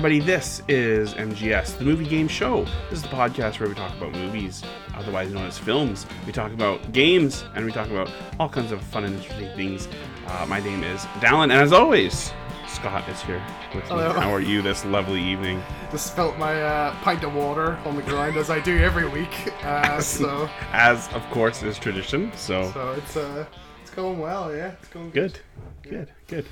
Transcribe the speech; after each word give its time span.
everybody. 0.00 0.18
This 0.18 0.62
is 0.66 1.12
MGS, 1.12 1.76
the 1.76 1.84
movie 1.84 2.06
game 2.06 2.26
show. 2.26 2.64
This 2.88 3.00
is 3.00 3.02
the 3.02 3.08
podcast 3.08 3.60
where 3.60 3.68
we 3.68 3.74
talk 3.74 3.94
about 3.98 4.12
movies, 4.12 4.62
otherwise 4.94 5.30
known 5.30 5.44
as 5.44 5.58
films. 5.58 6.06
We 6.24 6.32
talk 6.32 6.52
about 6.52 6.92
games, 6.92 7.44
and 7.54 7.66
we 7.66 7.70
talk 7.70 7.90
about 7.90 8.10
all 8.38 8.48
kinds 8.48 8.72
of 8.72 8.80
fun 8.80 9.04
and 9.04 9.16
interesting 9.16 9.54
things. 9.56 9.88
Uh, 10.26 10.46
my 10.48 10.58
name 10.58 10.84
is 10.84 11.02
Dallin, 11.20 11.42
and 11.42 11.52
as 11.52 11.74
always, 11.74 12.32
Scott 12.66 13.06
is 13.10 13.20
here 13.20 13.44
with 13.74 13.84
me. 13.84 13.90
Hello. 13.90 14.14
How 14.14 14.32
are 14.32 14.40
you 14.40 14.62
this 14.62 14.86
lovely 14.86 15.22
evening? 15.22 15.62
Just 15.90 16.06
spilt 16.06 16.38
my 16.38 16.62
uh, 16.62 16.94
pint 17.02 17.22
of 17.22 17.34
water 17.34 17.76
on 17.84 17.94
the 17.94 18.02
ground 18.02 18.38
as 18.38 18.48
I 18.48 18.58
do 18.58 18.78
every 18.78 19.06
week. 19.06 19.52
Uh, 19.62 20.00
so, 20.00 20.48
As, 20.72 21.12
of 21.12 21.22
course, 21.28 21.62
is 21.62 21.78
tradition. 21.78 22.32
So, 22.36 22.70
so 22.72 22.92
it's 22.92 23.18
uh, 23.18 23.44
it's 23.82 23.90
going 23.90 24.18
well. 24.18 24.50
Yeah, 24.50 24.72
it's 24.80 24.88
going 24.88 25.10
good. 25.10 25.38
good, 25.82 25.90
good, 25.90 26.08
good. 26.26 26.46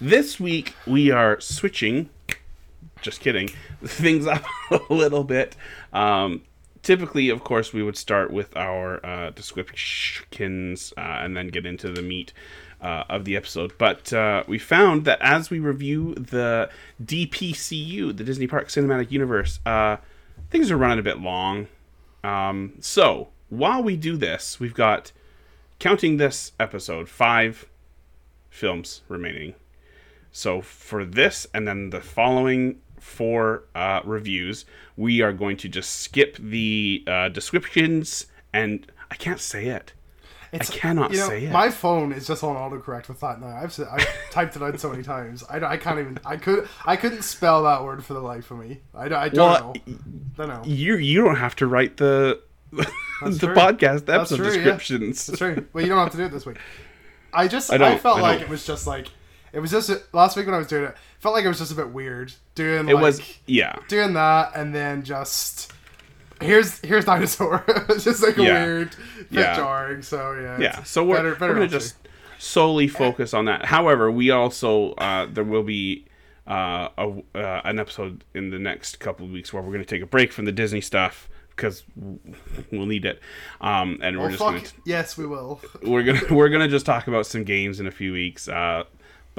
This 0.00 0.40
week 0.40 0.74
we 0.86 1.10
are 1.10 1.38
switching. 1.38 2.08
Just 3.02 3.20
kidding. 3.20 3.48
Things 3.84 4.26
up 4.26 4.44
a 4.70 4.92
little 4.92 5.24
bit. 5.24 5.56
Um, 5.92 6.42
typically, 6.82 7.28
of 7.28 7.44
course, 7.44 7.72
we 7.72 7.82
would 7.82 7.96
start 7.96 8.32
with 8.32 8.56
our 8.56 9.04
uh, 9.04 9.30
descriptions 9.30 10.92
uh, 10.96 11.00
and 11.00 11.36
then 11.36 11.48
get 11.48 11.66
into 11.66 11.90
the 11.90 12.02
meat 12.02 12.32
uh, 12.80 13.04
of 13.08 13.24
the 13.24 13.36
episode. 13.36 13.72
But 13.78 14.12
uh, 14.12 14.44
we 14.46 14.58
found 14.58 15.04
that 15.04 15.20
as 15.20 15.50
we 15.50 15.58
review 15.58 16.14
the 16.14 16.70
DPCU, 17.02 18.16
the 18.16 18.24
Disney 18.24 18.46
Park 18.46 18.68
Cinematic 18.68 19.10
Universe, 19.10 19.60
uh, 19.66 19.96
things 20.50 20.70
are 20.70 20.76
running 20.76 20.98
a 20.98 21.02
bit 21.02 21.20
long. 21.20 21.68
Um, 22.24 22.74
so 22.80 23.28
while 23.48 23.82
we 23.82 23.96
do 23.96 24.16
this, 24.16 24.60
we've 24.60 24.74
got 24.74 25.12
counting 25.78 26.16
this 26.16 26.52
episode 26.58 27.08
five 27.08 27.66
films 28.50 29.02
remaining. 29.08 29.54
So 30.32 30.60
for 30.60 31.04
this 31.04 31.46
and 31.54 31.66
then 31.66 31.90
the 31.90 32.00
following 32.00 32.80
four 33.08 33.64
uh, 33.74 34.00
reviews, 34.04 34.64
we 34.96 35.22
are 35.22 35.32
going 35.32 35.56
to 35.58 35.68
just 35.68 35.90
skip 36.00 36.36
the 36.38 37.02
uh, 37.06 37.28
descriptions 37.30 38.26
and 38.52 38.90
I 39.10 39.14
can't 39.16 39.40
say 39.40 39.66
it. 39.66 39.92
It's, 40.50 40.70
cannot 40.70 41.10
you 41.12 41.18
know, 41.18 41.28
say 41.28 41.44
it. 41.44 41.50
My 41.50 41.68
phone 41.70 42.10
is 42.12 42.26
just 42.26 42.42
on 42.42 42.56
autocorrect 42.56 43.08
with 43.08 43.20
that 43.20 43.38
now. 43.38 43.48
I've 43.48 43.78
I've 43.92 44.06
typed 44.30 44.56
it 44.56 44.62
out 44.62 44.80
so 44.80 44.88
many 44.90 45.02
times. 45.02 45.44
I, 45.50 45.58
don't- 45.58 45.70
I 45.70 45.76
can't 45.76 45.98
even. 45.98 46.18
I 46.24 46.38
could. 46.38 46.66
I 46.86 46.96
couldn't 46.96 47.20
spell 47.20 47.64
that 47.64 47.84
word 47.84 48.02
for 48.02 48.14
the 48.14 48.20
life 48.20 48.50
of 48.50 48.58
me. 48.58 48.80
I, 48.94 49.08
don't- 49.08 49.18
I 49.18 49.28
don't 49.28 49.36
Well, 49.36 49.74
know. 49.86 49.96
don't 50.38 50.48
know. 50.48 50.62
You 50.64 50.96
you 50.96 51.22
don't 51.22 51.36
have 51.36 51.54
to 51.56 51.66
write 51.66 51.98
the 51.98 52.40
the 52.72 52.84
true. 53.38 53.54
podcast 53.54 54.06
the 54.06 54.12
That's 54.12 54.32
episode 54.32 54.36
true, 54.36 54.46
yeah. 54.46 54.52
descriptions. 54.54 55.26
That's 55.26 55.38
true. 55.38 55.66
Well, 55.74 55.82
you 55.84 55.90
don't 55.90 55.98
have 55.98 56.12
to 56.12 56.16
do 56.16 56.24
it 56.24 56.32
this 56.32 56.46
week. 56.46 56.56
I 57.34 57.46
just. 57.46 57.70
I 57.72 57.76
I, 57.92 57.98
felt 57.98 58.18
I 58.18 58.22
like 58.22 58.40
it 58.40 58.48
was 58.48 58.64
just 58.66 58.86
like. 58.86 59.08
It 59.52 59.60
was 59.60 59.70
just 59.70 59.90
last 60.12 60.36
week 60.36 60.46
when 60.46 60.54
I 60.54 60.58
was 60.58 60.66
doing 60.66 60.84
it. 60.84 60.94
Felt 61.20 61.34
like 61.34 61.44
it 61.44 61.48
was 61.48 61.58
just 61.58 61.72
a 61.72 61.74
bit 61.74 61.90
weird 61.90 62.32
doing. 62.54 62.88
It 62.88 62.94
like, 62.94 63.02
was 63.02 63.20
yeah. 63.46 63.76
doing 63.88 64.14
that 64.14 64.52
and 64.54 64.74
then 64.74 65.02
just 65.02 65.72
here's 66.40 66.78
here's 66.80 67.04
dinosaur 67.04 67.64
it's 67.88 68.04
just 68.04 68.22
like 68.22 68.38
a 68.38 68.42
Yeah. 68.44 68.64
weird 68.64 68.94
Yeah. 69.30 69.56
jarring 69.56 70.02
so 70.02 70.38
yeah 70.40 70.58
Yeah, 70.60 70.82
so 70.84 71.04
we're, 71.04 71.16
better, 71.16 71.34
better 71.34 71.52
we're 71.52 71.58
gonna 71.60 71.68
to. 71.68 71.78
just 71.78 71.96
solely 72.38 72.86
focus 72.86 73.34
on 73.34 73.46
that. 73.46 73.64
However, 73.64 74.10
we 74.10 74.30
also 74.30 74.92
uh, 74.92 75.26
there 75.26 75.42
will 75.44 75.64
be 75.64 76.06
uh, 76.46 76.88
a, 76.96 77.12
uh, 77.34 77.60
an 77.64 77.78
episode 77.80 78.22
in 78.34 78.50
the 78.50 78.58
next 78.58 79.00
couple 79.00 79.26
of 79.26 79.32
weeks 79.32 79.52
where 79.52 79.62
we're 79.62 79.72
gonna 79.72 79.84
take 79.84 80.02
a 80.02 80.06
break 80.06 80.32
from 80.32 80.44
the 80.44 80.52
Disney 80.52 80.80
stuff 80.80 81.28
because 81.50 81.82
we'll 82.70 82.86
need 82.86 83.04
it, 83.04 83.20
um, 83.60 83.98
and 84.00 84.16
we're 84.16 84.26
oh 84.26 84.28
just 84.30 84.38
fuck 84.42 84.54
gonna 84.54 84.66
yes 84.84 85.18
we 85.18 85.26
will 85.26 85.60
we're 85.82 86.04
gonna 86.04 86.20
we're 86.30 86.48
gonna 86.48 86.68
just 86.68 86.86
talk 86.86 87.08
about 87.08 87.26
some 87.26 87.42
games 87.42 87.80
in 87.80 87.88
a 87.88 87.90
few 87.90 88.12
weeks. 88.12 88.46
Uh, 88.48 88.84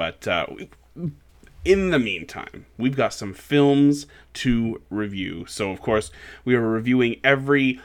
but 0.00 0.26
uh, 0.26 0.46
in 1.62 1.90
the 1.90 1.98
meantime, 1.98 2.64
we've 2.78 2.96
got 2.96 3.12
some 3.12 3.34
films 3.34 4.06
to 4.32 4.80
review. 4.88 5.44
So 5.44 5.70
of 5.70 5.82
course, 5.82 6.10
we 6.42 6.54
are 6.54 6.66
reviewing 6.66 7.20
every 7.22 7.78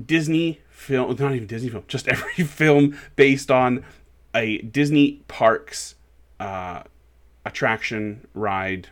Disney 0.00 0.60
film, 0.70 1.16
not 1.18 1.34
even 1.34 1.48
Disney 1.48 1.70
film, 1.70 1.82
just 1.88 2.06
every 2.16 2.44
film 2.44 2.96
based 3.16 3.50
on 3.50 3.84
a 4.32 4.58
Disney 4.58 5.24
parks 5.26 5.96
uh, 6.38 6.84
attraction 7.44 8.28
ride, 8.32 8.90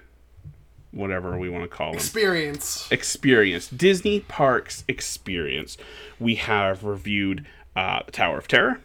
whatever 0.91 1.39
we 1.39 1.49
want 1.49 1.63
to 1.63 1.69
call 1.69 1.93
them 1.93 1.99
experience. 1.99 2.91
Experience. 2.91 3.69
Disney 3.69 4.19
parks 4.19 4.83
experience. 4.89 5.79
We 6.19 6.35
have 6.35 6.83
reviewed 6.83 7.47
uh, 7.77 8.01
tower 8.11 8.39
of 8.39 8.49
terror 8.49 8.81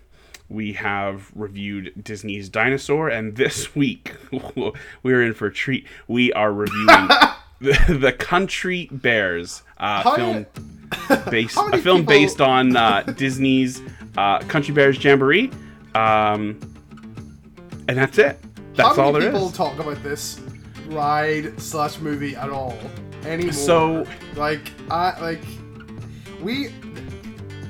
we 0.50 0.74
have 0.74 1.30
reviewed 1.35 1.91
disney's 2.03 2.47
dinosaur 2.50 3.09
and 3.09 3.35
this 3.35 3.75
week 3.81 4.13
we're 5.03 5.24
in 5.24 5.34
for 5.34 5.47
a 5.47 5.53
treat. 5.53 5.85
We 6.08 6.31
are 6.34 6.52
reviewing 6.53 6.88
the, 7.59 7.97
the 8.00 8.13
country 8.13 8.88
bears 8.91 9.63
uh, 9.78 10.16
film 10.16 10.46
based 11.30 11.58
a 11.58 11.78
film 11.78 12.02
people- 12.02 12.03
based 12.03 12.41
on 12.41 12.75
uh, 12.78 13.02
disney's 13.02 13.81
uh, 14.18 14.40
country 14.40 14.74
bears 14.74 15.03
jamboree. 15.03 15.52
Um, 15.96 16.59
and 17.88 17.97
that's 17.97 18.18
it. 18.18 18.40
That's 18.75 18.96
how 18.97 19.06
all 19.06 19.12
many 19.14 19.25
there 19.25 19.34
people 19.34 19.47
is. 19.50 19.53
talk 19.56 19.79
about 19.79 20.02
this 20.03 20.40
ride 20.88 21.59
slash 21.59 22.00
movie 22.00 22.35
at 22.35 22.50
all 22.50 22.78
anymore? 23.25 23.53
So- 23.53 24.06
like 24.35 24.62
i 24.91 25.19
like 25.19 25.41
we 26.41 26.69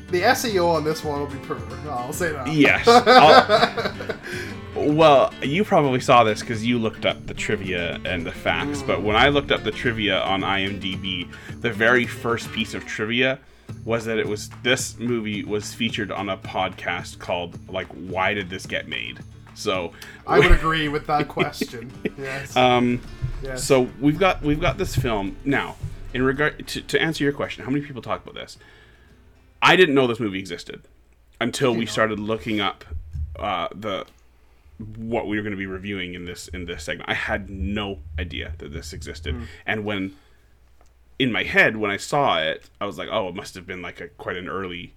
the 0.09 0.21
SEO 0.21 0.75
on 0.75 0.83
this 0.83 1.03
one 1.03 1.19
will 1.19 1.27
be 1.27 1.37
poor. 1.39 1.59
I'll 1.89 2.13
say 2.13 2.31
that. 2.31 2.47
Yes. 2.47 2.87
Well, 4.77 5.33
you 5.41 5.63
probably 5.63 5.99
saw 5.99 6.23
this 6.23 6.41
because 6.41 6.63
you 6.63 6.77
looked 6.77 7.05
up 7.05 7.25
the 7.25 7.33
trivia 7.33 7.99
and 8.05 8.25
the 8.25 8.31
facts. 8.31 8.83
But 8.83 9.01
when 9.01 9.15
I 9.15 9.29
looked 9.29 9.51
up 9.51 9.63
the 9.63 9.71
trivia 9.71 10.21
on 10.21 10.41
IMDb, 10.41 11.27
the 11.61 11.71
very 11.71 12.05
first 12.05 12.51
piece 12.51 12.75
of 12.75 12.85
trivia 12.85 13.39
was 13.85 14.05
that 14.05 14.19
it 14.19 14.27
was 14.27 14.49
this 14.63 14.97
movie 14.99 15.43
was 15.43 15.73
featured 15.73 16.11
on 16.11 16.29
a 16.29 16.37
podcast 16.37 17.17
called 17.19 17.57
like 17.69 17.87
Why 17.87 18.33
Did 18.35 18.49
This 18.49 18.65
Get 18.65 18.87
Made? 18.87 19.19
So 19.55 19.93
I 20.27 20.39
would 20.39 20.51
agree 20.59 20.87
with 20.89 21.07
that 21.07 21.27
question. 21.27 21.91
Yes. 22.17 22.55
um 22.55 23.01
yes. 23.41 23.63
so 23.63 23.89
we've 23.99 24.19
got 24.19 24.41
we've 24.43 24.61
got 24.61 24.77
this 24.77 24.95
film 24.95 25.37
now. 25.43 25.75
In 26.13 26.23
regard 26.23 26.67
to, 26.67 26.81
to 26.81 27.01
answer 27.01 27.23
your 27.23 27.33
question, 27.33 27.65
how 27.65 27.71
many 27.71 27.83
people 27.83 28.01
talk 28.01 28.23
about 28.23 28.35
this? 28.35 28.57
I 29.61 29.75
didn't 29.75 29.95
know 29.95 30.07
this 30.07 30.19
movie 30.19 30.39
existed 30.39 30.81
until 31.41 31.73
we 31.75 31.85
started 31.85 32.19
looking 32.19 32.59
up 32.59 32.83
uh, 33.37 33.67
the 33.75 34.05
what 34.97 35.27
we 35.27 35.37
were 35.37 35.41
going 35.43 35.51
to 35.51 35.57
be 35.57 35.65
reviewing 35.65 36.13
in 36.13 36.25
this 36.25 36.47
in 36.49 36.65
this 36.65 36.83
segment. 36.83 37.09
I 37.09 37.13
had 37.15 37.49
no 37.49 37.99
idea 38.19 38.53
that 38.59 38.71
this 38.71 38.93
existed, 38.93 39.35
Hmm. 39.35 39.43
and 39.65 39.85
when 39.85 40.15
in 41.19 41.31
my 41.31 41.43
head 41.43 41.77
when 41.77 41.89
I 41.89 41.97
saw 41.97 42.39
it, 42.39 42.69
I 42.79 42.85
was 42.85 42.97
like, 42.97 43.09
"Oh, 43.11 43.27
it 43.29 43.35
must 43.35 43.55
have 43.55 43.65
been 43.65 43.81
like 43.81 43.99
a 43.99 44.07
quite 44.09 44.37
an 44.37 44.47
early 44.47 44.93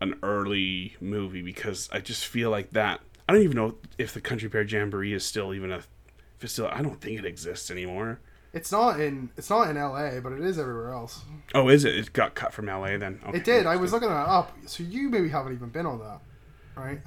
an 0.00 0.18
early 0.22 0.96
movie 1.00 1.42
because 1.42 1.88
I 1.92 2.00
just 2.00 2.26
feel 2.26 2.50
like 2.50 2.70
that. 2.72 3.00
I 3.28 3.32
don't 3.32 3.42
even 3.42 3.56
know 3.56 3.76
if 3.98 4.12
the 4.12 4.20
Country 4.20 4.48
Bear 4.48 4.62
Jamboree 4.62 5.12
is 5.14 5.24
still 5.24 5.54
even 5.54 5.70
a 5.72 5.76
if 5.76 5.86
it's 6.42 6.52
still. 6.52 6.66
I 6.68 6.82
don't 6.82 7.00
think 7.00 7.18
it 7.18 7.24
exists 7.24 7.70
anymore. 7.70 8.18
It's 8.52 8.70
not 8.70 9.00
in 9.00 9.30
it's 9.36 9.48
not 9.48 9.70
in 9.70 9.76
LA, 9.76 10.20
but 10.20 10.32
it 10.32 10.40
is 10.40 10.58
everywhere 10.58 10.92
else. 10.92 11.22
Oh, 11.54 11.68
is 11.68 11.84
it? 11.84 11.96
It 11.96 12.12
got 12.12 12.34
cut 12.34 12.52
from 12.52 12.66
LA 12.66 12.98
then. 12.98 13.20
Okay, 13.26 13.38
It 13.38 13.44
did. 13.44 13.66
I 13.66 13.76
was 13.76 13.92
looking 13.92 14.08
that 14.08 14.28
up. 14.28 14.52
So 14.66 14.82
you 14.82 15.08
maybe 15.08 15.30
haven't 15.30 15.54
even 15.54 15.70
been 15.70 15.86
on 15.86 15.98
that, 16.00 16.20
right? 16.76 17.00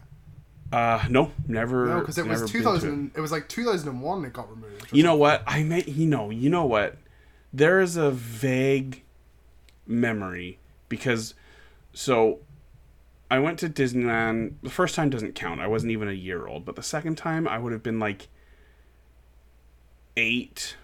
Uh, 0.72 1.04
no, 1.10 1.32
never. 1.48 1.86
No, 1.86 2.00
because 2.00 2.18
it 2.18 2.26
was 2.26 2.42
never 2.42 2.46
been 2.46 2.52
two 2.52 2.58
to 2.60 2.64
thousand. 2.64 3.12
It 3.16 3.22
was 3.22 3.32
like 3.32 3.48
two 3.48 3.64
thousand 3.64 3.90
and 3.90 4.02
one. 4.02 4.26
It 4.26 4.34
got 4.34 4.50
removed. 4.50 4.88
You 4.92 5.04
know 5.04 5.16
what? 5.16 5.44
I 5.46 5.62
may. 5.64 5.84
You 5.84 6.08
know. 6.08 6.32
You 6.32 6.50
know 6.50 6.66
what? 6.66 6.98
There 7.54 7.80
is 7.80 7.96
a 7.96 8.12
vague 8.12 9.04
memory 9.86 10.60
because, 10.90 11.36
so, 11.94 12.40
I 13.30 13.38
went 13.40 13.60
to 13.60 13.70
Disneyland. 13.70 14.56
The 14.64 14.72
first 14.72 14.96
time 14.96 15.12
doesn't 15.12 15.36
count. 15.36 15.62
I 15.62 15.68
wasn't 15.68 15.92
even 15.92 16.10
a 16.10 16.14
year 16.14 16.48
old. 16.48 16.66
But 16.66 16.76
the 16.76 16.84
second 16.84 17.18
time, 17.18 17.48
I 17.48 17.60
would 17.60 17.72
have 17.72 17.84
been 17.84 18.00
like 18.00 18.28
eight 20.18 20.76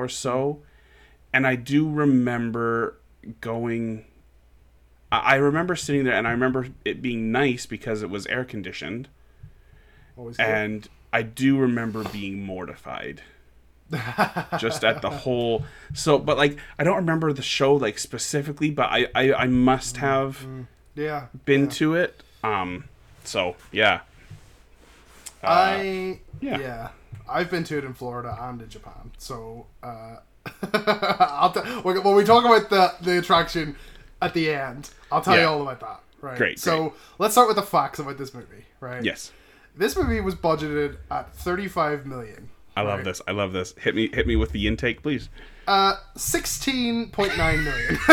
or 0.00 0.08
so, 0.08 0.62
and 1.32 1.46
I 1.46 1.56
do 1.56 1.88
remember 1.88 2.96
going. 3.40 4.04
I 5.12 5.36
remember 5.36 5.74
sitting 5.74 6.04
there, 6.04 6.14
and 6.14 6.26
I 6.26 6.30
remember 6.30 6.68
it 6.84 7.02
being 7.02 7.32
nice 7.32 7.66
because 7.66 8.02
it 8.02 8.10
was 8.10 8.26
air 8.26 8.44
conditioned. 8.44 9.08
Always 10.16 10.36
good. 10.36 10.46
and 10.46 10.88
I 11.12 11.22
do 11.22 11.58
remember 11.58 12.04
being 12.04 12.44
mortified 12.44 13.22
just 14.58 14.84
at 14.84 15.02
the 15.02 15.10
whole 15.10 15.64
so 15.94 16.18
but 16.18 16.36
like 16.36 16.58
I 16.78 16.84
don't 16.84 16.96
remember 16.96 17.32
the 17.32 17.42
show 17.42 17.74
like 17.74 17.98
specifically 17.98 18.70
but 18.70 18.90
I 18.90 19.08
I, 19.14 19.32
I 19.32 19.46
must 19.46 19.96
mm-hmm. 19.96 20.06
have 20.06 20.38
mm-hmm. 20.38 20.62
yeah. 20.94 21.26
been 21.44 21.64
yeah. 21.64 21.70
to 21.70 21.94
it 21.94 22.22
um 22.44 22.84
so 23.24 23.56
yeah 23.72 24.00
uh, 25.42 25.46
I 25.46 26.20
yeah. 26.40 26.58
yeah. 26.58 26.88
I've 27.30 27.50
been 27.50 27.64
to 27.64 27.78
it 27.78 27.84
in 27.84 27.94
Florida 27.94 28.36
and 28.40 28.60
in 28.60 28.68
Japan. 28.68 29.12
So 29.18 29.66
uh, 29.82 30.16
I'll 30.74 31.52
t- 31.52 31.60
when 31.82 32.14
we 32.16 32.24
talk 32.24 32.44
about 32.44 32.70
the 32.70 32.92
the 33.02 33.18
attraction 33.18 33.76
at 34.22 34.34
the 34.34 34.50
end, 34.52 34.90
I'll 35.12 35.22
tell 35.22 35.38
you 35.38 35.44
all 35.46 35.62
about 35.62 35.80
that. 35.80 36.00
Right. 36.20 36.36
Great, 36.36 36.58
So 36.58 36.92
let's 37.18 37.32
start 37.32 37.48
with 37.48 37.56
the 37.56 37.62
facts 37.62 37.98
about 37.98 38.18
this 38.18 38.34
movie. 38.34 38.66
Right. 38.80 39.02
yes 39.02 39.32
This 39.74 39.96
movie 39.96 40.20
was 40.20 40.34
budgeted 40.34 40.98
at 41.10 41.34
35 41.34 42.04
million 42.04 42.50
I 42.76 42.82
love 42.82 42.98
Right. 42.98 43.04
this. 43.04 43.22
I 43.26 43.32
love 43.32 43.52
this. 43.52 43.74
Hit 43.78 43.94
me 43.94 44.10
hit 44.12 44.26
me 44.26 44.36
with 44.36 44.52
the 44.52 44.66
intake, 44.66 45.02
please. 45.02 45.28
Uh, 45.66 45.94
sixteen 46.16 47.10
point 47.10 47.36
nine 47.36 47.62
million. 47.64 47.98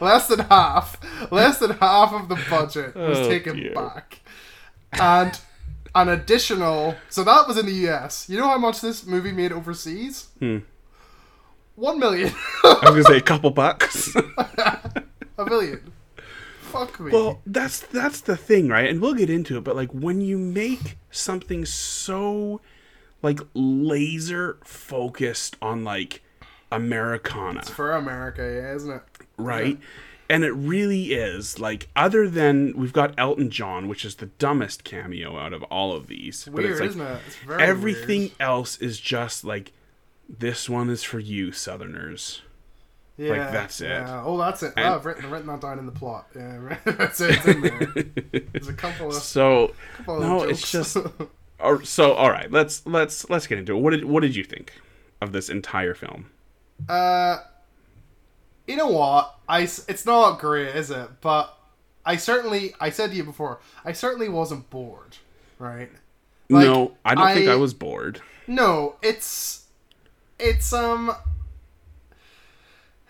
less 0.00 0.28
than 0.28 0.40
half. 0.40 0.96
Less 1.32 1.58
than 1.58 1.70
half 1.72 2.12
of 2.12 2.28
the 2.28 2.38
budget 2.50 2.94
was 2.94 3.18
Oh, 3.18 3.28
taken 3.28 3.56
dear. 3.56 3.74
back, 3.74 4.20
and 4.92 5.38
an 5.94 6.08
additional. 6.08 6.96
So 7.08 7.24
that 7.24 7.46
was 7.48 7.56
in 7.58 7.66
the 7.66 7.72
U.S. 7.72 8.28
You 8.28 8.38
know 8.38 8.48
how 8.48 8.58
much 8.58 8.80
this 8.80 9.06
movie 9.06 9.32
made 9.32 9.52
overseas? 9.52 10.28
Hmm. 10.38 10.58
One 11.74 11.98
million. 11.98 12.32
I 12.64 12.78
was 12.90 12.90
gonna 12.90 13.04
say 13.04 13.16
a 13.16 13.20
couple 13.22 13.50
bucks. 13.50 14.14
a 14.16 15.44
million. 15.46 15.92
Fuck 16.60 17.00
me. 17.00 17.10
well, 17.12 17.40
that's 17.46 17.80
that's 17.80 18.20
the 18.22 18.36
thing, 18.36 18.68
right? 18.68 18.88
And 18.88 19.00
we'll 19.00 19.14
get 19.14 19.28
into 19.30 19.58
it, 19.58 19.64
but 19.64 19.76
like 19.76 19.90
when 19.92 20.20
you 20.22 20.38
make 20.38 20.96
something 21.10 21.64
so 21.66 22.60
like 23.22 23.40
laser 23.54 24.58
focused 24.64 25.56
on 25.60 25.84
like 25.84 26.22
Americana, 26.70 27.60
It's 27.60 27.68
For 27.70 27.92
America, 27.92 28.42
yeah, 28.42 28.74
isn't 28.74 28.90
it? 28.90 29.02
right? 29.36 29.78
And 30.32 30.44
it 30.44 30.52
really 30.52 31.12
is 31.12 31.60
like 31.60 31.88
other 31.94 32.26
than 32.28 32.72
we've 32.74 32.92
got 32.92 33.12
Elton 33.18 33.50
John, 33.50 33.86
which 33.86 34.04
is 34.04 34.14
the 34.14 34.26
dumbest 34.26 34.82
cameo 34.82 35.36
out 35.38 35.52
of 35.52 35.62
all 35.64 35.92
of 35.92 36.06
these. 36.06 36.44
but 36.46 36.54
Weird, 36.54 36.70
it's 36.70 36.80
like 36.80 36.88
isn't 36.90 37.02
it? 37.02 37.20
It's 37.26 37.36
very 37.36 37.62
everything 37.62 38.20
weird. 38.20 38.32
else 38.40 38.78
is 38.78 38.98
just 38.98 39.44
like 39.44 39.72
this 40.28 40.70
one 40.70 40.88
is 40.88 41.02
for 41.02 41.18
you, 41.18 41.52
Southerners. 41.52 42.40
Yeah, 43.18 43.30
like 43.30 43.52
that's 43.52 43.80
it. 43.82 43.88
Yeah. 43.90 44.22
Oh, 44.24 44.38
that's 44.38 44.62
it. 44.62 44.72
And- 44.76 44.86
oh, 44.86 44.94
I've 44.94 45.04
written, 45.04 45.30
written 45.30 45.48
that 45.48 45.60
down 45.60 45.78
in 45.78 45.84
the 45.84 45.92
plot. 45.92 46.28
Yeah, 46.34 46.56
right. 46.56 46.78
that's 46.84 47.20
it. 47.20 47.36
It's 47.36 47.46
in 47.46 47.60
there. 47.60 48.42
There's 48.52 48.68
a 48.68 48.72
couple 48.72 49.08
of. 49.08 49.14
So 49.22 49.74
couple 49.98 50.16
of 50.16 50.22
no, 50.22 50.42
it's 50.44 50.72
just 50.72 50.96
or, 51.58 51.84
so. 51.84 52.14
All 52.14 52.30
right, 52.30 52.50
let's 52.50 52.86
let's 52.86 53.28
let's 53.28 53.46
get 53.46 53.58
into 53.58 53.76
it. 53.76 53.80
What 53.80 53.90
did 53.90 54.06
what 54.06 54.20
did 54.20 54.34
you 54.34 54.44
think 54.44 54.72
of 55.20 55.32
this 55.32 55.50
entire 55.50 55.92
film? 55.94 56.30
Uh, 56.88 57.38
you 58.66 58.76
know 58.76 58.88
what? 58.88 59.34
I 59.48 59.62
it's 59.62 60.06
not 60.06 60.38
great, 60.38 60.74
is 60.74 60.90
it? 60.90 61.08
But 61.20 61.56
I 62.04 62.16
certainly 62.16 62.74
I 62.80 62.90
said 62.90 63.10
to 63.10 63.16
you 63.16 63.24
before. 63.24 63.60
I 63.84 63.92
certainly 63.92 64.28
wasn't 64.28 64.68
bored, 64.70 65.16
right? 65.58 65.90
Like, 66.48 66.66
no, 66.66 66.92
I 67.04 67.14
don't 67.14 67.34
think 67.34 67.48
I- 67.48 67.52
I 67.52 67.56
was 67.56 67.74
bored. 67.74 68.20
No, 68.46 68.96
it's 69.02 69.66
it's 70.38 70.72
um. 70.72 71.14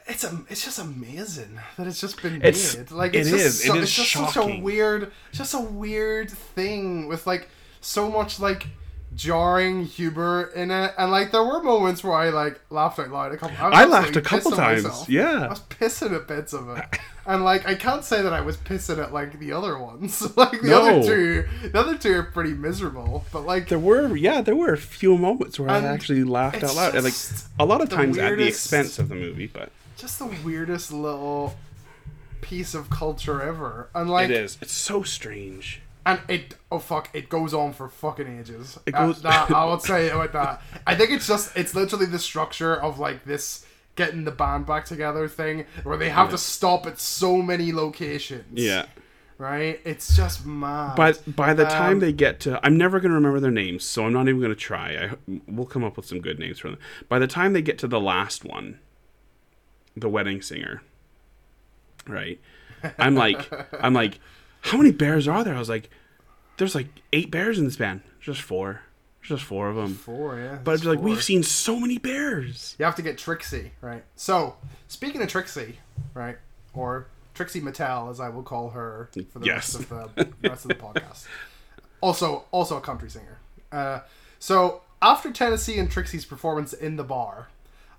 It's 0.08 0.24
a, 0.24 0.42
it's 0.50 0.64
just 0.64 0.80
amazing 0.80 1.60
that 1.76 1.86
it's 1.86 2.00
just 2.00 2.20
been 2.20 2.36
It's- 2.42 2.76
made. 2.76 2.90
Like 2.90 3.14
it 3.14 3.20
it's 3.20 3.30
just 3.30 3.44
is, 3.44 3.60
it 3.60 3.66
so, 3.68 3.74
is 3.76 3.82
it's 3.84 3.94
just 3.94 4.12
such 4.12 4.36
a 4.36 4.60
weird, 4.60 5.12
just 5.30 5.54
a 5.54 5.60
weird 5.60 6.28
thing 6.30 7.06
with 7.06 7.24
like 7.26 7.48
so 7.80 8.10
much 8.10 8.40
like 8.40 8.66
jarring 9.14 9.84
humor 9.84 10.50
in 10.54 10.70
it, 10.70 10.94
and 10.96 11.10
like 11.10 11.32
there 11.32 11.44
were 11.44 11.62
moments 11.62 12.02
where 12.02 12.14
I 12.14 12.30
like 12.30 12.60
laughed 12.70 12.98
out 12.98 13.10
loud. 13.10 13.32
A 13.32 13.36
couple, 13.36 13.56
was 13.68 13.74
I 13.74 13.84
laughed 13.84 14.16
a 14.16 14.22
couple 14.22 14.50
times. 14.52 14.84
myself. 14.84 15.08
I 15.10 15.48
was 15.48 15.60
pissing 15.60 16.14
at 16.14 16.26
bits 16.26 16.52
of 16.52 16.68
it, 16.76 16.84
and 17.26 17.44
like 17.44 17.66
I 17.68 17.74
can't 17.74 18.04
say 18.04 18.22
that 18.22 18.32
I 18.32 18.40
was 18.40 18.56
pissing 18.56 18.98
at 19.02 19.12
like 19.12 19.38
the 19.38 19.52
other 19.52 19.78
ones. 19.78 20.20
like 20.36 20.60
the 20.62 20.68
No. 20.68 20.80
other 20.98 21.02
two, 21.06 21.44
the 21.70 21.78
other 21.78 21.98
two 21.98 22.14
are 22.14 22.22
pretty 22.22 22.54
miserable. 22.54 23.24
But 23.32 23.42
like 23.42 23.68
there 23.68 23.78
were 23.78 24.16
yeah 24.16 24.40
there 24.40 24.56
were 24.56 24.72
a 24.72 24.78
few 24.78 25.18
moments 25.18 25.60
where 25.60 25.68
I 25.70 25.78
actually 25.82 26.24
laughed 26.24 26.64
out 26.64 26.74
loud, 26.74 26.94
and 26.94 27.04
like 27.04 27.14
a 27.60 27.64
lot 27.66 27.80
of 27.82 27.90
times 27.90 28.16
at 28.18 28.36
the 28.38 28.46
expense 28.48 28.98
of 28.98 29.08
the 29.10 29.14
movie. 29.14 29.46
But 29.46 29.70
just 29.98 30.18
the 30.18 30.34
weirdest 30.44 30.90
little 30.90 31.54
piece 32.40 32.74
of 32.74 32.88
culture 32.88 33.42
ever. 33.42 33.88
And 33.94 34.08
like 34.10 34.30
it 34.30 34.36
is. 34.36 34.58
It's 34.62 34.72
so 34.72 35.02
strange. 35.02 35.81
And 36.04 36.20
it 36.28 36.56
oh 36.70 36.78
fuck, 36.78 37.08
it 37.12 37.28
goes 37.28 37.54
on 37.54 37.72
for 37.72 37.88
fucking 37.88 38.40
ages. 38.40 38.78
It 38.86 38.94
Uh, 38.94 39.12
that, 39.22 39.50
I 39.50 39.64
would 39.64 39.82
say 39.82 40.10
about 40.10 40.32
that. 40.32 40.62
I 40.86 40.94
think 40.94 41.10
it's 41.10 41.26
just 41.26 41.56
it's 41.56 41.74
literally 41.74 42.06
the 42.06 42.18
structure 42.18 42.74
of 42.74 42.98
like 42.98 43.24
this 43.24 43.66
getting 43.94 44.24
the 44.24 44.30
band 44.30 44.66
back 44.66 44.84
together 44.84 45.28
thing 45.28 45.66
where 45.82 45.96
they 45.96 46.08
have 46.08 46.30
to 46.30 46.38
stop 46.38 46.86
at 46.86 46.98
so 46.98 47.42
many 47.42 47.72
locations. 47.72 48.58
Yeah. 48.58 48.86
Right? 49.38 49.80
It's 49.84 50.16
just 50.16 50.46
mad. 50.46 50.94
But 50.96 51.22
by 51.36 51.52
the 51.52 51.64
time 51.64 51.94
Um, 51.94 52.00
they 52.00 52.12
get 52.12 52.38
to, 52.40 52.60
I'm 52.64 52.76
never 52.76 53.00
going 53.00 53.10
to 53.10 53.16
remember 53.16 53.40
their 53.40 53.50
names, 53.50 53.84
so 53.84 54.06
I'm 54.06 54.12
not 54.12 54.28
even 54.28 54.40
going 54.40 54.52
to 54.52 54.56
try. 54.56 54.92
I, 54.94 55.40
we'll 55.48 55.66
come 55.66 55.82
up 55.82 55.96
with 55.96 56.06
some 56.06 56.20
good 56.20 56.38
names 56.38 56.60
for 56.60 56.68
them. 56.70 56.78
By 57.08 57.18
the 57.18 57.26
time 57.26 57.52
they 57.52 57.62
get 57.62 57.76
to 57.78 57.88
the 57.88 58.00
last 58.00 58.44
one, 58.44 58.78
the 59.96 60.08
wedding 60.08 60.42
singer, 60.42 60.82
right? 62.06 62.40
I'm 62.98 63.14
like, 63.14 63.50
I'm 63.82 63.94
like, 63.94 64.20
how 64.62 64.78
many 64.78 64.90
bears 64.90 65.28
are 65.28 65.44
there? 65.44 65.54
I 65.54 65.58
was 65.58 65.68
like, 65.68 65.90
there's 66.56 66.74
like 66.74 66.88
eight 67.12 67.30
bears 67.30 67.58
in 67.58 67.64
this 67.64 67.76
band. 67.76 68.00
Just 68.20 68.40
four. 68.40 68.80
There's 69.20 69.38
just 69.40 69.44
four 69.44 69.68
of 69.68 69.76
them. 69.76 69.94
four, 69.94 70.38
yeah. 70.38 70.58
But 70.62 70.72
it's 70.76 70.84
like 70.84 70.98
four. 70.98 71.04
we've 71.08 71.22
seen 71.22 71.42
so 71.42 71.78
many 71.78 71.98
bears. 71.98 72.74
You 72.78 72.84
have 72.84 72.96
to 72.96 73.02
get 73.02 73.18
Trixie, 73.18 73.72
right? 73.80 74.02
So, 74.16 74.56
speaking 74.88 75.22
of 75.22 75.28
Trixie, 75.28 75.78
right, 76.14 76.38
or 76.74 77.06
Trixie 77.34 77.60
Mattel, 77.60 78.10
as 78.10 78.18
I 78.20 78.28
will 78.30 78.42
call 78.42 78.70
her 78.70 79.10
for 79.32 79.38
the 79.38 79.46
Yes. 79.46 79.74
rest 79.76 79.90
of 79.90 80.14
the 80.16 80.28
rest 80.48 80.64
of 80.64 80.68
the 80.70 80.74
podcast. 80.74 81.26
Also, 82.00 82.46
also 82.50 82.76
a 82.76 82.80
country 82.80 83.08
singer. 83.08 83.38
Uh, 83.70 84.00
so 84.40 84.82
after 85.00 85.30
Tennessee 85.30 85.78
and 85.78 85.88
Trixie's 85.88 86.24
performance 86.24 86.72
in 86.72 86.96
the 86.96 87.04
bar, 87.04 87.46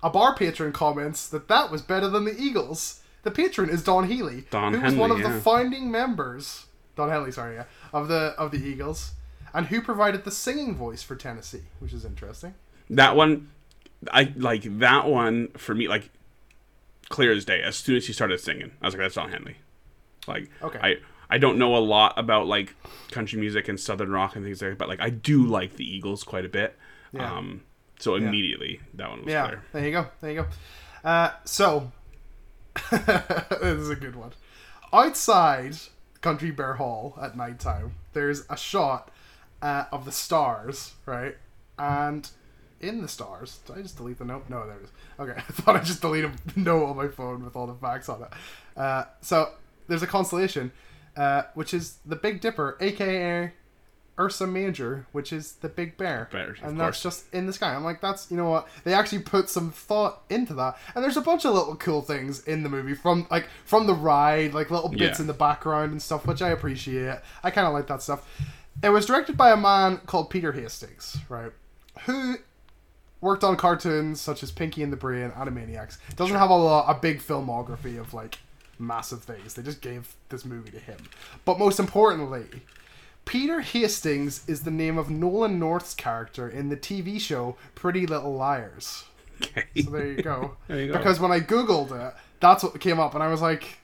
a 0.02 0.10
bar 0.10 0.34
patron 0.36 0.72
comments 0.72 1.26
that 1.30 1.48
that 1.48 1.70
was 1.70 1.80
better 1.80 2.08
than 2.08 2.26
the 2.26 2.38
Eagles. 2.38 3.00
The 3.24 3.30
patron 3.30 3.68
is 3.70 3.82
Don 3.82 4.06
Healy, 4.08 4.44
Don 4.50 4.74
who 4.74 4.80
was 4.80 4.94
one 4.94 5.10
of 5.10 5.18
Henley, 5.18 5.32
the 5.34 5.40
founding 5.40 5.90
members. 5.90 6.66
Don 6.96 7.08
Henley, 7.10 7.32
sorry, 7.32 7.56
yeah, 7.56 7.64
of 7.92 8.08
the 8.08 8.34
of 8.38 8.50
the 8.52 8.58
Eagles, 8.58 9.12
and 9.52 9.66
who 9.66 9.80
provided 9.82 10.24
the 10.24 10.30
singing 10.30 10.74
voice 10.76 11.02
for 11.02 11.16
Tennessee, 11.16 11.62
which 11.80 11.92
is 11.92 12.04
interesting. 12.04 12.54
That 12.90 13.16
one, 13.16 13.50
I 14.12 14.32
like 14.36 14.78
that 14.78 15.06
one 15.08 15.48
for 15.56 15.74
me. 15.74 15.88
Like 15.88 16.10
clear 17.08 17.32
as 17.32 17.44
day. 17.44 17.62
As 17.62 17.76
soon 17.76 17.96
as 17.96 18.06
he 18.06 18.12
started 18.12 18.38
singing, 18.40 18.72
I 18.80 18.86
was 18.86 18.94
like, 18.94 19.00
"That's 19.02 19.14
Don 19.16 19.30
Henley." 19.30 19.56
Like, 20.26 20.50
Okay. 20.62 20.78
I 20.82 20.96
I 21.30 21.38
don't 21.38 21.58
know 21.58 21.74
a 21.76 21.78
lot 21.78 22.14
about 22.18 22.46
like 22.46 22.74
country 23.10 23.40
music 23.40 23.68
and 23.68 23.80
southern 23.80 24.10
rock 24.10 24.36
and 24.36 24.44
things 24.44 24.60
like 24.62 24.72
that, 24.72 24.78
but 24.78 24.88
like 24.88 25.00
I 25.00 25.10
do 25.10 25.46
like 25.46 25.76
the 25.76 25.84
Eagles 25.84 26.22
quite 26.24 26.44
a 26.44 26.48
bit. 26.48 26.76
Yeah. 27.12 27.32
Um, 27.38 27.62
so 27.98 28.14
immediately 28.16 28.80
that 28.94 29.08
one 29.08 29.24
was 29.24 29.32
Yeah, 29.32 29.46
clear. 29.46 29.62
there 29.72 29.84
you 29.86 29.90
go. 29.92 30.06
There 30.20 30.30
you 30.32 30.42
go. 30.42 31.08
Uh, 31.08 31.30
so, 31.44 31.92
this 32.90 33.80
is 33.80 33.90
a 33.90 33.96
good 33.96 34.16
one. 34.16 34.32
Outside 34.92 35.76
Country 36.20 36.50
Bear 36.50 36.74
Hall 36.74 37.18
at 37.20 37.36
nighttime, 37.36 37.94
there's 38.12 38.44
a 38.48 38.56
shot 38.56 39.10
uh, 39.62 39.84
of 39.92 40.04
the 40.04 40.12
stars, 40.12 40.94
right? 41.06 41.36
And 41.78 42.28
in 42.80 43.02
the 43.02 43.08
stars, 43.08 43.58
did 43.66 43.78
I 43.78 43.82
just 43.82 43.96
delete 43.96 44.18
the 44.18 44.24
note? 44.24 44.44
No, 44.48 44.66
there 44.66 44.76
it 44.76 44.84
is. 44.84 44.90
Okay, 45.18 45.32
I 45.36 45.52
thought 45.52 45.76
I 45.76 45.80
just 45.80 46.00
deleted 46.00 46.32
a 46.54 46.60
note 46.60 46.86
on 46.86 46.96
my 46.96 47.08
phone 47.08 47.44
with 47.44 47.56
all 47.56 47.66
the 47.66 47.74
facts 47.74 48.08
on 48.08 48.22
it. 48.22 48.28
Uh, 48.76 49.04
so, 49.20 49.52
there's 49.88 50.02
a 50.02 50.06
constellation, 50.06 50.72
uh, 51.16 51.42
which 51.54 51.74
is 51.74 51.98
the 52.04 52.16
Big 52.16 52.40
Dipper, 52.40 52.76
aka 52.80 53.52
Ursa 54.18 54.46
Major, 54.46 55.06
which 55.12 55.32
is 55.32 55.52
the 55.54 55.68
Big 55.68 55.96
Bear, 55.96 56.28
Bear, 56.30 56.50
of 56.50 56.56
and 56.62 56.78
course. 56.78 56.78
that's 56.78 57.02
just 57.02 57.34
in 57.34 57.46
the 57.46 57.52
sky. 57.52 57.74
I'm 57.74 57.82
like, 57.84 58.00
that's 58.00 58.30
you 58.30 58.36
know 58.36 58.48
what? 58.48 58.68
They 58.84 58.94
actually 58.94 59.20
put 59.22 59.48
some 59.48 59.70
thought 59.72 60.22
into 60.30 60.54
that, 60.54 60.78
and 60.94 61.02
there's 61.02 61.16
a 61.16 61.20
bunch 61.20 61.44
of 61.44 61.52
little 61.54 61.74
cool 61.76 62.00
things 62.02 62.44
in 62.44 62.62
the 62.62 62.68
movie 62.68 62.94
from 62.94 63.26
like 63.30 63.48
from 63.64 63.86
the 63.86 63.94
ride, 63.94 64.54
like 64.54 64.70
little 64.70 64.88
bits 64.88 65.18
Yeah. 65.18 65.22
in 65.22 65.26
the 65.26 65.32
background 65.34 65.92
and 65.92 66.00
stuff, 66.00 66.26
which 66.26 66.42
I 66.42 66.50
appreciate. 66.50 67.18
I 67.42 67.50
kind 67.50 67.66
of 67.66 67.72
like 67.72 67.88
that 67.88 68.02
stuff. 68.02 68.28
It 68.82 68.88
was 68.90 69.06
directed 69.06 69.36
by 69.36 69.50
a 69.52 69.56
man 69.56 69.98
called 70.06 70.30
Peter 70.30 70.52
Hastings, 70.52 71.16
right? 71.28 71.52
Who 72.06 72.36
worked 73.20 73.42
on 73.42 73.56
cartoons 73.56 74.20
such 74.20 74.42
as 74.42 74.50
Pinky 74.50 74.82
and 74.82 74.92
the 74.92 74.96
Brain, 74.96 75.30
Animaniacs. 75.30 75.96
Doesn't 76.14 76.36
have 76.36 76.50
a 76.50 76.54
lot, 76.56 76.84
a 76.94 77.00
big 77.00 77.20
filmography 77.20 77.98
of 77.98 78.12
like 78.12 78.38
massive 78.78 79.22
things. 79.22 79.54
They 79.54 79.62
just 79.62 79.80
gave 79.80 80.14
this 80.28 80.44
movie 80.44 80.70
to 80.72 80.78
him. 80.78 80.98
But 81.44 81.58
most 81.58 81.78
importantly, 81.80 82.44
Peter 83.24 83.60
Hastings 83.60 84.42
is 84.48 84.62
the 84.62 84.70
name 84.70 84.98
of 84.98 85.10
Nolan 85.10 85.58
North's 85.58 85.94
character 85.94 86.48
in 86.48 86.68
the 86.68 86.76
TV 86.76 87.20
show 87.20 87.56
Pretty 87.74 88.06
Little 88.06 88.34
Liars. 88.34 89.04
Okay. 89.42 89.64
So 89.82 89.90
there 89.90 90.06
you 90.06 90.22
go. 90.22 90.56
There 90.68 90.80
you 90.80 90.92
go. 90.92 90.98
Because 90.98 91.18
when 91.20 91.32
I 91.32 91.40
googled 91.40 91.90
it, 92.08 92.14
that's 92.40 92.62
what 92.62 92.78
came 92.80 93.00
up, 93.00 93.14
and 93.14 93.22
I 93.22 93.28
was 93.28 93.40
like, 93.42 93.78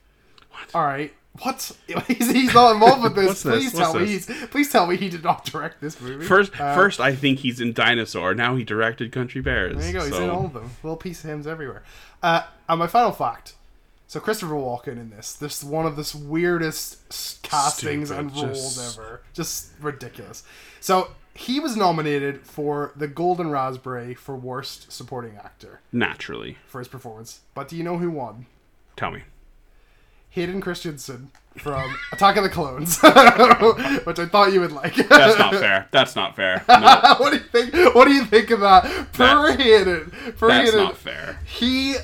"All 0.74 0.84
right, 0.84 1.12
what? 1.40 1.72
He's, 2.06 2.30
he's 2.30 2.54
not 2.54 2.74
involved 2.74 3.02
with 3.02 3.14
this. 3.14 3.26
What's 3.28 3.42
this? 3.42 3.54
please 3.54 3.72
tell 3.72 3.94
What's 3.94 4.04
me 4.04 4.12
he's. 4.12 4.26
Please 4.48 4.70
tell 4.70 4.86
me 4.86 4.96
he 4.96 5.08
did 5.08 5.22
not 5.24 5.44
direct 5.44 5.80
this 5.80 6.00
movie. 6.00 6.24
First, 6.24 6.58
Uh, 6.60 6.74
first, 6.74 7.00
I 7.00 7.14
think 7.14 7.38
he's 7.40 7.60
in 7.60 7.72
Dinosaur. 7.72 8.34
Now 8.34 8.56
he 8.56 8.64
directed 8.64 9.12
Country 9.12 9.40
Bears. 9.40 9.76
There 9.76 9.86
you 9.86 9.92
go. 9.92 10.04
He's 10.04 10.16
in 10.18 10.28
all 10.28 10.46
of 10.46 10.52
them. 10.52 10.70
Little 10.82 10.96
piece 10.96 11.22
of 11.24 11.30
him's 11.30 11.46
everywhere. 11.46 11.82
Uh, 12.22 12.42
and 12.68 12.78
my 12.78 12.86
final 12.86 13.12
fact. 13.12 13.54
So 14.10 14.18
Christopher 14.18 14.54
Walken 14.54 14.98
in 14.98 15.10
this. 15.10 15.34
This 15.34 15.62
one 15.62 15.86
of 15.86 15.94
the 15.94 16.18
weirdest 16.18 17.38
castings 17.44 18.08
Stupid, 18.08 18.18
and 18.26 18.32
roles 18.34 18.74
just- 18.74 18.98
ever. 18.98 19.20
Just 19.32 19.68
ridiculous. 19.80 20.42
So 20.80 21.12
he 21.32 21.60
was 21.60 21.76
nominated 21.76 22.44
for 22.44 22.90
the 22.96 23.06
Golden 23.06 23.52
Raspberry 23.52 24.14
for 24.14 24.34
Worst 24.34 24.90
Supporting 24.90 25.36
Actor 25.36 25.78
Naturally, 25.92 26.58
for 26.66 26.80
his 26.80 26.88
performance. 26.88 27.42
But 27.54 27.68
do 27.68 27.76
you 27.76 27.84
know 27.84 27.98
who 27.98 28.10
won? 28.10 28.46
tell 28.96 29.12
me. 29.12 29.22
Hayden 30.30 30.60
Christensen 30.60 31.30
from 31.56 31.94
Attack 32.12 32.36
of 32.36 32.42
the 32.42 32.48
Clones, 32.50 33.00
which 34.04 34.18
I 34.18 34.26
thought 34.26 34.52
you 34.52 34.58
would 34.60 34.72
like. 34.72 34.96
That's 34.96 35.38
not 35.38 35.54
fair. 35.54 35.86
That's 35.92 36.16
not 36.16 36.34
fair. 36.34 36.64
No, 36.68 37.14
what 37.18 37.30
do 37.30 37.36
you 37.36 37.44
think? 37.44 37.94
What 37.94 38.06
do 38.08 38.12
you 38.12 38.24
think 38.24 38.50
of 38.50 38.58
that? 38.58 39.12
Per 39.12 39.56
Hayden, 39.56 40.12
that's 40.36 40.40
Hayden, 40.40 40.76
not 40.80 40.96
fair. 40.96 41.38
he 41.46 41.94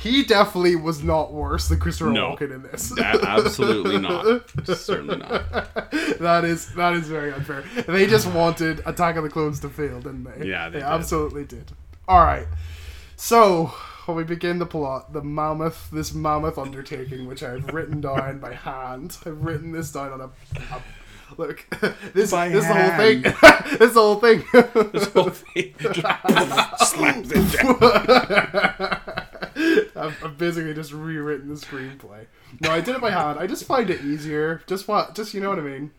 he 0.00 0.24
definitely 0.24 0.76
was 0.76 1.02
not 1.02 1.32
worse 1.32 1.68
than 1.68 1.78
Christopher 1.78 2.10
No. 2.10 2.34
Walken 2.34 2.54
in 2.54 2.62
this. 2.62 2.96
A- 2.98 3.20
absolutely 3.28 3.98
not. 3.98 4.42
Certainly 4.66 5.18
not. 5.18 5.50
that 6.20 6.42
is 6.44 6.72
that 6.74 6.94
is 6.94 7.06
very 7.06 7.32
unfair. 7.32 7.62
They 7.86 8.06
just 8.06 8.26
wanted 8.28 8.80
Attack 8.86 9.16
of 9.16 9.24
the 9.24 9.28
Clones 9.30 9.60
to 9.60 9.68
fail, 9.68 10.00
didn't 10.00 10.24
they? 10.24 10.46
Yeah, 10.48 10.68
they 10.70 10.78
did. 10.78 10.86
absolutely 10.86 11.44
did. 11.44 11.72
All 12.08 12.24
right, 12.24 12.46
so 13.16 13.66
when 14.06 14.16
we 14.16 14.24
begin 14.24 14.58
the 14.58 14.66
plot, 14.66 15.12
the 15.12 15.22
mammoth, 15.22 15.90
this 15.92 16.14
mammoth 16.14 16.56
undertaking, 16.58 17.26
which 17.28 17.42
I've 17.42 17.66
written 17.72 18.00
down 18.00 18.38
by 18.40 18.54
hand. 18.54 19.18
I've 19.26 19.44
written 19.44 19.72
this 19.72 19.92
down 19.92 20.12
on 20.12 20.20
a. 20.22 20.24
a 20.74 20.82
Look, 21.38 21.64
this, 22.12 22.32
By 22.32 22.48
this 22.48 22.64
is 22.64 22.68
the 22.68 22.74
whole 22.74 22.96
thing. 22.98 23.22
this 23.78 23.94
whole 23.94 24.16
thing. 24.16 24.42
This 24.92 25.06
whole 25.12 25.30
thing 25.30 25.74
just 25.78 26.90
slams 26.90 27.30
it 27.32 27.52
down. 27.52 28.99
I've, 30.00 30.24
I've 30.24 30.38
basically 30.38 30.74
just 30.74 30.92
rewritten 30.92 31.48
the 31.48 31.54
screenplay. 31.54 32.26
No, 32.60 32.70
I 32.72 32.80
did 32.80 32.94
it 32.96 33.00
by 33.00 33.10
hand. 33.10 33.38
I 33.38 33.46
just 33.46 33.64
find 33.64 33.88
it 33.90 34.02
easier. 34.02 34.62
Just 34.66 34.88
what? 34.88 35.14
Just 35.14 35.34
you 35.34 35.40
know 35.40 35.50
what 35.50 35.58
I 35.58 35.62
mean. 35.62 35.90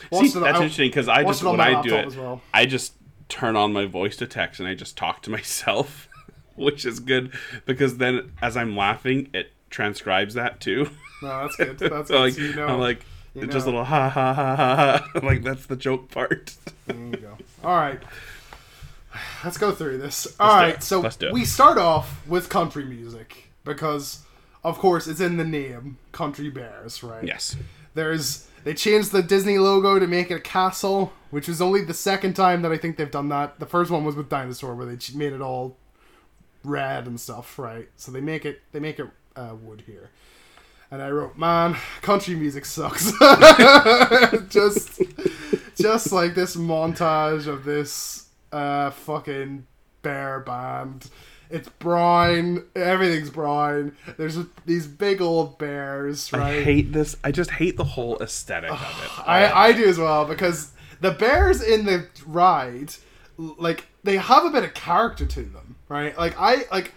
See, 0.00 0.06
Watched 0.10 0.36
it- 0.36 0.40
that's 0.40 0.44
I- 0.58 0.62
interesting 0.62 0.88
because 0.88 1.08
I 1.08 1.22
just 1.24 1.42
when 1.44 1.60
I 1.60 1.82
do 1.82 1.94
it, 1.94 2.16
well. 2.16 2.40
I 2.54 2.66
just 2.66 2.94
turn 3.28 3.54
on 3.56 3.72
my 3.72 3.86
voice 3.86 4.16
to 4.16 4.26
text 4.26 4.58
and 4.60 4.68
I 4.68 4.74
just 4.74 4.96
talk 4.96 5.22
to 5.22 5.30
myself, 5.38 6.08
which 6.56 6.84
is 6.84 6.98
good 7.00 7.32
because 7.66 7.98
then 7.98 8.32
as 8.42 8.56
I'm 8.56 8.76
laughing, 8.76 9.28
it 9.32 9.52
transcribes 9.70 10.34
that 10.34 10.60
too. 10.60 10.90
No, 11.22 11.28
that's 11.42 11.56
good. 11.78 11.78
That's 11.78 12.08
so 12.08 12.14
good. 12.14 12.20
like 12.20 12.32
So 12.34 12.40
you 12.42 12.54
know. 12.54 12.66
I'm 12.66 12.80
like 12.80 13.04
you 13.34 13.46
just 13.46 13.66
a 13.66 13.70
little 13.70 13.84
ha 13.84 14.08
ha 14.08 14.34
ha 14.34 14.54
ha 14.56 14.66
ha. 15.14 15.20
like 15.22 15.42
that's 15.44 15.66
the 15.66 15.76
joke 15.76 16.10
part. 16.10 16.56
There 16.86 16.96
you 16.96 17.16
go. 17.16 17.36
All 17.62 17.76
right. 17.76 18.00
Let's 19.44 19.58
go 19.58 19.72
through 19.72 19.98
this. 19.98 20.26
All 20.40 20.48
do 20.60 20.66
right. 20.66 20.82
So 20.82 21.00
Let's 21.00 21.18
we 21.32 21.44
start 21.44 21.78
off 21.78 22.26
with 22.26 22.48
country 22.48 22.84
music 22.84 23.49
because, 23.74 24.20
of 24.64 24.78
course, 24.78 25.06
it's 25.06 25.20
in 25.20 25.36
the 25.36 25.44
name, 25.44 25.98
Country 26.12 26.50
Bears, 26.50 27.02
right? 27.02 27.24
yes. 27.24 27.56
There's 27.94 28.46
they 28.64 28.74
changed 28.74 29.10
the 29.12 29.22
Disney 29.22 29.58
logo 29.58 29.98
to 29.98 30.06
make 30.06 30.30
it 30.30 30.34
a 30.34 30.40
castle, 30.40 31.12
which 31.30 31.48
is 31.48 31.60
only 31.60 31.82
the 31.82 31.94
second 31.94 32.34
time 32.34 32.62
that 32.62 32.70
I 32.70 32.76
think 32.76 32.96
they've 32.96 33.10
done 33.10 33.28
that. 33.30 33.58
The 33.58 33.66
first 33.66 33.90
one 33.90 34.04
was 34.04 34.14
with 34.14 34.28
Dinosaur, 34.28 34.74
where 34.74 34.86
they 34.86 34.98
made 35.14 35.32
it 35.32 35.40
all 35.40 35.76
red 36.62 37.06
and 37.06 37.18
stuff, 37.18 37.58
right? 37.58 37.88
So 37.96 38.12
they 38.12 38.20
make 38.20 38.44
it 38.44 38.60
they 38.72 38.80
make 38.80 38.98
it 38.98 39.08
uh, 39.36 39.54
wood 39.60 39.84
here. 39.86 40.10
And 40.92 41.00
I 41.00 41.10
wrote, 41.10 41.38
man, 41.38 41.76
country 42.02 42.34
music 42.34 42.64
sucks. 42.64 43.12
just 44.48 45.02
just 45.76 46.12
like 46.12 46.34
this 46.34 46.56
montage 46.56 47.46
of 47.46 47.64
this 47.64 48.26
uh 48.52 48.90
fucking 48.90 49.66
bear 50.02 50.40
band. 50.40 51.08
It's 51.50 51.68
brine. 51.68 52.64
Everything's 52.76 53.30
brine. 53.30 53.96
There's 54.16 54.38
these 54.66 54.86
big 54.86 55.20
old 55.20 55.58
bears, 55.58 56.32
right? 56.32 56.58
I 56.58 56.62
hate 56.62 56.92
this. 56.92 57.16
I 57.24 57.32
just 57.32 57.50
hate 57.50 57.76
the 57.76 57.84
whole 57.84 58.16
aesthetic 58.20 58.70
of 58.70 58.80
it. 58.80 59.10
I, 59.28 59.68
I 59.68 59.72
do 59.72 59.84
as 59.86 59.98
well 59.98 60.24
because 60.24 60.72
the 61.00 61.10
bears 61.10 61.62
in 61.62 61.84
the 61.86 62.06
ride, 62.26 62.94
like 63.36 63.86
they 64.04 64.16
have 64.16 64.44
a 64.44 64.50
bit 64.50 64.64
of 64.64 64.74
character 64.74 65.26
to 65.26 65.42
them, 65.42 65.76
right? 65.88 66.16
Like 66.16 66.34
I 66.38 66.64
like, 66.70 66.92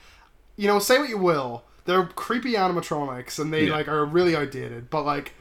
you 0.56 0.68
know, 0.68 0.80
say 0.80 1.00
what 1.00 1.10
you 1.10 1.18
will, 1.18 1.64
they're 1.86 2.06
creepy 2.06 2.54
animatronics 2.54 3.40
and 3.40 3.52
they 3.54 3.66
Yeah. 3.66 3.74
like 3.74 3.88
are 3.88 4.06
really 4.06 4.36
outdated, 4.36 4.90
but 4.90 5.04
like 5.04 5.34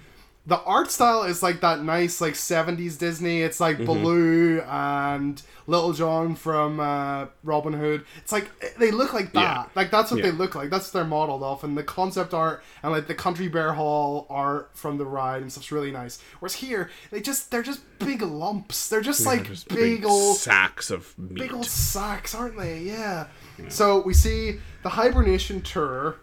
the 0.44 0.60
art 0.62 0.90
style 0.90 1.22
is 1.22 1.40
like 1.40 1.60
that 1.60 1.82
nice 1.84 2.20
like 2.20 2.34
70s 2.34 2.98
Disney. 2.98 3.42
It's 3.42 3.60
like 3.60 3.76
Mm-hmm. 3.76 3.84
Baloo 3.86 4.60
and 4.62 5.40
Little 5.68 5.92
John 5.92 6.34
from 6.34 6.80
uh, 6.80 7.26
Robin 7.44 7.72
Hood. 7.72 8.04
It's 8.18 8.32
like 8.32 8.48
they 8.76 8.90
look 8.90 9.12
like 9.12 9.32
that. 9.34 9.40
Yeah. 9.40 9.64
Like 9.76 9.92
that's 9.92 10.10
what 10.10 10.18
Yeah. 10.18 10.30
they 10.30 10.36
look 10.36 10.56
like. 10.56 10.68
That's 10.70 10.86
what 10.88 10.94
they're 10.94 11.08
modeled 11.08 11.44
off. 11.44 11.62
And 11.62 11.78
the 11.78 11.84
concept 11.84 12.34
art 12.34 12.64
and 12.82 12.90
like 12.90 13.06
the 13.06 13.14
Country 13.14 13.46
Bear 13.46 13.72
Hall 13.74 14.26
art 14.28 14.70
from 14.74 14.98
the 14.98 15.04
ride 15.06 15.42
and 15.42 15.52
stuff's 15.52 15.70
really 15.70 15.92
nice. 15.92 16.20
Whereas 16.40 16.54
here, 16.54 16.90
they 17.12 17.20
just 17.20 17.52
they're 17.52 17.62
just 17.62 17.80
big 18.00 18.20
lumps. 18.22 18.88
They're 18.88 19.00
just 19.00 19.24
like 19.24 19.44
Just 19.44 19.68
big, 19.68 20.04
old 20.04 20.38
sacks 20.38 20.90
of 20.90 21.16
meat. 21.16 21.38
big 21.38 21.54
old 21.54 21.66
sacks, 21.66 22.34
aren't 22.34 22.58
they? 22.58 22.80
Yeah. 22.80 23.28
So 23.68 24.00
we 24.00 24.12
see 24.12 24.58
the 24.82 24.88
hibernation 24.88 25.60
tour. 25.60 26.16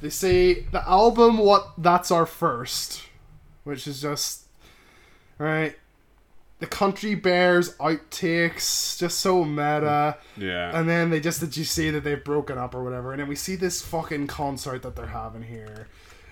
They 0.00 0.10
say 0.10 0.66
the 0.70 0.88
album 0.88 1.38
"What 1.38 1.72
That's 1.78 2.12
Our 2.12 2.26
First, 2.26 3.02
which 3.66 3.88
is 3.88 4.00
just 4.00 4.44
right. 5.38 5.74
The 6.60 6.66
Country 6.66 7.14
Bears 7.14 7.74
outtakes, 7.76 8.96
just 8.98 9.20
so 9.20 9.44
meta. 9.44 10.16
yeah. 10.38 10.78
And 10.78 10.88
then 10.88 11.10
they 11.10 11.20
just 11.20 11.40
did 11.40 11.54
you 11.56 11.64
see 11.64 11.90
that 11.90 12.02
they've 12.04 12.22
broken 12.22 12.56
up 12.56 12.74
or 12.74 12.82
whatever, 12.82 13.12
and 13.12 13.20
then 13.20 13.28
we 13.28 13.34
see 13.34 13.56
this 13.56 13.82
fucking 13.82 14.28
concert 14.28 14.82
that 14.82 14.96
they're 14.96 15.06
having 15.06 15.42
here. 15.42 15.88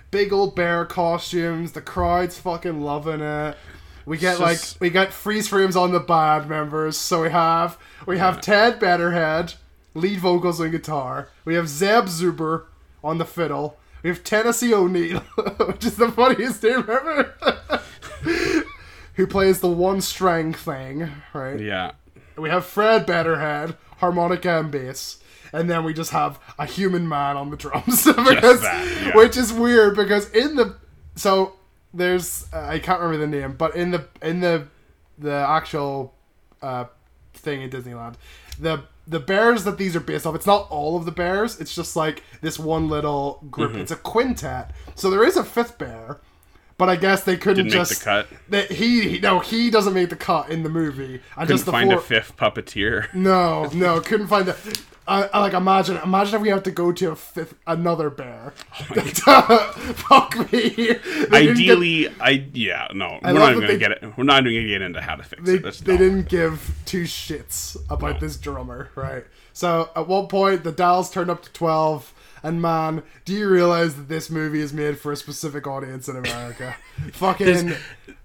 Big 0.09 0.31
old 0.33 0.55
bear 0.55 0.85
costumes, 0.85 1.73
the 1.73 1.81
crowd's 1.81 2.39
fucking 2.39 2.81
loving 2.81 3.21
it. 3.21 3.57
We 4.05 4.17
get 4.17 4.39
It's 4.39 4.75
like 4.75 4.81
we 4.81 4.89
get 4.89 5.11
freeze 5.11 5.47
frames 5.49 5.75
on 5.75 5.91
the 5.91 5.99
band 5.99 6.47
members. 6.47 6.97
So 6.97 7.23
we 7.23 7.31
have 7.31 7.77
we 8.07 8.17
have 8.17 8.39
Ted 8.39 8.79
Bedderhead, 8.79 9.55
lead 9.93 10.19
vocals 10.19 10.59
and 10.59 10.71
guitar. 10.71 11.29
We 11.43 11.55
have 11.55 11.67
Zeb 11.67 12.05
Zoober 12.05 12.65
on 13.03 13.17
the 13.17 13.25
fiddle. 13.25 13.77
We 14.05 14.09
have 14.09 14.23
Tennessee 14.23 14.71
O'Neal, 14.71 15.19
which 15.65 15.83
is 15.83 15.95
the 15.95 16.11
funniest 16.11 16.61
name 16.61 16.85
ever. 16.87 17.33
Who 19.15 19.25
plays 19.25 19.61
the 19.61 19.67
one 19.67 19.99
string 19.99 20.53
thing, 20.53 21.09
right? 21.33 21.59
yeah. 21.59 21.93
We 22.37 22.49
have 22.49 22.67
Fred 22.67 23.07
Bedderhead, 23.07 23.75
harmonica 23.97 24.59
and 24.59 24.69
bass, 24.69 25.17
and 25.51 25.67
then 25.67 25.83
we 25.83 25.95
just 25.95 26.11
have 26.11 26.39
a 26.59 26.67
human 26.67 27.09
man 27.09 27.35
on 27.35 27.49
the 27.49 27.57
drums. 27.57 28.05
because, 28.05 28.61
that, 28.61 29.05
yeah. 29.07 29.17
Which 29.17 29.37
is 29.37 29.51
weird 29.51 29.95
because 29.95 30.29
in 30.29 30.55
the 30.55 30.75
so 31.15 31.53
there's 31.91 32.45
uh, 32.53 32.59
I 32.59 32.77
can't 32.77 33.01
remember 33.01 33.25
the 33.25 33.41
name, 33.41 33.55
but 33.57 33.75
in 33.75 33.89
the 33.89 34.07
in 34.21 34.39
the 34.39 34.67
the 35.17 35.33
actual 35.33 36.13
uh, 36.61 36.85
thing 37.33 37.63
in 37.63 37.71
Disneyland, 37.71 38.17
the 38.59 38.83
the 39.07 39.19
bears 39.19 39.63
that 39.63 39.77
these 39.77 39.95
are 39.95 39.99
based 39.99 40.25
off, 40.25 40.35
it's 40.35 40.45
not 40.47 40.69
all 40.69 40.97
of 40.97 41.05
the 41.05 41.11
bears. 41.11 41.59
It's 41.59 41.75
just 41.75 41.95
like 41.95 42.23
this 42.41 42.57
one 42.57 42.89
little 42.89 43.43
group. 43.49 43.71
Mm-hmm. 43.71 43.81
It's 43.81 43.91
a 43.91 43.95
quintet. 43.95 44.71
So 44.95 45.09
there 45.09 45.23
is 45.23 45.37
a 45.37 45.43
fifth 45.43 45.77
bear. 45.77 46.19
But 46.77 46.89
I 46.89 46.97
guess 46.97 47.23
they 47.23 47.37
couldn't 47.37 47.67
Didn't 47.67 47.71
just 47.71 47.99
the 47.99 48.03
cut. 48.03 48.27
That 48.49 48.69
he, 48.69 49.07
he 49.07 49.19
no 49.19 49.39
he 49.39 49.69
doesn't 49.69 49.93
make 49.93 50.09
the 50.09 50.17
cut 50.17 50.49
in 50.49 50.63
the 50.63 50.69
movie. 50.69 51.21
And 51.37 51.47
Couldn't 51.47 51.57
just 51.57 51.65
find 51.65 51.89
four, 51.89 51.99
a 51.99 52.01
fifth 52.01 52.35
puppeteer. 52.35 53.13
no, 53.13 53.69
no, 53.73 54.01
couldn't 54.01 54.27
find 54.27 54.45
the. 54.45 54.81
I, 55.07 55.23
I 55.25 55.39
like 55.39 55.53
imagine. 55.53 55.97
Imagine 55.97 56.35
if 56.35 56.41
we 56.41 56.49
have 56.49 56.63
to 56.63 56.71
go 56.71 56.91
to 56.91 57.11
a 57.11 57.15
fifth, 57.15 57.53
another 57.67 58.09
bear. 58.09 58.53
Oh 59.27 59.71
Fuck 60.09 60.51
me. 60.51 60.69
Didn't 60.69 61.29
get- 61.31 61.33
Ideally, 61.33 62.09
I 62.19 62.45
yeah 62.53 62.87
no, 62.93 63.19
we're 63.23 63.33
not 63.33 63.51
even 63.51 63.61
gonna 63.61 63.67
they- 63.73 63.77
get 63.79 63.91
it. 63.91 64.03
We're 64.17 64.23
not 64.23 64.41
even 64.47 64.53
gonna 64.61 64.67
get 64.67 64.81
into 64.81 65.01
how 65.01 65.15
to 65.15 65.23
fix 65.23 65.43
they, 65.43 65.53
it. 65.55 65.63
That's 65.63 65.79
they 65.81 65.93
no. 65.93 65.97
didn't 65.99 66.29
give 66.29 66.75
two 66.85 67.03
shits 67.03 67.77
about 67.89 68.13
No. 68.15 68.19
this 68.19 68.37
drummer, 68.37 68.89
right? 68.95 69.25
So 69.53 69.89
at 69.95 70.07
one 70.07 70.27
point, 70.27 70.63
the 70.63 70.71
dials 70.71 71.11
turned 71.11 71.29
up 71.29 71.43
to 71.43 71.51
twelve, 71.53 72.13
and 72.43 72.61
man, 72.61 73.03
do 73.25 73.33
you 73.33 73.47
realize 73.47 73.95
that 73.95 74.09
this 74.09 74.29
movie 74.29 74.59
is 74.59 74.73
made 74.73 74.97
for 74.99 75.11
a 75.11 75.15
specific 75.15 75.65
audience 75.67 76.09
in 76.09 76.15
America? 76.17 76.75
Fucking, 77.13 77.73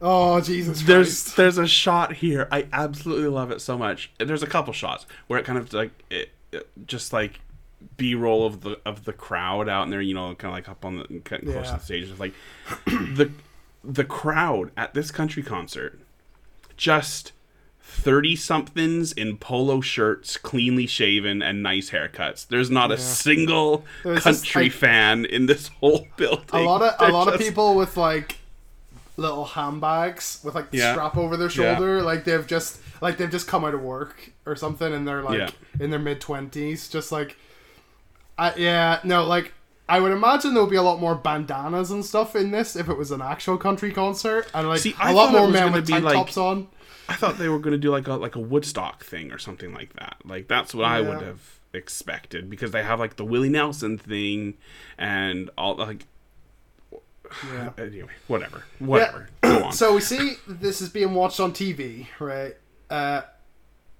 oh 0.00 0.40
Jesus 0.40 0.82
There's 0.82 1.22
Christ! 1.22 1.36
there's 1.36 1.58
a 1.58 1.66
shot 1.68 2.14
here. 2.14 2.48
I 2.50 2.66
absolutely 2.72 3.28
love 3.28 3.50
it 3.50 3.60
so 3.60 3.76
much. 3.78 4.10
There's 4.18 4.42
a 4.42 4.46
couple 4.48 4.72
shots 4.72 5.06
where 5.26 5.38
it 5.38 5.44
kind 5.44 5.58
of 5.58 5.72
like 5.74 5.90
it- 6.10 6.30
just 6.86 7.12
like 7.12 7.40
B 7.96 8.14
roll 8.14 8.44
of 8.46 8.60
the 8.62 8.78
of 8.84 9.04
the 9.04 9.12
crowd 9.12 9.68
out 9.68 9.84
in 9.84 9.90
there. 9.90 10.00
You 10.00 10.14
know, 10.14 10.34
kind 10.34 10.52
of 10.52 10.56
like 10.56 10.68
up 10.68 10.84
on 10.84 10.96
the 10.98 11.04
close 11.20 11.40
Yeah. 11.42 11.62
to 11.62 11.72
the 11.72 11.78
stage. 11.78 12.08
It's 12.10 12.20
like 12.20 12.34
the 12.86 13.30
the 13.84 14.04
crowd 14.04 14.70
at 14.76 14.92
this 14.94 15.10
country 15.10 15.42
concert 15.42 15.98
just 16.76 17.32
30 17.82 18.36
somethings 18.36 19.12
in 19.12 19.36
polo 19.36 19.80
shirts, 19.80 20.36
cleanly 20.36 20.86
shaven, 20.86 21.42
and 21.42 21.62
nice 21.62 21.90
haircuts. 21.90 22.46
There's 22.46 22.70
not 22.70 22.92
a 22.92 22.98
single 22.98 23.84
There's 24.04 24.22
just, 24.24 24.44
country 24.44 24.64
like- 24.64 24.72
fan 24.72 25.24
in 25.24 25.46
this 25.46 25.68
whole 25.80 26.06
building. 26.16 26.44
a 26.52 26.60
lot 26.60 26.82
of 26.82 26.94
a 26.94 26.96
They're 27.00 27.12
lot 27.12 27.32
of 27.32 27.40
people 27.40 27.74
with 27.74 27.96
like 27.96 28.36
little 29.16 29.44
handbags 29.44 30.40
with 30.44 30.54
like 30.54 30.70
the 30.70 30.78
Yeah. 30.78 30.92
strap 30.92 31.16
over 31.16 31.36
their 31.36 31.48
Yeah. 31.50 31.74
shoulder 31.76 32.02
like 32.02 32.24
they've 32.24 32.46
just 32.46 32.78
like 33.00 33.16
they've 33.16 33.30
just 33.30 33.46
come 33.46 33.64
out 33.64 33.74
of 33.74 33.82
work 33.82 34.32
or 34.46 34.54
something 34.56 34.92
and 34.92 35.06
they're 35.06 35.22
like 35.22 35.38
Yeah. 35.38 35.50
in 35.78 35.90
their 35.90 35.98
mid 36.00 36.20
20s 36.20 36.90
just 36.90 37.10
like 37.12 37.36
I, 38.38 38.54
yeah 38.56 39.00
no 39.04 39.24
like 39.24 39.52
I 39.88 39.98
would 40.00 40.12
imagine 40.12 40.54
there 40.54 40.62
would 40.62 40.70
be 40.70 40.76
a 40.76 40.82
lot 40.82 41.00
more 41.00 41.14
bandanas 41.16 41.90
and 41.90 42.04
stuff 42.04 42.36
in 42.36 42.50
this 42.52 42.76
if 42.76 42.88
it 42.88 42.96
was 42.96 43.10
an 43.10 43.20
actual 43.20 43.56
country 43.58 43.90
concert 43.92 44.46
and 44.54 44.68
like 44.68 44.80
See, 44.80 44.94
a 45.00 45.12
lot 45.12 45.32
more 45.32 45.48
men 45.48 45.72
with 45.72 45.86
be, 45.86 45.92
tank 45.94 46.04
like- 46.04 46.14
tops 46.14 46.36
on 46.36 46.68
I 47.08 47.14
thought 47.14 47.38
they 47.38 47.48
were 47.48 47.58
going 47.58 47.72
to 47.72 47.78
do 47.78 47.90
like 47.90 48.06
a 48.06 48.12
like 48.14 48.36
a 48.36 48.40
Woodstock 48.40 49.02
thing 49.02 49.32
or 49.32 49.38
something 49.38 49.74
like 49.74 49.94
that. 49.94 50.18
Like 50.24 50.46
that's 50.46 50.72
what 50.72 50.84
I 50.84 51.00
would 51.00 51.20
have 51.22 51.58
expected 51.72 52.48
because 52.48 52.70
they 52.70 52.84
have 52.84 53.00
like 53.00 53.16
the 53.16 53.24
Willie 53.24 53.48
Nelson 53.48 53.98
thing 53.98 54.54
and 54.96 55.50
all 55.58 55.74
like 55.74 56.06
Yeah. 57.52 57.70
Anyway, 57.78 58.10
whatever. 58.28 58.62
Whatever. 58.78 59.28
Go 59.42 59.64
on. 59.64 59.72
So 59.80 59.94
we 59.96 60.00
see 60.00 60.34
this 60.46 60.80
is 60.80 60.88
being 60.88 61.14
watched 61.14 61.40
on 61.40 61.52
TV, 61.52 62.06
right? 62.20 62.54
Uh, 62.90 63.22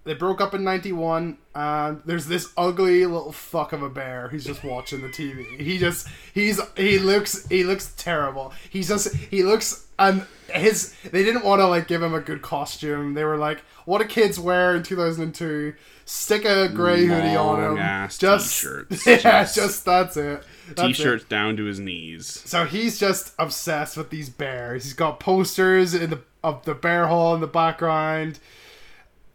they 0.04 0.14
broke 0.14 0.40
up 0.40 0.54
in 0.54 0.64
'91, 0.64 1.36
and 1.54 2.02
there's 2.06 2.26
this 2.26 2.52
ugly 2.56 3.04
little 3.04 3.32
fuck 3.32 3.72
of 3.72 3.82
a 3.82 3.90
bear 3.90 4.28
who's 4.28 4.44
just 4.44 4.64
watching 4.64 5.02
the 5.02 5.08
TV. 5.08 5.60
He 5.60 5.78
just 5.78 6.08
he's 6.32 6.60
he 6.76 6.98
looks 6.98 7.46
he 7.48 7.64
looks 7.64 7.94
terrible. 7.96 8.52
He's 8.70 8.88
just 8.88 9.14
he 9.14 9.42
looks 9.42 9.86
and 9.98 10.24
his 10.52 10.94
they 11.02 11.22
didn't 11.22 11.44
want 11.44 11.60
to 11.60 11.66
like 11.66 11.86
give 11.86 12.02
him 12.02 12.14
a 12.14 12.20
good 12.20 12.40
costume. 12.40 13.12
They 13.12 13.24
were 13.24 13.36
like, 13.36 13.58
what 13.84 14.00
do 14.00 14.06
kids 14.06 14.40
wear 14.40 14.74
in 14.74 14.82
2002? 14.82 15.74
Stick 16.06 16.44
a 16.44 16.68
gray 16.68 17.04
hoodie 17.04 17.36
on 17.36 17.62
him. 17.62 17.76
Just 18.08 18.58
t-shirts. 18.58 19.06
yeah, 19.06 19.42
Just 19.42 19.54
just 19.54 19.84
that's 19.84 20.16
it. 20.16 20.42
That's 20.68 20.82
it. 20.82 20.86
T-shirts 20.86 21.24
down 21.24 21.56
to 21.58 21.64
his 21.64 21.78
knees. 21.78 22.26
So 22.26 22.64
he's 22.64 22.98
just 22.98 23.34
obsessed 23.38 23.96
with 23.98 24.10
these 24.10 24.30
bears. 24.30 24.84
He's 24.84 24.94
got 24.94 25.20
posters 25.20 25.94
in 25.94 26.10
the 26.10 26.20
of 26.42 26.64
the 26.64 26.74
bear 26.74 27.06
hall 27.06 27.34
in 27.34 27.42
the 27.42 27.46
background. 27.46 28.38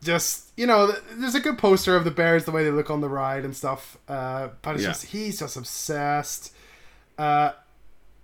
Just 0.05 0.51
you 0.55 0.65
know, 0.67 0.93
there's 1.15 1.35
a 1.35 1.39
good 1.39 1.57
poster 1.57 1.95
of 1.95 2.03
the 2.05 2.11
bears, 2.11 2.45
the 2.45 2.51
way 2.51 2.63
they 2.63 2.71
look 2.71 2.89
on 2.89 3.01
the 3.01 3.09
ride 3.09 3.43
and 3.43 3.55
stuff. 3.55 3.97
Uh, 4.07 4.49
but 4.61 4.75
it's 4.75 4.83
Yeah. 4.83 4.89
just 4.89 5.05
he's 5.07 5.39
just 5.39 5.57
obsessed. 5.57 6.53
Uh, 7.17 7.51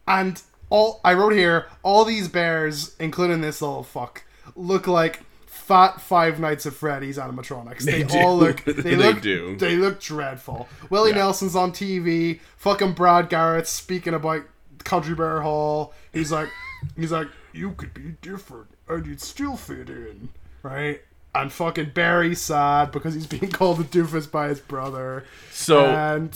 and 0.08 0.42
all 0.70 1.02
I 1.04 1.14
wrote 1.14 1.34
here, 1.34 1.68
all 1.84 2.06
these 2.06 2.28
bears, 2.28 2.96
including 3.00 3.42
this 3.42 3.62
little 3.62 3.84
fuck, 3.84 4.24
look 4.56 4.88
like 4.88 5.22
fat 5.48 6.00
Five 6.02 6.40
Nights 6.40 6.66
at 6.66 6.74
Freddy's 6.74 7.18
animatronics. 7.18 7.80
They, 7.80 8.04
They 8.04 8.22
all 8.24 8.38
look. 8.38 8.64
They, 8.66 8.74
They 8.74 8.96
look. 8.96 9.22
do. 9.22 9.56
They 9.58 9.76
look 9.76 10.00
dreadful. 10.02 10.68
Willie 10.90 11.12
Yeah. 11.12 11.18
Nelson's 11.18 11.56
on 11.56 11.72
TV. 11.72 12.40
Fucking 12.58 12.94
Brad 12.94 13.30
Garrett 13.30 13.68
speaking 13.68 14.14
about 14.14 14.44
Country 14.84 15.16
Bear 15.16 15.42
Hall. 15.42 15.94
He's 16.14 16.32
like, 16.32 16.50
he's 16.96 17.12
like, 17.12 17.28
you 17.54 17.72
could 17.72 17.94
be 17.94 18.16
different 18.22 18.68
and 18.88 19.06
you'd 19.06 19.22
still 19.22 19.56
fit 19.58 19.90
in, 19.90 20.30
right? 20.64 21.02
And 21.34 21.52
fucking 21.52 21.92
Beary's 21.94 22.42
sad 22.42 22.92
because 22.92 23.14
he's 23.14 23.26
being 23.28 23.50
called 23.52 23.80
a 23.80 23.84
doofus 23.84 24.30
by 24.30 24.50
his 24.50 24.60
brother. 24.60 25.24
So 25.52 25.86
And- 25.86 26.34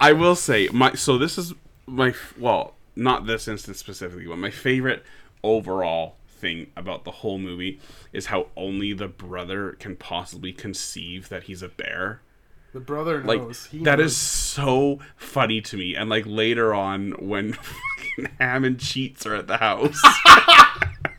I 0.00 0.12
will 0.12 0.36
say 0.36 0.68
my 0.72 0.92
so 0.94 1.16
this 1.18 1.38
is 1.38 1.54
my 1.86 2.14
well 2.38 2.74
not 2.96 3.26
this 3.26 3.48
instance 3.48 3.78
specifically 3.78 4.26
but 4.26 4.38
my 4.38 4.50
favorite 4.50 5.02
overall 5.42 6.16
thing 6.28 6.66
about 6.76 7.04
the 7.04 7.10
whole 7.10 7.38
movie 7.38 7.80
is 8.12 8.26
how 8.26 8.46
only 8.56 8.92
the 8.92 9.08
brother 9.08 9.72
can 9.72 9.96
possibly 9.96 10.52
conceive 10.52 11.28
that 11.30 11.44
he's 11.44 11.62
a 11.62 11.68
bear 11.68 12.20
The 12.72 12.80
brother 12.80 13.22
like 13.22 13.40
knows. 13.40 13.66
he 13.66 13.78
that 13.84 13.98
knows. 13.98 14.12
is 14.12 14.16
so 14.16 14.98
funny 15.16 15.60
to 15.62 15.76
me 15.76 15.94
and 15.94 16.08
like 16.10 16.24
later 16.26 16.74
on 16.74 17.12
when 17.12 17.52
fucking 17.54 18.28
hamm 18.38 18.64
and 18.64 18.78
cheets 18.78 19.24
are 19.26 19.34
at 19.34 19.46
the 19.46 19.56
house 19.58 20.00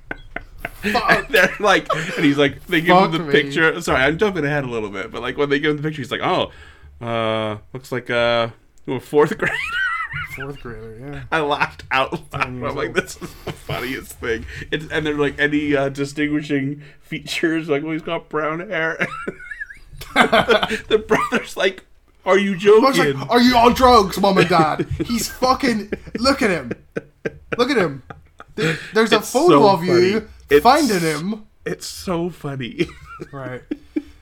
Fuck. 0.94 1.28
they're 1.30 1.54
like 1.60 1.88
and 1.94 2.26
he's 2.26 2.38
like 2.38 2.66
they 2.68 2.82
give 2.82 2.96
him 2.98 3.12
the 3.12 3.20
me. 3.20 3.32
picture 3.32 3.80
sorry 3.82 4.02
i'm 4.04 4.18
jumping 4.18 4.46
ahead 4.46 4.64
a 4.64 4.68
little 4.70 4.90
bit 4.90 5.12
but 5.12 5.22
like 5.22 5.38
when 5.38 5.50
they 5.50 5.60
give 5.60 5.72
him 5.72 5.78
the 5.78 5.84
picture 5.84 6.02
he's 6.02 6.12
like 6.12 6.22
oh 6.22 6.52
uh 7.06 7.58
looks 7.74 7.92
like 7.92 8.10
uh 8.10 8.50
a 8.88 9.00
fourth 9.00 9.38
grader 9.38 9.54
Fourth 10.36 10.60
grader, 10.62 10.98
yeah. 11.14 11.24
i 11.32 11.40
laughed 11.42 11.84
out 11.92 12.12
loud 12.34 12.44
i'm 12.44 12.62
like 12.62 12.94
this 12.94 13.22
is 13.22 13.34
the 13.46 13.52
funniest 13.52 14.14
thing 14.14 14.46
it's, 14.72 14.86
and 14.92 15.06
they're 15.06 15.14
like 15.18 15.38
any 15.40 15.76
uh 15.76 15.90
distinguishing 15.90 16.82
features 17.02 17.68
like 17.70 17.84
well 17.84 17.92
he's 17.94 18.02
got 18.02 18.30
brown 18.30 18.60
hair 18.70 18.98
the 20.14 21.04
brother's 21.08 21.58
like 21.58 21.86
are 22.26 22.38
you 22.40 22.56
joking 22.58 23.20
like, 23.20 23.30
are 23.30 23.40
you 23.42 23.56
on 23.56 23.74
drugs, 23.74 24.20
mom 24.20 24.40
and 24.40 24.50
dad? 24.50 24.88
He's 25.06 25.30
fucking. 25.30 25.92
Look 26.18 26.42
at 26.42 26.50
him. 26.50 26.72
Look 27.56 27.70
at 27.70 27.78
him. 27.78 28.02
There- 28.56 28.80
There's 28.96 29.12
a 29.12 29.18
It's 29.18 29.32
photo 29.32 29.60
so 29.60 29.70
of 29.70 29.84
you 29.84 30.20
funny. 30.22 30.26
It's- 30.50 30.64
finding 30.64 31.00
him. 31.00 31.46
it's 31.66 31.88
so 31.88 32.30
funny 32.30 32.88
Right. 33.32 33.62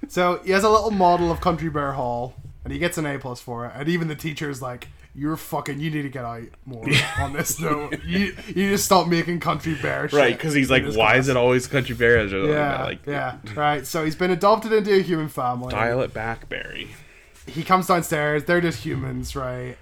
So 0.08 0.40
he 0.46 0.52
has 0.52 0.64
a 0.64 0.70
little 0.70 0.92
model 0.92 1.32
of 1.32 1.42
Country 1.42 1.70
Bear 1.70 1.94
Hall, 1.94 2.36
and 2.64 2.72
he 2.72 2.78
gets 2.80 2.98
an 3.00 3.06
A 3.08 3.18
plus 3.18 3.42
for 3.42 3.66
it. 3.66 3.72
And 3.76 3.90
even 3.90 4.08
the 4.08 4.16
teacher's 4.16 4.62
like, 4.62 4.88
"You're 5.16 5.36
fucking. 5.38 5.80
You 5.80 5.90
need 5.90 6.04
to 6.04 6.10
get 6.10 6.24
out 6.24 6.44
more 6.66 6.86
on 7.20 7.34
this 7.34 7.60
note. 7.60 8.00
You 8.06 8.36
you 8.48 8.70
just 8.70 8.86
stop 8.86 9.08
making 9.08 9.40
Country 9.40 9.74
Bear 9.82 10.08
shit." 10.10 10.20
right 10.20 10.36
because 10.38 10.54
he's 10.54 10.70
like 10.70 10.84
why 10.84 10.92
class." 11.14 11.18
is 11.22 11.30
it 11.30 11.38
always 11.38 11.66
country 11.66 11.96
bears 11.96 12.32
Yeah, 12.32 12.84
like 12.84 13.06
yeah, 13.08 13.38
right. 13.56 13.88
So 13.88 14.06
he's 14.06 14.16
been 14.16 14.30
adopted 14.32 14.72
into 14.74 14.94
a 14.94 15.02
human 15.02 15.30
family. 15.30 15.72
dial 15.72 16.02
it 16.02 16.14
back 16.14 16.48
beary 16.50 16.90
he 17.48 17.64
comes 17.64 17.88
downstairs. 17.88 18.46
They're 18.46 18.62
just 18.62 18.86
humans, 18.86 19.36
right? 19.36 19.76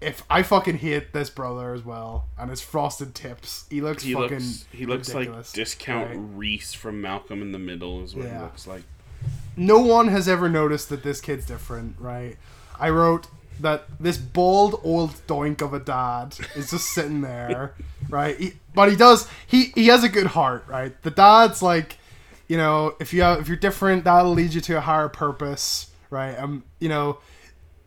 If 0.00 0.22
I 0.28 0.42
fucking 0.42 0.78
hate 0.78 1.12
this 1.12 1.30
brother 1.30 1.72
as 1.72 1.84
well, 1.84 2.26
and 2.38 2.50
his 2.50 2.60
frosted 2.60 3.14
tips, 3.14 3.64
he 3.70 3.80
looks 3.80 4.02
He 4.02 4.12
fucking. 4.12 4.38
looks 4.38 4.64
he 4.70 4.86
looks 4.86 5.08
ridiculous, 5.14 5.50
like 5.50 5.54
discount 5.54 6.10
right? 6.10 6.18
Reese 6.18 6.74
from 6.74 7.00
Malcolm 7.00 7.40
in 7.40 7.52
the 7.52 7.58
Middle 7.58 8.02
is 8.02 8.14
what 8.14 8.26
he 8.26 8.36
looks 8.38 8.66
like. 8.66 8.82
No 9.56 9.78
one 9.78 10.08
has 10.08 10.28
ever 10.28 10.48
noticed 10.48 10.88
that 10.90 11.02
this 11.02 11.20
kid's 11.20 11.46
different, 11.46 11.96
right? 11.98 12.36
I 12.78 12.90
wrote 12.90 13.28
that 13.60 13.84
this 14.00 14.18
bald 14.18 14.80
old 14.82 15.10
doink 15.28 15.62
of 15.62 15.72
a 15.72 15.78
dad 15.78 16.36
is 16.56 16.70
just 16.70 16.86
sitting 16.86 17.20
there, 17.20 17.74
right? 18.10 18.36
He, 18.36 18.54
but 18.74 18.90
he 18.90 18.96
does 18.96 19.28
he 19.46 19.66
he 19.74 19.86
has 19.86 20.02
a 20.04 20.08
good 20.08 20.26
heart, 20.26 20.64
right? 20.68 21.00
The 21.02 21.10
dad's 21.12 21.62
like, 21.62 21.98
you 22.48 22.56
know, 22.56 22.94
if 23.00 23.14
you 23.14 23.22
have, 23.22 23.40
if 23.40 23.48
you're 23.48 23.56
different, 23.56 24.04
that'll 24.04 24.32
lead 24.32 24.52
you 24.54 24.60
to 24.62 24.76
a 24.76 24.80
higher 24.80 25.08
purpose, 25.08 25.90
right? 26.10 26.34
Um, 26.36 26.64
you 26.80 26.88
know, 26.88 27.18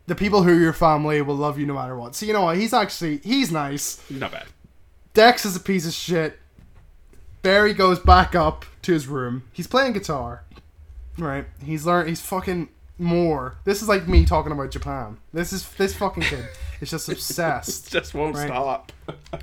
the 0.08 0.14
people 0.14 0.42
who 0.42 0.50
are 0.50 0.58
your 0.60 0.72
family 0.72 1.22
will 1.22 1.36
love 1.36 1.58
you 1.58 1.66
no 1.66 1.74
matter 1.74 1.96
what. 1.96 2.14
So 2.16 2.26
you 2.26 2.32
know 2.32 2.42
what? 2.42 2.56
He's 2.56 2.72
actually 2.72 3.18
he's 3.18 3.52
nice. 3.52 4.02
Not 4.10 4.32
bad. 4.32 4.46
Dex 5.14 5.44
is 5.44 5.54
a 5.54 5.60
piece 5.60 5.86
of 5.86 5.92
shit. 5.92 6.38
Beary 7.42 7.72
goes 7.74 7.98
back 8.00 8.34
up 8.34 8.64
to 8.82 8.92
his 8.92 9.06
room. 9.06 9.44
He's 9.52 9.66
playing 9.66 9.92
guitar. 9.92 10.44
Right. 11.18 11.44
He's 11.62 11.86
learned. 11.86 12.08
He's 12.08 12.20
fucking 12.20 12.68
more. 12.98 13.56
This 13.64 13.82
is 13.82 13.88
like 13.88 14.08
me 14.08 14.24
talking 14.24 14.50
about 14.50 14.70
Japan. 14.70 15.18
This 15.32 15.52
is 15.52 15.68
this 15.74 15.94
fucking 15.94 16.24
kid 16.24 16.46
is 16.80 16.90
just 16.90 17.08
obsessed. 17.08 17.92
Just 17.92 18.14
won't 18.14 18.34
Right. 18.34 18.46
stop. 18.48 18.92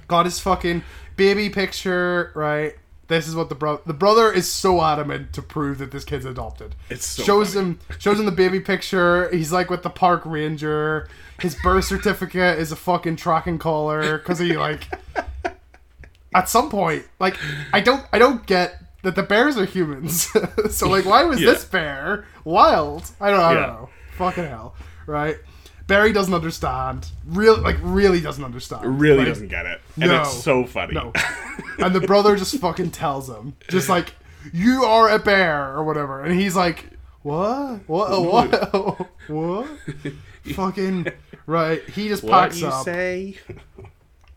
Got 0.08 0.25
his 0.25 0.39
fucking 0.39 0.84
baby 1.15 1.49
picture. 1.49 2.32
Right. 2.36 2.75
This 3.07 3.27
is 3.27 3.35
what 3.35 3.49
the 3.49 3.55
brother. 3.55 3.81
The 3.85 3.93
brother 3.93 4.31
is 4.31 4.51
so 4.51 4.81
adamant 4.81 5.31
to 5.33 5.41
prove 5.41 5.77
that 5.77 5.91
this 5.91 6.03
kid's 6.03 6.25
adopted. 6.25 6.73
It 6.89 7.01
so 7.01 7.21
shows 7.23 7.53
funny. 7.53 7.67
him 7.67 7.79
shows 7.99 8.19
him 8.19 8.25
the 8.25 8.31
baby 8.31 8.59
picture. 8.59 9.29
He's 9.29 9.51
like 9.51 9.69
with 9.69 9.83
the 9.83 9.89
park 9.91 10.23
ranger. 10.25 11.07
His 11.39 11.55
birth 11.61 11.85
certificate 11.85 12.57
is 12.57 12.71
a 12.71 12.75
fucking 12.75 13.17
tracking 13.17 13.59
collar 13.59 14.17
because 14.17 14.39
he 14.39 14.57
like. 14.57 14.87
At 16.33 16.49
some 16.49 16.69
point, 16.69 17.05
like 17.19 17.37
I 17.71 17.79
don't, 17.79 18.05
I 18.11 18.19
don't 18.19 18.45
get 18.45 18.81
that 19.03 19.15
the 19.15 19.23
bears 19.23 19.55
are 19.57 19.63
humans. 19.65 20.27
so 20.71 20.89
like, 20.89 21.05
why 21.05 21.23
was 21.23 21.39
Yeah. 21.39 21.51
this 21.51 21.63
bear 21.63 22.25
wild? 22.43 23.09
I 23.21 23.29
don't, 23.31 23.39
I 23.39 23.53
don't 23.53 23.61
Yeah. 23.63 23.67
know. 23.69 23.89
Fucking 24.17 24.43
hell, 24.43 24.75
right? 25.05 25.37
Beary 25.88 26.12
doesn't 26.13 26.34
understand. 26.34 27.08
Real, 27.28 27.58
like, 27.62 27.78
really 27.82 28.19
doesn't 28.21 28.43
understand. 28.43 29.00
Really 29.00 29.26
doesn't 29.26 29.50
get 29.50 29.65
it. 29.65 29.82
And 30.00 30.10
No. 30.10 30.21
it's 30.21 30.43
so 30.43 30.65
funny. 30.65 30.93
no. 30.93 31.13
and 31.80 31.93
the 31.93 32.02
brother 32.02 32.36
just 32.36 32.56
fucking 32.58 32.91
tells 32.91 33.30
him, 33.30 33.56
just 33.69 33.88
like, 33.89 34.13
you 34.54 34.84
are 34.84 35.10
a 35.10 35.19
bear 35.19 35.76
or 35.76 35.84
whatever. 35.84 36.21
And 36.24 36.39
he's 36.39 36.56
like, 36.56 36.86
what? 37.21 37.82
What? 37.88 38.21
What? 38.24 39.10
what? 39.28 39.67
fucking 40.54 41.08
right. 41.45 41.82
He 41.89 42.08
just 42.08 42.24
what 42.24 42.32
packs 42.32 42.60
you 42.62 42.67
up. 42.67 42.86
say? 42.86 43.38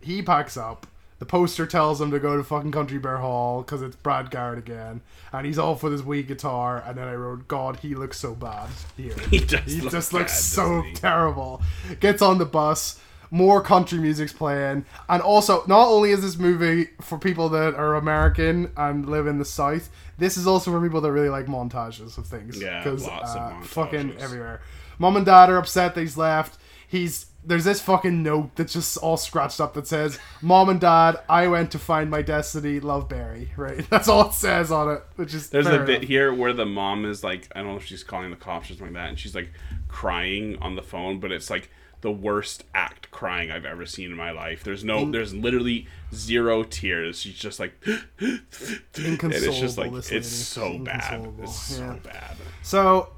He 0.01 0.23
packs 0.23 0.57
up. 0.57 0.87
The 1.19 1.27
poster 1.27 1.67
tells 1.67 2.01
him 2.01 2.11
to 2.13 2.21
go 2.21 2.37
to 2.37 2.45
fucking 2.45 2.71
Country 2.71 2.99
Bear 2.99 3.19
Hall 3.19 3.63
because 3.63 3.83
it's 3.83 3.97
Brad 3.97 4.31
Garrett 4.31 4.59
again, 4.59 5.01
and 5.33 5.47
he's 5.47 5.59
off 5.59 5.83
with 5.83 5.93
his 5.93 6.03
wee 6.03 6.23
guitar. 6.23 6.83
And 6.87 6.97
then 6.97 7.09
I 7.09 7.15
wrote, 7.15 7.49
"God, 7.49 7.81
he 7.81 7.95
looks 7.95 8.19
so 8.19 8.35
bad 8.35 8.69
here. 8.97 9.15
He 9.31 9.41
just 9.41 9.65
He 9.65 9.81
looks 9.81 9.93
just 9.93 10.13
looks 10.13 10.33
bad, 10.33 10.39
so 10.39 10.85
terrible." 10.95 11.61
Gets 12.01 12.23
on 12.23 12.39
the 12.39 12.47
bus. 12.47 13.01
More 13.31 13.61
country 13.61 13.99
music's 13.99 14.33
playing, 14.33 14.87
and 15.07 15.21
also 15.21 15.63
not 15.67 15.89
only 15.89 16.13
is 16.13 16.23
this 16.23 16.39
movie 16.39 16.89
for 17.03 17.19
people 17.19 17.51
that 17.51 17.75
are 17.75 17.95
American 17.97 18.71
and 18.75 19.07
live 19.07 19.27
in 19.27 19.39
the 19.39 19.45
South, 19.45 19.91
this 20.17 20.39
is 20.39 20.47
also 20.47 20.71
for 20.71 20.81
people 20.81 21.03
that 21.03 21.13
really 21.13 21.29
like 21.29 21.45
montages 21.45 22.17
of 22.17 22.27
things. 22.27 22.59
Yeah, 22.59 22.83
lots 22.87 23.35
of 23.35 23.37
uh, 23.37 23.61
fucking 23.61 24.17
everywhere. 24.19 24.63
Mom 24.99 25.17
and 25.17 25.27
dad 25.27 25.51
are 25.51 25.59
upset 25.59 25.95
that 25.95 26.01
he's 26.01 26.17
left. 26.17 26.59
He's 26.87 27.27
there's 27.45 27.65
this 27.65 27.81
fucking 27.81 28.23
note 28.23 28.51
that's 28.57 28.73
just 28.73 28.97
all 28.99 29.17
scratched 29.17 29.61
up 29.61 29.75
that 29.75 29.87
says, 29.87 30.19
"Mom 30.43 30.69
and 30.69 30.81
Dad, 30.81 31.21
I 31.29 31.47
went 31.49 31.71
to 31.73 31.79
find 31.79 32.11
my 32.11 32.23
destiny. 32.23 32.81
Love 32.81 33.09
Beary." 33.09 33.53
Right. 33.57 33.89
That's 33.91 34.09
all 34.09 34.29
it 34.29 34.35
says 34.35 34.71
on 34.71 34.91
it, 34.91 35.03
which 35.17 35.35
is 35.35 35.49
There's 35.49 35.67
a 35.67 35.79
bit 35.79 36.03
here 36.03 36.33
where 36.35 36.53
the 36.53 36.67
mom 36.67 37.05
is 37.05 37.25
like, 37.25 37.49
I 37.55 37.61
don't 37.61 37.69
know 37.69 37.77
if 37.77 37.87
she's 37.87 38.05
calling 38.05 38.31
the 38.31 38.37
cops 38.37 38.71
or 38.71 38.75
something 38.75 38.95
like 38.95 39.03
that, 39.03 39.09
and 39.11 39.19
she's 39.19 39.35
like 39.35 39.53
crying 39.87 40.59
on 40.61 40.77
the 40.77 40.83
phone, 40.83 41.21
but 41.21 41.33
it's 41.33 41.49
like 41.49 41.71
the 42.01 42.13
worst 42.13 42.65
act 42.75 43.11
crying 43.11 43.51
I've 43.51 43.65
ever 43.65 43.85
seen 43.87 44.11
in 44.11 44.17
my 44.17 44.31
life. 44.31 44.63
There's 44.63 44.85
no, 44.85 45.11
there's 45.11 45.35
literally 45.35 45.87
zero 46.15 46.63
tears. 46.63 47.21
She's 47.21 47.35
just 47.35 47.59
like, 47.59 47.75
and 48.21 48.43
it's 48.53 49.59
just 49.59 49.79
like, 49.79 49.93
it's 49.93 50.29
so 50.29 50.79
bad. 50.79 51.15
Inconsolable, 51.15 51.45
It's 51.45 51.61
so 51.61 51.85
yeah. 51.85 51.97
bad. 52.05 52.37
So 52.63 53.09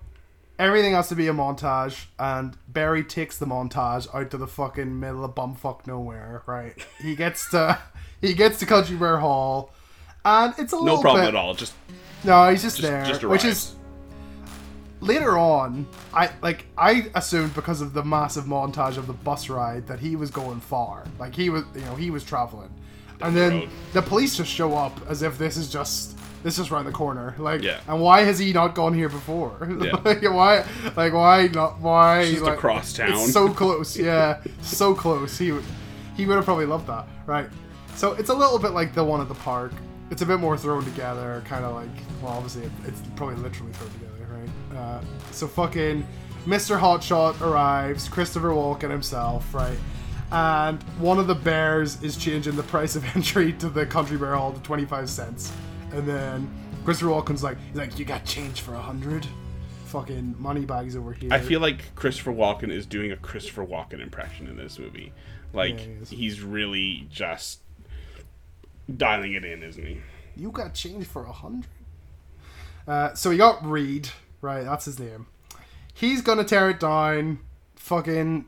everything 0.60 0.92
has 0.92 1.08
to 1.08 1.16
be 1.16 1.26
a 1.26 1.32
montage, 1.32 2.04
and 2.18 2.56
Beary 2.72 3.02
takes 3.02 3.38
the 3.38 3.46
montage 3.46 4.14
out 4.14 4.30
to 4.30 4.36
the 4.36 4.46
fucking 4.46 5.00
middle 5.00 5.24
of 5.24 5.34
bumfuck 5.34 5.86
nowhere. 5.86 6.42
Right? 6.46 6.74
He 7.00 7.16
gets 7.16 7.50
to 7.50 7.78
he 8.20 8.34
gets 8.34 8.58
to 8.60 8.66
Country 8.66 8.96
Bear 8.96 9.18
Hall, 9.18 9.72
and 10.24 10.54
it's 10.58 10.72
a 10.72 10.76
little 10.76 10.78
bit. 10.78 10.84
No 10.84 10.84
little 10.84 11.02
problem 11.02 11.24
bit, 11.24 11.28
at 11.28 11.34
all. 11.34 11.54
Just 11.54 11.74
No, 12.22 12.48
he's 12.50 12.62
just, 12.62 12.76
Just- 12.76 12.88
there, 12.88 13.04
just 13.04 13.24
which 13.24 13.44
is 13.44 13.74
later 15.00 15.38
on. 15.38 15.86
I 16.12 16.30
like 16.42 16.66
I 16.76 17.10
assumed 17.14 17.54
because 17.54 17.80
of 17.80 17.94
the 17.94 18.04
massive 18.04 18.44
montage 18.44 18.98
of 18.98 19.06
the 19.06 19.14
bus 19.14 19.48
ride 19.48 19.86
that 19.86 19.98
he 19.98 20.14
was 20.14 20.30
going 20.30 20.60
far, 20.60 21.04
like 21.18 21.34
he 21.34 21.50
was, 21.50 21.64
you 21.74 21.80
know, 21.82 21.96
he 21.96 22.10
was 22.10 22.22
traveling, 22.22 22.70
and 23.22 23.34
then 23.34 23.68
the 23.94 24.02
police 24.02 24.36
just 24.36 24.50
show 24.50 24.74
up 24.74 25.00
as 25.08 25.22
if 25.22 25.38
this 25.38 25.56
is 25.56 25.72
just 25.72 26.18
this 26.42 26.58
is 26.58 26.70
around 26.70 26.86
the 26.86 26.92
corner, 26.92 27.34
like, 27.38 27.62
Yeah. 27.62 27.80
and 27.88 28.00
why 28.00 28.22
has 28.22 28.38
he 28.38 28.52
not 28.52 28.74
gone 28.74 28.94
here 28.94 29.08
before? 29.08 29.56
Yeah. 29.82 29.96
like, 30.04 30.22
why, 30.22 30.64
like, 30.96 31.12
why 31.12 31.48
not? 31.52 31.80
Why? 31.80 32.24
Just 32.30 32.42
like, 32.42 32.54
across 32.58 32.92
town. 32.92 33.12
It's 33.12 33.32
so 33.32 33.48
close, 33.52 33.96
yeah, 33.96 34.40
so 34.62 34.94
close. 34.94 35.36
He 35.38 35.52
would, 35.52 35.64
he 36.16 36.26
would 36.26 36.36
have 36.36 36.44
probably 36.44 36.66
loved 36.66 36.86
that, 36.86 37.06
right? 37.26 37.48
So 37.94 38.12
it's 38.12 38.30
a 38.30 38.34
little 38.34 38.58
bit 38.58 38.72
like 38.72 38.94
the 38.94 39.04
one 39.04 39.20
at 39.20 39.28
the 39.28 39.34
park. 39.34 39.72
It's 40.10 40.22
a 40.22 40.26
bit 40.26 40.40
more 40.40 40.56
thrown 40.56 40.84
together, 40.84 41.42
kind 41.46 41.64
of 41.64 41.74
like, 41.74 41.88
well, 42.22 42.32
obviously 42.32 42.64
it, 42.64 42.72
it's 42.86 43.00
probably 43.16 43.36
literally 43.36 43.72
thrown 43.74 43.90
together, 43.92 44.26
right? 44.30 44.76
Uh, 44.78 45.00
so 45.30 45.46
fucking 45.46 46.06
Mr. 46.46 46.78
Hotshot 46.80 47.40
arrives, 47.42 48.08
Christopher 48.08 48.48
Walken 48.50 48.90
himself, 48.90 49.52
right? 49.54 49.76
And 50.32 50.82
one 50.98 51.18
of 51.18 51.26
the 51.26 51.34
bears 51.34 52.02
is 52.02 52.16
changing 52.16 52.56
the 52.56 52.62
price 52.62 52.96
of 52.96 53.04
entry 53.16 53.52
to 53.54 53.68
the 53.68 53.84
Country 53.86 54.16
Bear 54.16 54.34
Hall 54.36 54.52
to 54.52 54.60
25 54.60 55.08
cents. 55.10 55.52
And 55.92 56.06
then 56.06 56.50
Christopher 56.84 57.10
Walken's 57.10 57.42
like, 57.42 57.58
he's 57.68 57.76
like, 57.76 57.98
you 57.98 58.04
got 58.04 58.24
change 58.24 58.60
for 58.60 58.74
a 58.74 58.80
hundred? 58.80 59.26
Fucking 59.86 60.36
money 60.38 60.64
bags 60.64 60.94
over 60.96 61.12
here. 61.12 61.32
I 61.32 61.40
feel 61.40 61.60
like 61.60 61.94
Christopher 61.96 62.32
Walken 62.32 62.70
is 62.70 62.86
doing 62.86 63.10
a 63.10 63.16
Christopher 63.16 63.66
Walken 63.66 64.00
impression 64.00 64.46
in 64.46 64.56
this 64.56 64.78
movie. 64.78 65.12
Like 65.52 65.78
Yeah, 65.78 66.06
he 66.08 66.16
he's 66.16 66.40
really 66.40 67.08
just 67.10 67.60
dialing 68.96 69.34
it 69.34 69.44
in, 69.44 69.62
isn't 69.62 69.84
he? 69.84 70.00
You 70.36 70.52
got 70.52 70.74
change 70.74 71.06
for 71.06 71.24
a 71.24 71.32
hundred. 71.32 71.66
Uh, 72.86 73.14
so 73.14 73.30
we 73.30 73.36
got 73.36 73.64
Reed, 73.64 74.08
right? 74.40 74.64
That's 74.64 74.84
his 74.84 74.98
name. 74.98 75.26
He's 75.92 76.22
gonna 76.22 76.44
tear 76.44 76.70
it 76.70 76.80
down. 76.80 77.40
Fucking, 77.76 78.46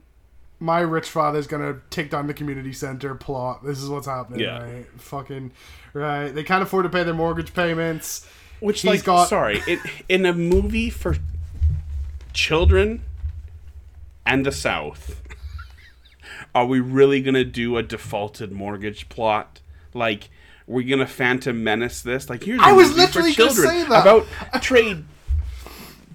my 0.62 0.78
rich 0.78 1.08
father's 1.08 1.48
gonna 1.48 1.78
take 1.90 2.08
down 2.08 2.28
the 2.28 2.34
community 2.34 2.72
center 2.72 3.16
plot. 3.16 3.64
This 3.64 3.82
is 3.82 3.88
what's 3.88 4.06
happening, 4.06 4.40
Yeah. 4.40 4.62
right? 4.62 4.86
Fucking, 4.96 5.50
right? 5.92 6.28
They 6.32 6.44
can't 6.44 6.62
afford 6.62 6.84
to 6.84 6.88
pay 6.88 7.02
their 7.02 7.14
mortgage 7.14 7.52
payments. 7.52 8.28
Which, 8.60 8.82
He's 8.82 8.88
like, 8.90 9.04
got- 9.04 9.28
sorry, 9.28 9.60
it, 9.66 9.80
in 10.08 10.24
a 10.24 10.32
movie 10.32 10.88
for 10.88 11.16
children 12.32 13.02
and 14.24 14.46
the 14.46 14.52
South, 14.52 15.20
are 16.54 16.64
we 16.66 16.78
really 16.78 17.20
gonna 17.22 17.42
do 17.44 17.76
a 17.76 17.82
defaulted 17.82 18.52
mortgage 18.52 19.08
plot? 19.08 19.60
Like, 19.94 20.30
we're 20.68 20.88
gonna 20.88 21.08
Phantom 21.08 21.62
Menace 21.64 22.02
this? 22.02 22.30
Like, 22.30 22.44
here's 22.44 22.60
a 22.60 22.64
I 22.64 22.72
was 22.72 22.90
movie 22.90 23.00
literally 23.00 23.30
for 23.32 23.36
children 23.36 23.66
say 23.68 23.82
that. 23.88 24.02
about 24.02 24.26
trade, 24.62 25.04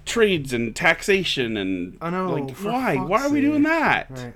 trades 0.08 0.52
and 0.52 0.74
taxation 0.74 1.56
and 1.56 1.96
I 2.00 2.10
know, 2.10 2.32
Like, 2.32 2.56
why? 2.58 2.96
Why 2.96 3.22
are 3.26 3.30
we 3.30 3.40
doing 3.40 3.62
that? 3.62 4.10
Right. 4.10 4.34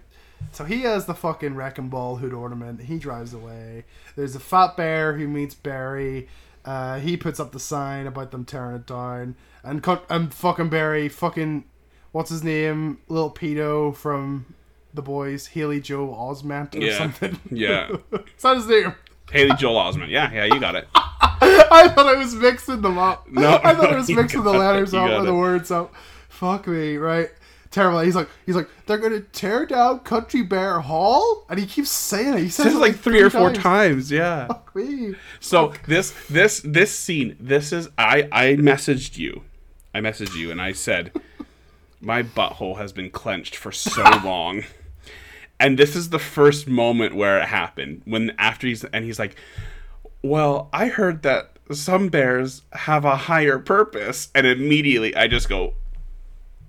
So 0.53 0.65
he 0.65 0.83
has 0.83 1.07
the 1.07 1.15
fucking 1.15 1.55
wrecking 1.55 1.89
ball 1.89 2.17
hood 2.17 2.33
ornament. 2.33 2.83
He 2.83 2.99
drives 2.99 3.33
away. 3.33 3.85
There's 4.17 4.35
a 4.37 4.41
fat 4.41 4.77
bear 4.77 5.15
who 5.17 5.27
meets 5.29 5.55
Beary. 5.55 6.29
Uh, 6.65 6.99
he 7.01 7.17
puts 7.17 7.41
up 7.41 7.53
the 7.53 7.59
sign 7.61 8.07
about 8.07 8.31
them 8.31 8.45
tearing 8.45 8.77
it 8.77 8.87
down. 8.87 9.35
And 9.65 9.85
and 10.11 10.33
fucking 10.35 10.69
Beary, 10.69 11.09
fucking 11.09 11.65
what's 12.13 12.31
his 12.31 12.43
name, 12.45 12.99
little 13.09 13.31
pedo 13.33 13.95
from 13.95 14.55
the 14.95 15.03
boys, 15.03 15.47
Haley 15.49 15.81
Joe 15.81 16.09
Osment 16.09 16.75
or 16.75 16.79
Yeah. 16.81 16.99
something. 16.99 17.39
Yeah. 17.51 17.89
Is 18.13 18.43
that 18.43 18.57
his 18.57 18.67
name? 18.67 18.95
Haley 19.31 19.57
Joel 19.57 19.77
Osment. 19.77 20.09
Yeah, 20.09 20.31
yeah, 20.33 20.45
you 20.45 20.61
got 20.61 20.75
it. 20.75 20.87
I 21.71 21.89
thought 21.89 22.07
I 22.07 22.17
was 22.17 22.35
mixing 22.35 22.81
them 22.81 22.99
up. 22.99 23.29
No, 23.31 23.61
I 23.65 23.75
thought 23.75 23.93
I 23.93 23.97
was 23.97 24.09
mixing 24.15 24.43
the 24.43 24.51
letters 24.51 24.93
up 24.93 25.09
and 25.09 25.27
the 25.27 25.35
words 25.35 25.71
up. 25.71 25.95
Fuck 26.29 26.67
me, 26.67 26.97
right? 26.97 27.31
Terrible. 27.71 28.01
He's 28.01 28.17
like, 28.17 28.29
he's 28.45 28.57
like, 28.57 28.69
they're 28.87 28.99
gonna 28.99 29.21
tear 29.21 29.65
down 29.65 30.01
Country 30.01 30.43
Bear 30.43 30.81
Hall, 30.81 31.47
and 31.49 31.59
he 31.59 31.65
keeps 31.65 31.91
saying 31.91 32.35
it. 32.35 32.41
He 32.41 32.49
says 32.49 32.65
This 32.65 32.75
it 32.75 32.77
is 32.77 32.81
like 32.83 32.97
three 32.97 33.23
or 33.23 33.31
four 33.31 33.53
times. 33.53 34.11
Yeah. 34.11 34.47
Fuck 34.49 34.75
me. 34.75 35.15
So 35.41 35.73
this 35.87 36.13
this 36.29 36.61
this 36.65 36.93
scene, 36.93 37.37
this 37.41 37.73
is 37.73 37.89
I 37.97 38.29
I 38.31 38.45
messaged 38.57 39.17
you. 39.17 39.45
I 39.95 40.01
messaged 40.01 40.35
you 40.35 40.51
and 40.51 40.61
I 40.61 40.73
said 40.73 41.13
my 42.03 42.23
butthole 42.23 42.79
has 42.79 42.93
been 42.93 43.11
clenched 43.11 43.57
for 43.57 43.73
so 43.73 44.03
long. 44.25 44.65
And 45.61 45.79
this 45.79 45.95
is 45.95 46.11
the 46.11 46.19
first 46.19 46.67
moment 46.67 47.15
where 47.15 47.39
it 47.39 47.47
happened 47.47 48.03
when 48.05 48.33
after 48.37 48.67
he's 48.67 48.85
and 48.85 49.05
he's 49.05 49.21
like, 49.21 49.37
"Well, 50.23 50.69
I 50.73 50.89
heard 50.89 51.23
that 51.23 51.57
some 51.73 52.09
bears 52.09 52.63
have 52.73 53.05
a 53.05 53.17
higher 53.17 53.59
purpose." 53.59 54.29
And 54.35 54.47
immediately 54.47 55.15
I 55.17 55.27
just 55.27 55.49
go 55.49 55.75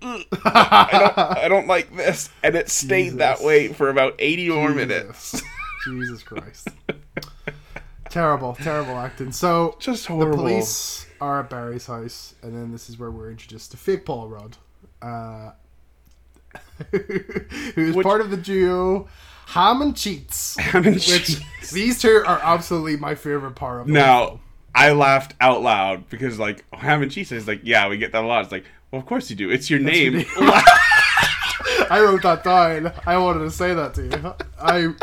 I 0.01 0.89
don't, 0.91 1.37
I 1.37 1.47
don't 1.47 1.67
like 1.67 1.95
this, 1.95 2.29
and 2.43 2.55
it 2.55 2.69
stayed 2.69 3.11
that 3.19 3.41
way 3.41 3.69
for 3.69 3.89
about 3.89 4.15
eighty 4.19 4.49
more 4.49 4.73
minutes. 4.73 5.41
Jesus 5.85 6.23
Christ. 6.23 6.67
terrible, 8.09 8.53
terrible 8.55 8.97
acting. 8.97 9.31
So 9.31 9.75
Just 9.79 10.07
horrible. 10.07 10.31
the 10.31 10.37
police 10.37 11.05
are 11.21 11.39
at 11.41 11.49
Beary's 11.49 11.85
house, 11.87 12.35
and 12.41 12.53
then 12.53 12.71
this 12.71 12.89
is 12.89 12.97
where 12.99 13.11
we're 13.11 13.31
introduced 13.31 13.71
to 13.71 13.77
fake 13.77 14.05
Paul 14.05 14.27
Rudd, 14.27 14.57
uh, 15.01 15.51
who's 17.75 17.95
Which- 17.95 18.03
part 18.05 18.21
of 18.21 18.29
the 18.29 18.37
duo 18.37 19.07
Hamm 19.53 19.81
and 19.81 19.95
Cheets. 19.95 20.57
Ham 20.59 20.85
and 20.85 20.95
Which 20.95 21.05
cheese. 21.07 21.41
these 21.71 22.01
two 22.01 22.23
are 22.25 22.39
absolutely 22.41 22.97
my 22.97 23.15
favorite 23.15 23.55
part 23.55 23.81
of 23.81 23.87
Now, 23.87 24.39
I 24.75 24.91
laughed 24.93 25.35
out 25.39 25.61
loud 25.61 26.09
because, 26.09 26.39
like, 26.39 26.65
oh, 26.73 26.77
ham 26.77 27.01
and 27.03 27.11
cheese 27.11 27.31
is 27.31 27.47
like, 27.47 27.61
yeah, 27.63 27.87
we 27.87 27.97
get 27.97 28.11
that 28.13 28.23
a 28.23 28.27
lot. 28.27 28.43
It's 28.43 28.51
like, 28.51 28.65
well, 28.91 28.99
of 28.99 29.05
course 29.07 29.29
you 29.29 29.35
do. 29.35 29.49
It's 29.51 29.69
your 29.69 29.79
name. 29.79 30.13
your 30.15 30.23
I 31.89 31.99
wrote 32.01 32.21
that 32.23 32.43
down. 32.43 32.91
I 33.05 33.17
wanted 33.17 33.39
to 33.45 33.51
say 33.51 33.73
that 33.73 33.93
to 33.95 34.03
you. 34.03 34.33
I 34.59 34.93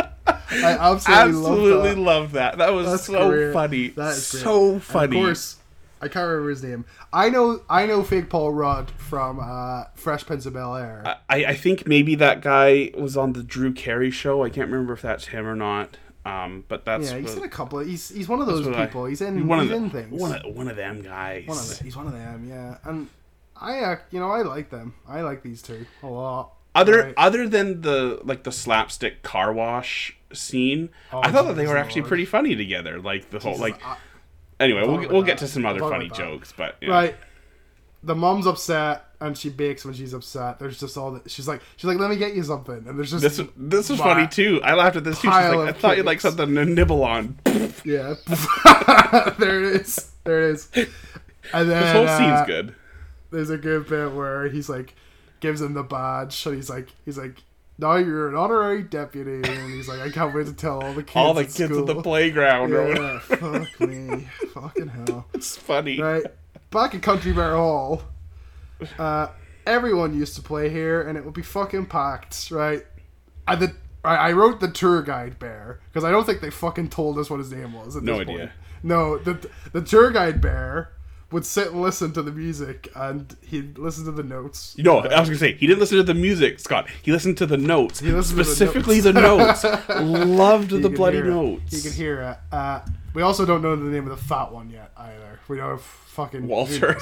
I 0.52 0.76
absolutely, 0.78 1.38
Absolutely 1.38 1.94
love 1.94 1.94
that. 1.94 1.98
love 1.98 2.32
that. 2.32 2.58
That 2.58 2.72
was 2.72 2.86
That's 2.90 3.04
so 3.06 3.28
great. 3.30 3.52
funny. 3.52 3.88
That 3.90 4.16
is 4.16 4.30
great. 4.32 4.42
so 4.42 4.72
And 4.72 4.82
funny. 4.82 5.18
Of 5.18 5.24
course, 5.24 5.56
I 6.02 6.08
can't 6.08 6.26
remember 6.28 6.50
his 6.50 6.62
name. 6.62 6.84
I 7.12 7.28
know 7.30 7.60
I 7.68 7.86
know 7.86 8.02
fake 8.02 8.30
Paul 8.30 8.52
Rudd 8.52 8.90
from 8.92 9.38
uh, 9.40 9.84
Fresh 9.94 10.26
Prince 10.26 10.46
of 10.46 10.54
Bel 10.54 10.74
Air. 10.76 11.18
I, 11.28 11.44
I 11.44 11.54
think 11.54 11.86
maybe 11.86 12.14
that 12.14 12.40
guy 12.40 12.90
was 12.96 13.16
on 13.16 13.34
the 13.34 13.42
Drew 13.42 13.72
Carey 13.72 14.10
show. 14.10 14.42
I 14.42 14.48
can't 14.48 14.70
remember 14.70 14.94
if 14.94 15.02
that's 15.02 15.26
him 15.26 15.46
or 15.46 15.54
not. 15.56 15.96
Um, 16.24 16.64
but 16.68 16.84
that's 16.84 17.10
yeah, 17.10 17.18
he's 17.18 17.30
what- 17.30 17.38
in 17.38 17.44
a 17.44 17.48
couple. 17.48 17.80
Of, 17.80 17.86
he's 17.86 18.08
he's 18.10 18.28
one 18.28 18.40
of 18.40 18.46
those 18.46 18.66
what 18.66 18.76
I- 18.76 18.86
people. 18.86 19.06
he's 19.06 19.20
in 19.20 19.46
one 19.46 19.60
he's 19.60 19.70
of 19.70 19.76
in 19.76 19.82
the, 19.84 19.90
things. 19.90 20.20
One 20.20 20.32
of, 20.34 20.54
one 20.54 20.68
of 20.68 20.76
them 20.76 21.02
guys. 21.02 21.46
One 21.46 21.56
of 21.58 21.68
the, 21.78 21.82
he's 21.84 21.96
one 21.96 22.06
of 22.06 22.12
them. 22.12 22.46
Yeah, 22.48 22.76
and 22.84 23.08
I 23.56 23.80
uh, 23.80 23.96
you 24.10 24.20
know 24.20 24.30
I 24.30 24.42
like 24.42 24.70
them. 24.70 24.94
I 25.08 25.20
like 25.22 25.42
these 25.42 25.60
two 25.62 25.86
a 26.02 26.06
lot. 26.06 26.52
Other 26.74 27.02
Right. 27.04 27.14
other 27.16 27.48
than 27.48 27.80
the 27.80 28.20
like 28.22 28.44
the 28.44 28.52
slapstick 28.52 29.22
car 29.22 29.52
wash 29.52 30.16
scene, 30.32 30.90
Oh, 31.12 31.20
I 31.22 31.32
thought 31.32 31.46
that 31.46 31.54
they 31.56 31.62
Jesus 31.62 31.72
were 31.72 31.78
actually 31.78 32.02
pretty 32.02 32.24
funny 32.26 32.54
together. 32.54 33.00
Like 33.00 33.30
the 33.30 33.38
whole 33.38 33.58
like. 33.58 33.84
I- 33.84 33.96
Anyway, 34.60 34.82
we'll, 34.82 35.08
we'll 35.08 35.22
get 35.22 35.38
to 35.38 35.48
some 35.48 35.64
other 35.64 35.80
funny 35.80 36.10
jokes, 36.10 36.52
but 36.56 36.76
yeah. 36.80 36.90
Right. 36.90 37.16
The 38.02 38.14
mom's 38.14 38.46
upset 38.46 39.06
and 39.20 39.36
she 39.36 39.50
bakes 39.50 39.84
when 39.84 39.94
she's 39.94 40.14
upset. 40.14 40.58
There's 40.58 40.78
just 40.78 40.96
all 40.96 41.12
that. 41.12 41.30
She's 41.30 41.48
like, 41.48 41.60
she's 41.76 41.86
like, 41.86 41.98
let 41.98 42.10
me 42.10 42.16
get 42.16 42.34
you 42.34 42.42
something. 42.42 42.84
And 42.86 42.98
there's 42.98 43.10
just 43.10 43.22
This 43.22 43.40
this 43.56 43.90
was 43.90 43.98
funny 43.98 44.26
too. 44.26 44.60
I 44.62 44.74
laughed 44.74 44.96
at 44.96 45.04
this 45.04 45.16
too. 45.16 45.28
She's 45.28 45.54
like, 45.54 45.68
I 45.68 45.72
thought 45.72 45.96
you'd 45.96 46.06
like 46.06 46.20
something 46.20 46.54
to 46.54 46.64
nibble 46.64 47.02
on. 47.02 47.38
Yeah. 47.84 48.14
there 49.38 49.62
it 49.62 49.80
is. 49.80 50.10
There 50.24 50.42
it 50.42 50.50
is. 50.50 50.68
And 51.54 51.70
then 51.70 51.94
whole 51.94 52.06
uh, 52.06 52.18
scene's 52.18 52.46
good. 52.46 52.74
There's 53.30 53.48
a 53.48 53.56
good 53.56 53.88
bit 53.88 54.12
where 54.12 54.48
he's 54.48 54.68
like, 54.68 54.94
gives 55.40 55.62
him 55.62 55.72
the 55.72 55.82
badge, 55.82 56.44
and 56.46 56.56
he's 56.56 56.68
like, 56.68 56.88
he's 57.04 57.16
like, 57.16 57.36
now 57.80 57.96
you're 57.96 58.28
an 58.28 58.34
honorary 58.36 58.82
deputy, 58.82 59.36
and 59.50 59.72
he's 59.72 59.88
like, 59.88 60.00
I 60.00 60.10
can't 60.10 60.34
wait 60.34 60.46
to 60.46 60.52
tell 60.52 60.82
all 60.82 60.92
the 60.92 61.02
kids. 61.02 61.16
All 61.16 61.34
the 61.34 61.40
at 61.42 61.46
kids 61.46 61.56
school. 61.72 61.80
at 61.80 61.86
the 61.96 62.02
playground 62.02 62.72
or. 62.72 62.92
Yeah, 62.94 63.18
fuck 63.20 63.80
me, 63.80 64.28
fucking 64.52 64.88
hell. 64.88 65.26
It's 65.34 65.56
funny. 65.56 66.00
right? 66.00 66.24
Back 66.70 66.94
at 66.94 67.02
Country 67.02 67.32
Bear 67.32 67.56
Hall, 67.56 68.02
uh, 68.98 69.28
everyone 69.66 70.16
used 70.18 70.36
to 70.36 70.42
play 70.42 70.68
here, 70.68 71.02
and 71.02 71.16
it 71.18 71.24
would 71.24 71.34
be 71.34 71.42
fucking 71.42 71.86
packed, 71.86 72.50
right? 72.50 72.84
I 73.46 73.56
the 73.56 73.74
I, 74.04 74.16
I 74.16 74.32
wrote 74.32 74.60
the 74.60 74.68
tour 74.68 75.02
guide 75.02 75.38
bear 75.38 75.80
because 75.88 76.04
I 76.04 76.10
don't 76.10 76.24
think 76.24 76.40
they 76.40 76.50
fucking 76.50 76.88
told 76.90 77.18
us 77.18 77.28
what 77.28 77.38
his 77.38 77.50
name 77.52 77.72
was. 77.72 77.96
At 77.96 78.02
No 78.02 78.12
this 78.12 78.20
idea. 78.28 78.36
Point. 78.38 78.50
No, 78.82 79.18
the 79.18 79.50
the 79.72 79.82
tour 79.82 80.10
guide 80.10 80.40
bear 80.40 80.92
would 81.32 81.46
sit 81.46 81.68
and 81.68 81.80
listen 81.80 82.12
to 82.12 82.22
the 82.22 82.32
music, 82.32 82.90
and 82.94 83.36
he'd 83.46 83.78
listen 83.78 84.04
to 84.04 84.12
the 84.12 84.22
notes. 84.22 84.74
You 84.76 84.84
know, 84.84 84.98
I 84.98 85.20
was 85.20 85.28
gonna 85.28 85.38
say 85.38 85.54
he 85.54 85.66
didn't 85.66 85.80
listen 85.80 85.98
to 85.98 86.02
the 86.02 86.14
music, 86.14 86.58
Scott. 86.58 86.88
He 87.02 87.12
listened 87.12 87.38
to 87.38 87.46
the 87.46 87.56
notes, 87.56 88.00
He 88.00 88.10
listened 88.10 88.38
to 88.38 88.44
the 88.44 88.44
specifically 88.44 89.00
the 89.00 89.12
notes. 89.12 89.64
Loved 89.88 90.72
You 90.72 90.80
the 90.80 90.88
bloody 90.90 91.22
notes. 91.22 91.72
You 91.72 91.82
can 91.82 91.92
hear 91.96 92.20
it. 92.22 92.54
Uh, 92.54 92.80
we 93.14 93.22
also 93.22 93.44
don't 93.46 93.62
know 93.62 93.76
the 93.76 93.90
name 93.90 94.08
of 94.08 94.18
the 94.18 94.24
fat 94.24 94.52
one 94.52 94.70
yet 94.70 94.92
either. 94.96 95.40
We 95.48 95.56
don't 95.56 95.70
have 95.70 95.82
fucking 95.82 96.46
Walter. 96.46 96.98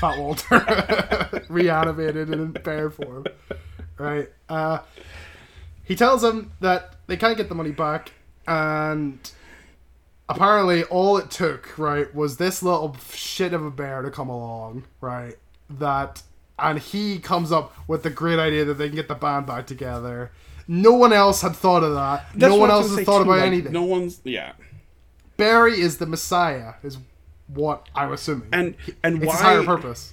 Fat 0.00 0.18
Walter, 0.18 1.44
reanimated 1.48 2.30
in 2.30 2.52
bear 2.52 2.90
form. 2.90 3.26
Right. 3.98 4.30
Uh, 4.48 4.78
he 5.84 5.96
tells 5.96 6.22
them 6.22 6.52
that 6.60 6.94
they 7.06 7.16
can't 7.16 7.36
get 7.36 7.48
the 7.48 7.54
money 7.54 7.72
back, 7.72 8.12
and 8.46 9.18
apparently 10.28 10.84
all 10.84 11.16
it 11.16 11.30
took, 11.30 11.78
right, 11.78 12.12
was 12.14 12.36
this 12.36 12.62
little 12.62 12.96
shit 13.12 13.52
of 13.52 13.64
a 13.64 13.70
bear 13.70 14.02
to 14.02 14.10
come 14.10 14.28
along, 14.28 14.84
right? 15.00 15.36
That, 15.70 16.22
and 16.58 16.78
he 16.78 17.18
comes 17.18 17.52
up 17.52 17.74
with 17.86 18.02
the 18.02 18.10
great 18.10 18.38
idea 18.38 18.64
that 18.64 18.74
they 18.74 18.88
can 18.88 18.96
get 18.96 19.08
the 19.08 19.14
band 19.14 19.46
back 19.46 19.66
together. 19.66 20.30
No 20.66 20.92
one 20.92 21.12
else 21.12 21.40
had 21.40 21.56
thought 21.56 21.82
of 21.82 21.94
that. 21.94 22.26
That's 22.34 22.52
no 22.52 22.56
one 22.56 22.70
else 22.70 22.88
was 22.88 22.98
has 22.98 23.06
thought 23.06 23.18
too, 23.18 23.30
about 23.30 23.38
like, 23.38 23.46
anything. 23.46 23.72
No 23.72 23.84
one's 23.84 24.20
yeah. 24.24 24.52
Beary 25.38 25.80
is 25.80 25.98
the 25.98 26.06
Messiah, 26.06 26.74
is 26.82 26.98
what 27.46 27.88
I'm 27.94 28.12
assuming. 28.12 28.48
And 28.52 28.74
and 29.02 29.16
it's 29.16 29.26
why 29.26 29.32
his 29.32 29.40
higher 29.40 29.62
purpose. 29.64 30.12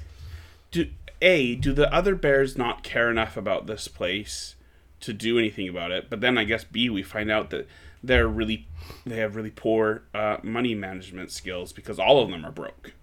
do 0.71 0.87
a 1.21 1.55
do 1.55 1.73
the 1.73 1.93
other 1.93 2.15
bears 2.15 2.57
not 2.57 2.83
care 2.83 3.09
enough 3.09 3.35
about 3.35 3.67
this 3.67 3.87
place 3.87 4.54
to 5.01 5.13
do 5.13 5.37
anything 5.37 5.69
about 5.69 5.91
it? 5.91 6.09
But 6.09 6.21
then 6.21 6.37
I 6.37 6.43
guess 6.43 6.63
b 6.63 6.89
we 6.89 7.03
find 7.03 7.31
out 7.31 7.49
that 7.51 7.67
they're 8.03 8.27
really 8.27 8.67
they 9.05 9.17
have 9.17 9.35
really 9.35 9.51
poor 9.51 10.03
uh, 10.13 10.37
money 10.43 10.75
management 10.75 11.31
skills 11.31 11.73
because 11.73 11.99
all 11.99 12.21
of 12.21 12.29
them 12.29 12.45
are 12.45 12.51
broke, 12.51 12.93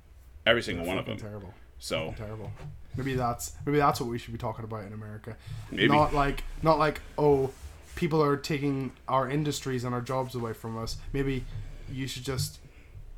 every 0.46 0.62
single 0.62 0.86
one 0.86 0.98
of 0.98 1.06
them. 1.06 1.18
Terrible. 1.18 1.54
So 1.78 2.14
terrible. 2.16 2.52
Maybe 2.96 3.14
that's 3.14 3.52
maybe 3.66 3.78
that's 3.78 4.00
what 4.00 4.08
we 4.08 4.18
should 4.18 4.32
be 4.32 4.38
talking 4.38 4.64
about 4.64 4.84
in 4.84 4.92
America. 4.92 5.36
Maybe. 5.70 5.88
Not 5.88 6.14
like 6.14 6.44
not 6.62 6.78
like 6.78 7.00
oh, 7.18 7.50
people 7.96 8.22
are 8.22 8.36
taking 8.36 8.92
our 9.08 9.28
industries 9.28 9.84
and 9.84 9.94
our 9.94 10.00
jobs 10.00 10.34
away 10.34 10.52
from 10.52 10.78
us. 10.78 10.96
Maybe 11.12 11.44
you 11.90 12.06
should 12.06 12.24
just 12.24 12.60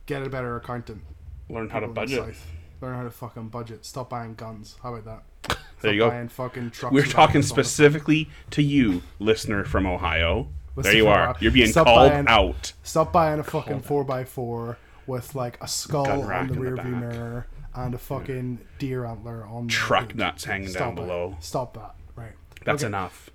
get 0.07 0.23
a 0.23 0.31
better 0.31 0.57
accountant. 0.57 1.03
learn 1.49 1.69
how 1.69 1.81
to 1.81 1.89
budget. 1.89 2.35
Learn 2.81 2.97
how 2.97 3.03
to 3.05 3.11
fucking 3.11 3.49
budget. 3.49 3.85
Stop 3.85 4.11
buying 4.11 4.35
guns. 4.35 4.77
How 4.83 4.95
about 4.95 5.23
that? 5.47 5.57
There 5.81 5.93
Stop 5.93 6.13
you 6.15 6.21
go. 6.23 6.29
Fucking 6.29 6.71
trucks. 6.71 6.95
We're 6.95 7.03
talking 7.05 7.35
vans 7.43 7.51
on 7.53 7.57
the- 7.59 7.65
specifically 7.65 8.31
to 8.53 8.63
you, 8.63 9.03
listener 9.19 9.65
from 9.65 9.87
Ohio. 9.87 10.49
Listen 10.77 10.91
there 10.93 10.97
you 10.97 11.09
are. 11.09 11.37
You're 11.41 11.53
being 11.53 11.69
Stop 11.71 11.87
called 11.87 12.11
buying- 12.11 12.27
out. 12.27 12.73
Stop 12.83 13.13
buying 13.13 13.39
a 13.39 13.45
fucking 13.45 13.81
four 13.81 14.11
x 14.19 14.31
four 14.31 14.79
with 15.07 15.35
like 15.35 15.59
a 15.63 15.69
skull 15.69 16.07
on 16.11 16.27
the 16.27 16.41
in 16.41 16.47
the 16.49 16.59
rear 16.59 16.77
view 16.77 16.97
mirror 16.97 17.47
and 17.75 17.95
a 17.95 17.99
fucking 17.99 18.61
deer 18.79 19.05
antler 19.05 19.45
on 19.47 19.67
the 19.67 19.73
Truck 19.73 20.15
nuts 20.15 20.45
hanging 20.45 20.69
Stop 20.69 20.81
down 20.81 20.95
below. 20.95 21.37
Stop 21.41 21.75
that. 21.75 21.95
Right. 22.17 22.33
That's 22.65 22.83
Okay. 22.83 22.89
enough. 22.89 23.29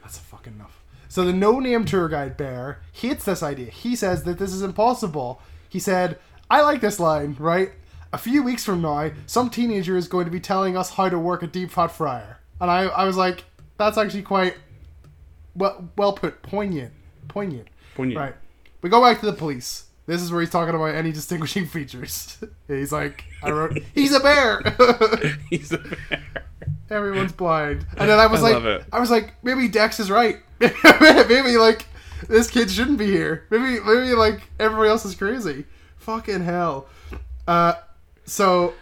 That's 0.00 0.16
fucking 0.18 0.54
enough. 0.54 0.82
So 1.10 1.26
the 1.26 1.32
no-name 1.34 1.84
tour 1.84 2.08
guide 2.08 2.38
bear 2.38 2.80
hates 2.92 3.26
this 3.26 3.42
idea. 3.42 3.70
He 3.70 3.94
says 3.96 4.22
that 4.24 4.38
this 4.38 4.54
is 4.54 4.62
impossible. 4.62 5.42
He 5.68 5.78
said, 5.78 6.18
"I 6.50 6.62
like 6.62 6.80
this 6.80 6.98
line, 6.98 7.36
right? 7.38 7.72
A 8.12 8.18
few 8.18 8.42
weeks 8.42 8.64
from 8.64 8.82
now, 8.82 9.10
some 9.26 9.48
teenager 9.48 9.96
is 9.96 10.06
going 10.06 10.26
to 10.26 10.30
be 10.30 10.40
telling 10.40 10.76
us 10.76 10.90
how 10.90 11.08
to 11.08 11.18
work 11.18 11.42
a 11.42 11.46
deep 11.46 11.70
fat 11.70 11.88
fryer." 11.88 12.38
And 12.60 12.70
I, 12.70 12.84
I 12.84 13.04
was 13.04 13.16
like, 13.16 13.44
"That's 13.78 13.96
actually 13.96 14.22
quite 14.22 14.56
well, 15.54 15.88
well 15.96 16.12
put, 16.12 16.42
poignant, 16.42 16.92
poignant." 17.28 17.68
Poignant. 17.94 18.18
Right. 18.18 18.34
We 18.82 18.90
go 18.90 19.00
back 19.00 19.20
to 19.20 19.26
the 19.26 19.32
police. 19.32 19.86
This 20.06 20.20
is 20.20 20.32
where 20.32 20.40
he's 20.40 20.50
talking 20.50 20.74
about 20.74 20.94
any 20.94 21.12
distinguishing 21.12 21.66
features. 21.66 22.38
he's 22.68 22.92
like, 22.92 23.24
"I 23.42 23.50
wrote, 23.50 23.78
he's 23.94 24.14
a 24.14 24.20
bear." 24.20 24.62
He's 25.50 25.72
a 25.72 25.78
bear. 25.78 26.22
everyone's 26.90 27.32
blind. 27.32 27.86
And 27.96 28.08
then 28.08 28.18
I 28.18 28.26
was 28.26 28.42
I 28.42 28.56
like. 28.56 28.84
I 28.92 29.00
was 29.00 29.10
like, 29.10 29.34
maybe 29.42 29.68
Dex 29.68 30.00
is 30.00 30.10
right. 30.10 30.38
maybe 30.60 31.56
like 31.56 31.86
this 32.28 32.50
kid 32.50 32.70
shouldn't 32.70 32.98
be 32.98 33.06
here. 33.06 33.46
Maybe 33.50 33.80
maybe 33.80 34.14
like 34.14 34.42
everybody 34.58 34.88
else 34.88 35.04
is 35.04 35.14
crazy. 35.14 35.64
Fucking 35.98 36.42
hell. 36.42 36.88
Uh, 37.46 37.74
so 38.24 38.74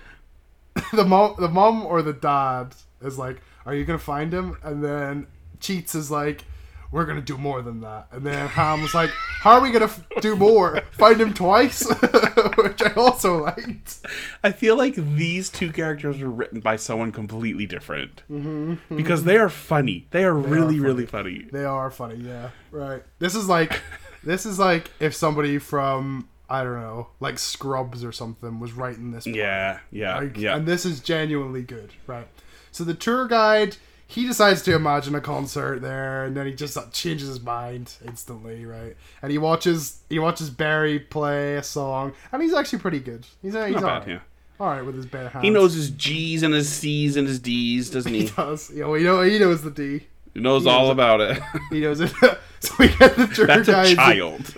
the 0.92 1.04
mom, 1.04 1.36
the 1.38 1.48
mom 1.48 1.84
or 1.86 2.02
the 2.02 2.12
dad 2.12 2.74
is 3.02 3.18
like, 3.18 3.40
"Are 3.66 3.74
you 3.74 3.84
gonna 3.84 3.98
find 3.98 4.32
him?" 4.32 4.56
And 4.62 4.82
then 4.84 5.26
Cheets 5.60 5.94
is 5.94 6.10
like. 6.10 6.44
We're 6.92 7.04
gonna 7.06 7.20
do 7.20 7.38
more 7.38 7.62
than 7.62 7.82
that, 7.82 8.08
and 8.10 8.26
then 8.26 8.48
Hamm 8.48 8.82
was 8.82 8.94
like, 8.94 9.10
"How 9.10 9.52
are 9.52 9.60
we 9.60 9.70
gonna 9.70 9.84
f- 9.84 10.04
do 10.20 10.34
more? 10.34 10.80
Find 10.90 11.20
him 11.20 11.32
twice?" 11.32 11.88
Which 12.58 12.82
I 12.82 12.92
also 12.96 13.44
liked. 13.44 13.98
I 14.42 14.50
feel 14.50 14.74
like 14.76 14.96
these 14.96 15.50
two 15.50 15.70
characters 15.70 16.18
were 16.18 16.28
written 16.28 16.58
by 16.58 16.74
someone 16.74 17.12
completely 17.12 17.64
different 17.64 18.24
Mm-hmm. 18.28 18.96
because 18.96 19.22
they 19.22 19.38
are 19.38 19.48
funny. 19.48 20.08
They 20.10 20.24
are 20.24 20.34
really, 20.34 20.78
funny. 20.78 20.80
really 20.80 21.06
funny. 21.06 21.46
They 21.52 21.64
are 21.64 21.92
funny, 21.92 22.16
yeah. 22.16 22.50
Right. 22.72 23.04
This 23.20 23.36
is 23.36 23.48
like 23.48 23.80
this 24.24 24.44
is 24.44 24.58
like 24.58 24.90
if 24.98 25.14
somebody 25.14 25.58
from 25.58 26.28
I 26.50 26.64
don't 26.64 26.80
know, 26.80 27.08
like 27.20 27.38
Scrubs 27.38 28.04
or 28.04 28.12
something 28.12 28.58
was 28.60 28.72
writing 28.72 29.12
this. 29.12 29.26
Yeah, 29.26 29.78
yeah, 29.92 30.18
Like, 30.18 30.36
yeah. 30.36 30.56
And 30.56 30.66
this 30.66 30.84
is 30.84 31.00
genuinely 31.00 31.62
good, 31.62 31.92
right? 32.06 32.26
So 32.72 32.82
the 32.84 32.94
tour 32.94 33.28
guide, 33.28 33.76
he 34.06 34.26
decides 34.26 34.62
to 34.62 34.74
imagine 34.74 35.14
a 35.14 35.20
concert 35.20 35.80
there, 35.80 36.24
and 36.24 36.36
then 36.36 36.46
he 36.46 36.52
just 36.52 36.76
uh, 36.76 36.86
changes 36.92 37.28
his 37.28 37.40
mind 37.40 37.94
instantly, 38.04 38.66
right? 38.66 38.96
And 39.22 39.30
he 39.30 39.38
watches 39.38 40.00
he 40.08 40.18
watches 40.18 40.50
Beary 40.50 40.98
play 40.98 41.54
a 41.56 41.62
song, 41.62 42.12
and 42.32 42.42
he's 42.42 42.52
actually 42.54 42.80
pretty 42.80 43.00
good. 43.00 43.24
He's 43.42 43.54
uh, 43.54 43.66
he's 43.66 43.76
Not 43.76 44.04
bad, 44.04 44.10
yeah. 44.10 44.18
All 44.58 44.66
right 44.66 44.84
with 44.84 44.96
his 44.96 45.06
bare 45.06 45.28
hands. 45.30 45.44
He 45.44 45.50
knows 45.50 45.72
his 45.74 45.90
G's 45.90 46.42
and 46.42 46.52
his 46.52 46.68
C's 46.68 47.16
and 47.16 47.26
his 47.28 47.38
D's, 47.38 47.88
doesn't 47.90 48.12
He 48.14 48.22
he? 48.24 48.28
does. 48.30 48.70
Yeah, 48.74 48.86
well, 48.86 48.98
you 48.98 49.04
know 49.04 49.22
he 49.22 49.38
knows 49.38 49.62
the 49.62 49.70
D. 49.70 50.06
He 50.34 50.40
knows 50.40 50.64
knows 50.64 50.72
all 50.74 50.88
it. 50.88 50.92
about 50.92 51.20
it. 51.20 51.42
He 51.70 51.80
knows 51.80 52.00
it. 52.00 52.10
so 52.60 52.74
we 52.78 52.88
get 52.88 53.16
the 53.16 53.26
tour 53.28 53.46
That's 53.46 53.68
a 53.68 53.94
child. 53.94 54.54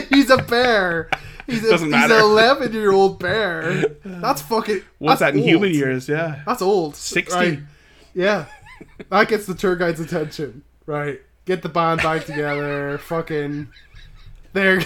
he's 0.10 0.30
a 0.30 0.38
bear. 0.38 1.10
He's 1.46 1.64
a, 1.64 1.70
Doesn't 1.70 1.88
he's 1.88 1.92
matter. 1.92 2.14
an 2.14 2.20
eleven 2.22 2.72
year 2.72 2.92
old 2.92 3.18
bear. 3.18 3.88
That's 4.04 4.42
fucking. 4.42 4.82
What's 4.98 5.20
that's 5.20 5.32
that 5.32 5.34
in 5.34 5.40
old. 5.40 5.48
human 5.48 5.72
years? 5.74 6.08
Yeah. 6.08 6.42
That's 6.46 6.62
old. 6.62 6.96
60. 6.96 7.34
Right. 7.34 7.58
Yeah. 8.14 8.46
That 9.10 9.28
gets 9.28 9.46
the 9.46 9.54
tour 9.54 9.76
guide's 9.76 10.00
attention. 10.00 10.62
Right. 10.86 11.20
Get 11.44 11.62
the 11.62 11.68
band 11.68 12.02
back 12.02 12.24
together. 12.24 12.98
fucking. 12.98 13.68
They're, 14.54 14.82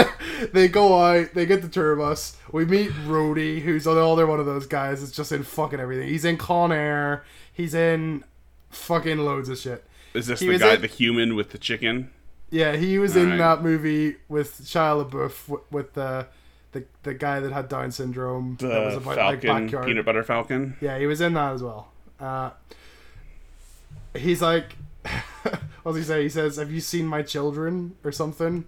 they 0.52 0.68
go 0.68 0.96
out. 1.02 1.34
They 1.34 1.44
get 1.44 1.60
the 1.62 1.68
tour 1.68 1.96
bus. 1.96 2.36
We 2.52 2.64
meet 2.64 2.90
Roadie, 3.06 3.60
who's 3.60 3.86
another 3.86 4.26
one 4.28 4.38
of 4.38 4.46
those 4.46 4.66
guys 4.66 5.00
that's 5.00 5.10
just 5.12 5.32
in 5.32 5.42
fucking 5.42 5.80
everything. 5.80 6.08
He's 6.08 6.24
in 6.24 6.36
Con 6.36 6.70
Air. 6.72 7.24
He's 7.52 7.74
in 7.74 8.22
fucking 8.70 9.18
loads 9.18 9.48
of 9.48 9.58
shit. 9.58 9.84
Is 10.14 10.28
this 10.28 10.38
He 10.40 10.46
the 10.48 10.58
guy, 10.58 10.74
in- 10.74 10.80
the 10.82 10.86
human 10.86 11.34
with 11.34 11.50
the 11.50 11.58
chicken? 11.58 12.10
Yeah, 12.50 12.76
he 12.76 12.98
was 12.98 13.16
in 13.16 13.24
Alright. 13.32 13.38
that 13.38 13.62
movie 13.62 14.16
with 14.28 14.60
Shia 14.62 15.04
LaBeouf 15.04 15.46
w- 15.48 15.64
with 15.70 15.92
the 15.94 16.26
the 16.72 16.84
the 17.02 17.14
guy 17.14 17.40
that 17.40 17.52
had 17.52 17.68
Down 17.68 17.90
syndrome. 17.90 18.56
The 18.58 18.68
that 18.68 18.84
was 18.86 18.94
about 18.96 19.16
like 19.16 19.42
Falcon, 19.42 19.64
backyard. 19.66 19.86
peanut 19.86 20.04
butter 20.04 20.22
Falcon. 20.22 20.76
Yeah, 20.80 20.98
he 20.98 21.06
was 21.06 21.20
in 21.20 21.34
that 21.34 21.52
as 21.54 21.62
well. 21.62 21.92
Uh, 22.18 22.50
he's 24.14 24.40
like, 24.42 24.76
what 25.82 25.92
does 25.92 25.96
he 25.96 26.02
say? 26.02 26.22
He 26.22 26.28
says, 26.28 26.56
"Have 26.56 26.70
you 26.70 26.80
seen 26.80 27.06
my 27.06 27.22
children?" 27.22 27.96
or 28.04 28.12
something. 28.12 28.64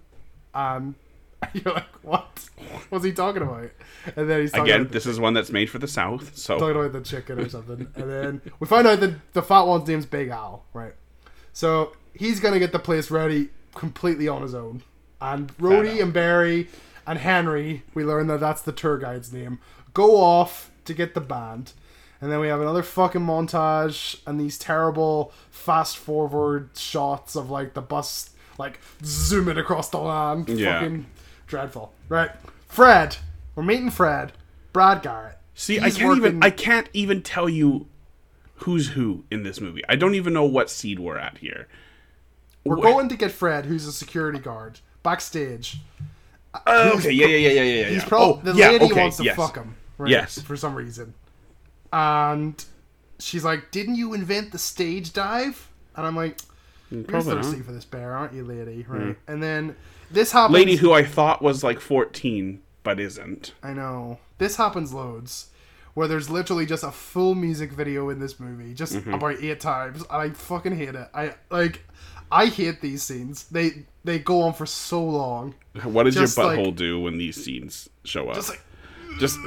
Um, 0.55 0.97
you're 1.55 1.73
like, 1.73 2.05
what? 2.05 2.49
What's 2.91 3.05
he 3.05 3.13
talking 3.13 3.43
about? 3.43 3.71
And 4.17 4.29
then 4.29 4.41
he's 4.41 4.53
talking 4.53 4.73
Again, 4.73 4.89
this 4.91 5.07
is 5.07 5.19
one 5.19 5.33
that's 5.33 5.51
made 5.51 5.71
for 5.71 5.79
the 5.79 5.89
South, 5.89 6.37
so 6.37 6.59
talking 6.59 6.77
about 6.77 6.93
the 6.93 7.01
chicken 7.01 7.39
or 7.41 7.49
something. 7.49 7.87
And 7.95 8.11
then 8.11 8.43
we 8.59 8.67
find 8.67 8.87
out 8.87 9.01
that 9.01 9.33
the 9.33 9.43
fat 9.43 9.63
one's 9.63 9.89
name's 9.89 10.07
Big 10.07 10.29
Al, 10.29 10.65
right? 10.75 10.93
So 11.53 11.93
he's 12.15 12.41
gonna 12.41 12.59
get 12.59 12.73
the 12.73 12.79
place 12.79 13.11
ready 13.11 13.49
completely 13.75 14.29
on 14.29 14.43
his 14.43 14.55
own. 14.55 14.83
And 15.21 15.57
Roadie 15.59 16.03
and 16.03 16.13
Beary 16.13 16.69
and 17.07 17.19
Henry, 17.19 17.83
we 17.95 18.05
learn 18.05 18.27
that 18.29 18.41
that's 18.41 18.63
the 18.63 18.73
tour 18.73 18.99
guide's 18.99 19.33
name, 19.33 19.59
go 19.93 20.17
off 20.17 20.71
to 20.85 20.95
get 20.95 21.15
the 21.15 21.21
band. 21.21 21.73
And 22.21 22.31
then 22.31 22.41
we 22.41 22.49
have 22.49 22.61
another 22.61 22.83
fucking 22.83 23.23
montage 23.23 24.21
and 24.27 24.39
these 24.39 24.59
terrible 24.59 25.33
fast 25.51 25.97
forward 25.97 26.71
shots 26.77 27.35
of 27.35 27.51
like 27.51 27.75
the 27.75 27.81
bus 27.81 28.31
like 28.59 28.79
zooming 29.03 29.57
across 29.57 29.89
the 29.89 29.99
land. 29.99 30.49
Yeah. 30.49 30.81
Fucking 30.81 31.07
dreadful. 31.47 31.93
Right. 32.09 32.31
Fred. 32.69 33.17
We're 33.55 33.63
meeting 33.63 33.91
Fred. 33.91 34.33
Brad 34.73 35.03
Garrett. 35.03 35.39
See, 35.55 35.81
I 35.81 35.91
can't 35.91 36.17
even 36.17 36.43
I 36.43 36.51
can't 36.51 36.89
even 36.93 37.23
tell 37.23 37.49
you 37.49 37.87
who's 38.57 38.89
who 38.89 39.25
in 39.31 39.43
this 39.43 39.61
movie. 39.61 39.83
I 39.89 39.97
don't 39.97 40.15
even 40.15 40.33
know 40.33 40.45
what 40.45 40.71
seed 40.71 40.99
we're 40.99 41.19
at 41.19 41.39
here. 41.39 41.69
We're 42.65 42.77
going 42.77 43.09
to 43.09 43.17
get 43.17 43.33
Fred, 43.33 43.67
who's 43.67 43.87
a 43.87 43.93
security 43.93 44.39
guard, 44.39 44.81
backstage. 45.03 45.79
Oh, 46.67 46.99
okay, 46.99 47.13
yeah, 47.13 47.27
yeah, 47.27 47.37
yeah, 47.37 47.63
yeah, 47.63 47.63
yeah. 47.63 47.89
He's 47.89 48.05
probably 48.05 48.51
oh, 48.51 48.53
the 48.53 48.59
yeah, 48.59 48.71
lady 48.71 48.87
okay, 48.87 49.01
wants 49.01 49.17
to 49.19 49.25
yes. 49.25 49.37
fuck 49.37 49.57
him. 49.57 49.77
Right, 49.99 50.11
Yes. 50.11 50.41
For 50.41 50.57
some 50.57 50.75
reason. 50.75 51.15
And 51.93 52.63
she's 53.19 53.45
like, 53.45 53.71
"Didn't 53.71 53.97
you 53.97 54.15
invent 54.15 54.53
the 54.53 54.59
stage 54.59 55.13
dive?" 55.13 55.69
And 55.97 56.07
I'm 56.07 56.17
like, 56.17 56.39
mm, 56.39 56.45
"You're 56.91 57.05
Probably 57.05 57.35
thirsty 57.35 57.61
for 57.63 57.73
this 57.73 57.85
bear, 57.85 58.15
aren't 58.15 58.33
you, 58.33 58.45
lady?" 58.45 58.85
Mm. 58.85 59.07
Right. 59.07 59.19
And 59.27 59.43
then 59.43 59.77
this 60.11 60.33
happens. 60.33 60.55
Lady 60.55 60.77
who 60.77 60.93
I 60.93 61.05
thought 61.05 61.43
was 61.43 61.63
like 61.63 61.81
14 61.81 62.63
but 62.83 63.01
isn't. 63.01 63.53
I 63.63 63.73
know. 63.73 64.19
This 64.39 64.57
happens 64.57 64.93
loads. 64.93 65.50
Where 66.01 66.09
there's 66.09 66.31
literally 66.31 66.65
just 66.65 66.83
a 66.83 66.91
full 66.91 67.35
music 67.35 67.73
video 67.73 68.09
in 68.09 68.21
this 68.21 68.41
movie, 68.41 68.73
just 68.73 68.95
Mm-hmm. 68.95 69.13
about 69.13 69.37
eight 69.43 69.61
times, 69.61 70.01
and 70.01 70.11
I 70.11 70.31
fucking 70.31 70.75
hate 70.75 70.95
it. 70.95 71.09
I 71.13 71.35
like, 71.51 71.85
I 72.33 72.47
hate 72.47 72.81
these 72.81 73.03
scenes. 73.03 73.45
They 73.51 73.85
they 74.03 74.19
go 74.19 74.41
on 74.41 74.55
for 74.55 74.65
so 74.65 75.05
long. 75.05 75.55
What 75.85 76.05
does 76.05 76.15
Just 76.15 76.39
your 76.39 76.47
like- 76.47 76.59
butthole 76.59 76.75
do 76.75 76.99
when 77.01 77.19
these 77.19 77.45
scenes 77.45 77.91
show 78.05 78.31
up? 78.31 78.35
Just 78.37 78.49
like, 78.49 78.63
Just 79.19 79.39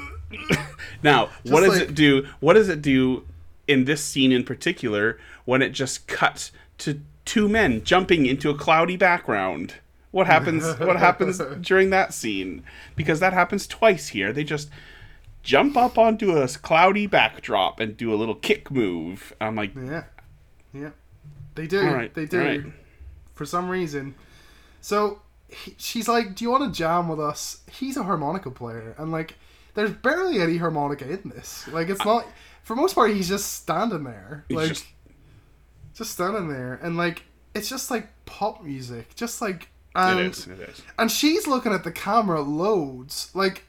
now, 1.03 1.29
what 1.45 1.61
does 1.61 1.79
like- 1.79 1.89
it 1.89 1.95
do? 1.95 2.27
What 2.39 2.53
does 2.53 2.69
it 2.69 2.83
do 2.83 3.25
in 3.67 3.85
this 3.85 4.03
scene 4.03 4.31
in 4.31 4.43
particular 4.43 5.17
when 5.45 5.63
it 5.63 5.69
just 5.71 6.05
cuts 6.05 6.51
to 6.77 7.01
two 7.25 7.49
men 7.49 7.83
jumping 7.83 8.27
into 8.27 8.51
a 8.51 8.55
cloudy 8.55 8.95
background? 8.95 9.73
What 10.11 10.27
happens? 10.27 10.63
what 10.77 10.97
happens 10.97 11.41
during 11.61 11.89
that 11.89 12.13
scene? 12.13 12.61
Because 12.95 13.19
that 13.21 13.33
happens 13.33 13.65
twice 13.65 14.09
here. 14.09 14.31
They 14.31 14.43
just 14.43 14.69
jump 15.43 15.77
up 15.77 15.97
onto 15.97 16.37
a 16.37 16.47
cloudy 16.47 17.05
backdrop 17.05 17.79
and 17.79 17.95
do 17.95 18.13
a 18.13 18.15
little 18.15 18.35
kick 18.35 18.71
move. 18.71 19.33
I'm 19.39 19.55
like, 19.55 19.75
yeah, 19.75 20.05
yeah, 20.73 20.91
they 21.53 21.67
do. 21.67 21.85
right, 21.85 22.13
they 22.13 22.25
do. 22.25 22.39
right. 22.39 22.63
for 23.35 23.45
some 23.45 23.69
reason. 23.69 24.15
So 24.81 25.21
he, 25.49 25.75
she's 25.77 26.07
like, 26.07 26.35
"Do 26.35 26.43
you 26.43 26.49
want 26.51 26.73
to 26.73 26.77
jam 26.77 27.07
with 27.07 27.19
us?" 27.19 27.61
He's 27.71 27.97
a 27.97 28.03
harmonica 28.03 28.49
player, 28.49 28.95
and 28.97 29.11
like, 29.11 29.35
there's 29.75 29.91
barely 29.91 30.41
any 30.41 30.57
harmonica 30.57 31.07
in 31.07 31.29
this. 31.29 31.67
Like, 31.67 31.89
it's 31.89 32.03
not. 32.03 32.25
For 32.63 32.75
most 32.75 32.95
part, 32.95 33.11
he's 33.11 33.27
just 33.27 33.53
standing 33.53 34.05
there, 34.05 34.45
like 34.49 34.69
just... 34.69 34.85
just 35.93 36.11
standing 36.11 36.47
there, 36.47 36.79
and 36.81 36.95
like, 36.95 37.23
it's 37.53 37.69
just 37.69 37.91
like 37.91 38.07
pop 38.25 38.63
music, 38.63 39.13
just 39.15 39.41
like. 39.41 39.69
And, 39.95 40.31
is. 40.31 40.47
It 40.47 40.59
is. 40.59 40.81
and 40.97 41.11
she's 41.11 41.45
looking 41.45 41.71
at 41.71 41.83
the 41.83 41.91
camera 41.91 42.41
loads 42.41 43.29
like 43.35 43.65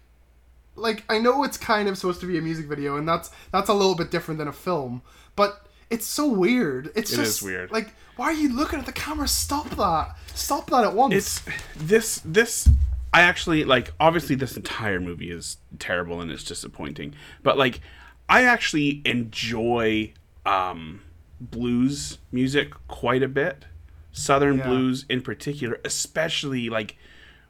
like 0.77 1.05
i 1.09 1.19
know 1.19 1.45
it's 1.45 1.57
kind 1.57 1.89
of 1.89 1.97
supposed 1.97 2.21
to 2.21 2.27
be 2.27 2.37
a 2.39 2.41
music 2.43 2.67
video 2.67 2.97
and 2.97 3.07
that's 3.09 3.31
that's 3.53 3.69
a 3.69 3.75
little 3.75 3.95
bit 3.95 4.11
different 4.11 4.39
than 4.39 4.49
a 4.49 4.53
film 4.53 5.03
but 5.37 5.67
it's 5.91 6.07
so 6.07 6.27
weird. 6.27 6.91
It's 6.97 7.13
It 7.13 7.17
just 7.17 7.39
is 7.39 7.43
weird. 7.43 7.71
like 7.71 7.95
why 8.17 8.27
are 8.27 8.33
you 8.33 8.55
looking 8.57 8.79
at 8.79 8.87
the 8.87 8.93
camera? 8.93 9.29
Stop 9.29 9.69
that. 9.71 10.17
Stop 10.35 10.71
that 10.71 10.83
at 10.85 10.95
once. 10.95 11.15
It's 11.15 11.43
this 11.77 12.21
this 12.25 12.69
i 13.13 13.21
actually 13.21 13.63
like 13.65 13.93
obviously 14.01 14.35
this 14.35 14.57
entire 14.57 14.99
movie 14.99 15.31
is 15.31 15.59
terrible 15.79 16.21
and 16.21 16.31
it's 16.33 16.43
disappointing 16.43 17.15
but 17.45 17.57
like 17.59 17.81
i 18.29 18.43
actually 18.45 19.03
enjoy 19.05 20.13
um 20.47 21.01
blues 21.41 22.19
music 22.33 22.73
quite 22.89 23.23
a 23.23 23.29
bit. 23.29 23.67
Southern 24.13 24.59
Yeah. 24.59 24.67
blues 24.69 25.05
in 25.09 25.21
particular 25.23 25.81
especially 25.85 26.69
like 26.71 26.97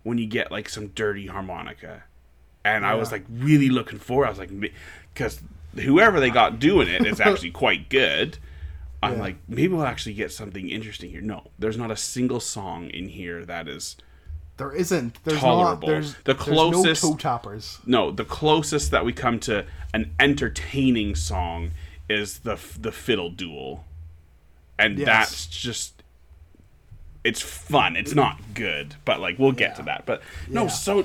when 0.03 0.19
you 0.19 0.27
get 0.27 0.51
like 0.51 0.69
some 0.69 0.89
dirty 0.89 1.27
harmonica 1.29 2.05
and 2.65 2.85
i 2.87 2.95
was 2.95 3.13
like 3.13 3.25
really 3.31 3.69
looking 3.69 3.99
for 3.99 4.27
i 4.27 4.29
was 4.31 4.39
like 4.39 4.51
because 5.13 5.41
whoever 5.77 6.21
they 6.21 6.31
got 6.31 6.59
doing 6.59 6.89
it 6.89 7.05
is 7.07 7.21
actually 7.21 7.51
quite 7.65 7.89
good. 7.89 8.39
I'm 9.03 9.15
Yeah. 9.15 9.21
like 9.21 9.37
maybe 9.49 9.69
we'll 9.75 9.85
actually 9.85 10.15
get 10.15 10.31
something 10.33 10.69
interesting 10.69 11.11
here. 11.11 11.21
No 11.21 11.49
there's 11.59 11.77
not 11.77 11.91
a 11.91 11.97
single 11.97 12.41
song 12.41 12.89
in 12.91 13.09
here 13.09 13.45
that 13.45 13.69
is 13.69 13.97
there 14.57 14.73
isn't. 14.73 15.19
There's 15.25 15.41
tolerable. 15.41 15.89
not 15.89 15.93
there's 15.95 16.15
The 16.15 16.33
there's 16.35 16.39
closest- 16.39 17.03
no 17.05 17.11
toe 17.11 17.17
tappers. 17.17 17.79
No 17.87 18.11
the 18.13 18.25
closest 18.25 18.93
that 18.93 19.05
we 19.05 19.13
come 19.13 19.39
to 19.41 19.67
an 19.93 20.15
entertaining 20.21 21.17
song 21.17 21.73
is 22.09 22.39
the 22.41 22.57
the 22.81 22.93
fiddle 22.93 23.31
duel. 23.31 23.85
And 24.79 24.99
Yes. 24.99 25.07
that's 25.07 25.47
just 25.49 26.03
it's 27.25 27.41
fun. 27.41 27.97
It's 27.97 28.15
not 28.15 28.39
good 28.55 28.95
but 29.05 29.21
like 29.21 29.39
we'll 29.39 29.53
get 29.53 29.77
to 29.77 29.83
that. 29.83 30.07
But 30.07 30.23
no 30.49 30.63
Yeah. 30.65 30.69
so 30.69 31.05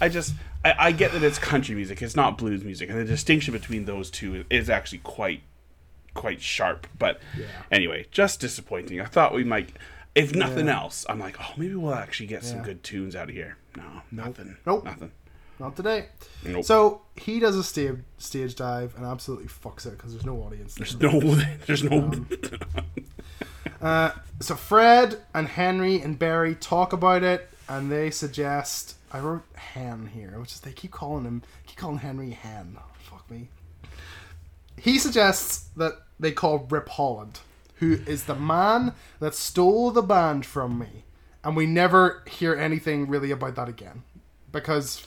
i 0.00 0.08
just 0.08 0.34
I, 0.72 0.86
I 0.88 0.92
get 0.92 1.12
that 1.12 1.22
it's 1.22 1.38
country 1.38 1.74
music. 1.74 2.02
It's 2.02 2.16
not 2.16 2.38
blues 2.38 2.64
music. 2.64 2.90
And 2.90 2.98
the 2.98 3.04
distinction 3.04 3.52
between 3.52 3.84
those 3.84 4.10
two 4.10 4.44
is 4.50 4.68
actually 4.70 4.98
quite 4.98 5.42
quite 6.14 6.40
sharp. 6.40 6.86
But 6.98 7.20
Yeah. 7.38 7.46
anyway 7.70 8.06
just 8.10 8.40
disappointing. 8.40 9.00
I 9.00 9.04
thought 9.04 9.34
we 9.34 9.44
might 9.44 9.70
if 10.14 10.34
nothing 10.34 10.66
else 10.66 11.04
i'm 11.10 11.18
like 11.18 11.36
oh 11.38 11.52
maybe 11.58 11.74
we'll 11.74 11.92
actually 11.92 12.26
get 12.26 12.42
some 12.42 12.62
good 12.62 12.82
tunes 12.82 13.14
out 13.14 13.28
of 13.28 13.34
here. 13.34 13.58
No 13.76 13.84
nothing. 14.10 14.56
Nope. 14.66 14.84
nothing. 14.84 15.12
Not 15.58 15.74
today. 15.76 16.06
Nope. 16.44 16.64
so 16.64 17.02
he 17.16 17.38
does 17.40 17.56
a 17.56 17.62
stage 17.64 17.98
stage 18.18 18.54
dive 18.54 18.94
and 18.96 19.04
absolutely 19.04 19.48
fucks 19.48 19.84
it 19.86 19.90
because 19.90 20.12
there's 20.12 20.24
no 20.26 20.36
audience 20.42 20.74
there. 20.74 20.86
There's 20.98 21.12
no, 21.12 21.20
there's 21.66 21.82
no. 21.84 22.26
Uh, 23.80 24.10
so 24.40 24.54
Fred 24.56 25.18
and 25.34 25.46
Henry 25.48 26.00
and 26.00 26.18
Beary 26.18 26.54
talk 26.54 26.92
about 26.94 27.22
it, 27.22 27.50
and 27.68 27.90
they 27.90 28.10
suggest 28.10 28.96
I 29.12 29.20
wrote 29.20 29.44
Han 29.74 30.10
here, 30.14 30.38
which 30.38 30.52
is 30.52 30.60
they 30.60 30.72
keep 30.72 30.90
calling 30.90 31.24
him 31.24 31.42
keep 31.66 31.76
calling 31.76 31.98
Henry 31.98 32.32
Han. 32.42 32.78
Fuck 32.98 33.30
me. 33.30 33.48
He 34.76 34.98
suggests 34.98 35.68
that 35.76 35.94
they 36.20 36.32
call 36.32 36.66
Rip 36.70 36.88
Holland, 36.88 37.40
who 37.76 37.94
is 38.06 38.24
the 38.24 38.34
man 38.34 38.92
that 39.20 39.34
stole 39.34 39.90
the 39.90 40.02
band 40.02 40.44
from 40.44 40.78
me, 40.78 41.04
and 41.42 41.56
we 41.56 41.66
never 41.66 42.22
hear 42.28 42.54
anything 42.54 43.08
really 43.08 43.30
about 43.30 43.54
that 43.56 43.68
again, 43.68 44.02
because 44.52 45.04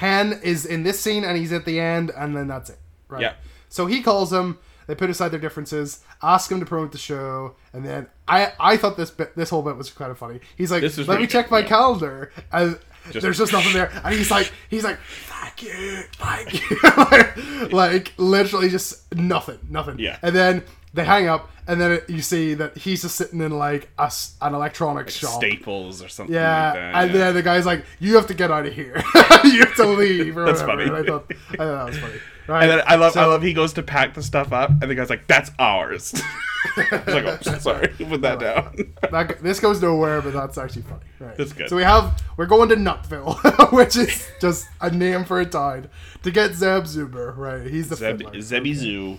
Han 0.00 0.40
is 0.42 0.66
in 0.66 0.82
this 0.82 0.98
scene 1.00 1.24
and 1.24 1.36
he's 1.36 1.52
at 1.52 1.64
the 1.64 1.78
end, 1.78 2.10
and 2.16 2.36
then 2.36 2.48
that's 2.48 2.70
it. 2.70 2.78
Right. 3.08 3.22
Yeah. 3.22 3.34
So 3.68 3.86
he 3.86 4.02
calls 4.02 4.32
him. 4.32 4.58
They 4.86 4.94
put 4.94 5.10
aside 5.10 5.30
their 5.30 5.40
differences, 5.40 6.00
ask 6.22 6.50
him 6.50 6.60
to 6.60 6.66
promote 6.66 6.92
the 6.92 6.98
show, 6.98 7.56
and 7.72 7.84
then 7.84 8.06
I 8.28 8.52
I 8.60 8.76
thought 8.76 8.96
this 8.96 9.10
bit 9.10 9.34
this 9.36 9.50
whole 9.50 9.62
bit 9.62 9.76
was 9.76 9.90
kind 9.90 10.10
of 10.10 10.18
funny. 10.18 10.40
He's 10.56 10.70
like, 10.70 10.82
"Let 10.82 10.94
pretty 10.94 11.22
me 11.22 11.26
check 11.26 11.46
good, 11.46 11.52
my 11.52 11.58
yeah. 11.60 11.66
calendar," 11.66 12.32
and 12.52 12.78
Just- 13.10 13.22
there's 13.22 13.38
just 13.38 13.52
nothing 13.52 13.72
there. 13.72 13.90
And 14.04 14.14
he's 14.14 14.30
like, 14.30 14.52
he's 14.68 14.84
like, 14.84 14.98
"Thank 15.26 15.62
you, 15.62 16.02
thank 16.14 16.70
you," 16.70 16.78
like, 16.96 17.72
like, 17.72 18.12
literally 18.16 18.68
just 18.68 19.12
nothing, 19.14 19.58
nothing. 19.68 19.98
Yeah. 19.98 20.18
And 20.22 20.34
then 20.34 20.62
they 20.94 21.04
hang 21.04 21.28
up, 21.28 21.50
and 21.66 21.80
then 21.80 21.92
it, 21.92 22.08
you 22.08 22.22
see 22.22 22.54
that 22.54 22.76
he's 22.78 23.02
just 23.02 23.16
sitting 23.16 23.40
in 23.40 23.52
like 23.52 23.88
a 23.98 24.10
an 24.40 24.54
electronics 24.54 25.14
shop. 25.14 25.38
Staples 25.40 26.02
or 26.02 26.08
something. 26.08 26.34
Yeah, 26.34 26.64
like 26.66 26.74
that, 26.74 26.94
and 26.94 27.10
yeah. 27.12 27.18
then 27.18 27.34
the 27.34 27.42
guy's 27.42 27.66
like, 27.66 27.84
"You 28.00 28.14
have 28.14 28.26
to 28.28 28.34
get 28.34 28.50
out 28.50 28.66
of 28.66 28.72
here. 28.72 28.94
you 29.44 29.60
have 29.60 29.74
to 29.76 29.84
leave." 29.86 30.36
Or 30.38 30.46
That's 30.46 30.62
whatever. 30.62 30.86
funny. 30.86 30.96
And 30.96 30.96
I 30.96 31.10
thought, 31.10 31.26
I 31.50 31.56
thought 31.56 31.76
that 31.76 31.86
was 31.86 31.98
funny. 31.98 32.18
Right. 32.46 32.62
And 32.62 32.70
then 32.70 32.82
I 32.86 32.96
love, 32.96 33.16
I 33.16 33.26
love. 33.26 33.42
He 33.42 33.52
goes 33.52 33.72
to 33.74 33.82
pack 33.82 34.14
the 34.14 34.22
stuff 34.22 34.52
up, 34.52 34.70
and 34.70 34.90
the 34.90 34.94
guy's 34.94 35.10
like, 35.10 35.26
"That's 35.26 35.50
ours." 35.58 36.14
I 36.76 37.02
was 37.04 37.14
like, 37.14 37.46
"Oh, 37.46 37.58
sorry, 37.58 37.88
put 37.98 38.20
that 38.22 38.38
down." 38.38 38.94
that, 39.10 39.42
this 39.42 39.58
goes 39.58 39.82
nowhere, 39.82 40.22
but 40.22 40.32
that's 40.32 40.56
actually 40.56 40.82
funny. 40.82 41.04
Right. 41.18 41.36
That's 41.36 41.52
good. 41.52 41.68
So 41.68 41.76
we 41.76 41.82
have 41.82 42.22
we're 42.36 42.46
going 42.46 42.68
to 42.68 42.76
Nutville, 42.76 43.72
which 43.72 43.96
is 43.96 44.28
just 44.40 44.66
a 44.80 44.90
name 44.90 45.24
for 45.24 45.40
a 45.40 45.46
town, 45.46 45.88
to 46.22 46.30
get 46.30 46.54
Zeb 46.54 46.84
Zoober. 46.84 47.36
Right. 47.36 47.66
He's 47.66 47.88
the 47.88 47.96
Zeb. 47.96 48.22
Zebby 48.40 48.74
Zoo. 48.74 49.18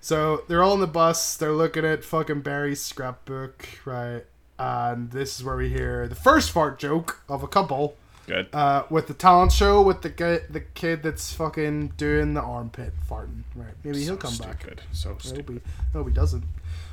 So 0.00 0.44
they're 0.48 0.62
all 0.62 0.74
in 0.74 0.80
the 0.80 0.86
bus. 0.86 1.36
They're 1.36 1.52
looking 1.52 1.84
at 1.84 2.04
fucking 2.04 2.42
Beary's 2.42 2.82
scrapbook. 2.82 3.66
Right. 3.84 4.24
And 4.58 5.10
this 5.10 5.38
is 5.38 5.44
where 5.44 5.56
we 5.56 5.70
hear 5.70 6.06
the 6.06 6.14
first 6.14 6.50
fart 6.50 6.78
joke 6.78 7.22
of 7.28 7.42
a 7.42 7.48
couple. 7.48 7.96
Good. 8.26 8.48
Uh, 8.52 8.84
with 8.90 9.06
the 9.06 9.14
talent 9.14 9.52
show 9.52 9.82
with 9.82 10.02
the 10.02 10.08
guy, 10.08 10.40
the 10.48 10.60
kid 10.60 11.02
that's 11.02 11.32
fucking 11.34 11.88
doing 11.96 12.34
the 12.34 12.40
armpit 12.40 12.92
farting. 13.08 13.42
Right. 13.54 13.74
Maybe 13.82 14.02
he'll 14.02 14.16
come 14.16 14.36
back. 14.36 14.60
stupid. 14.62 14.80
So 14.92 15.14
I 15.18 15.22
stupid. 15.22 15.62
he, 15.64 15.70
I 15.94 15.98
hope 15.98 16.08
he 16.08 16.14
doesn't. 16.14 16.44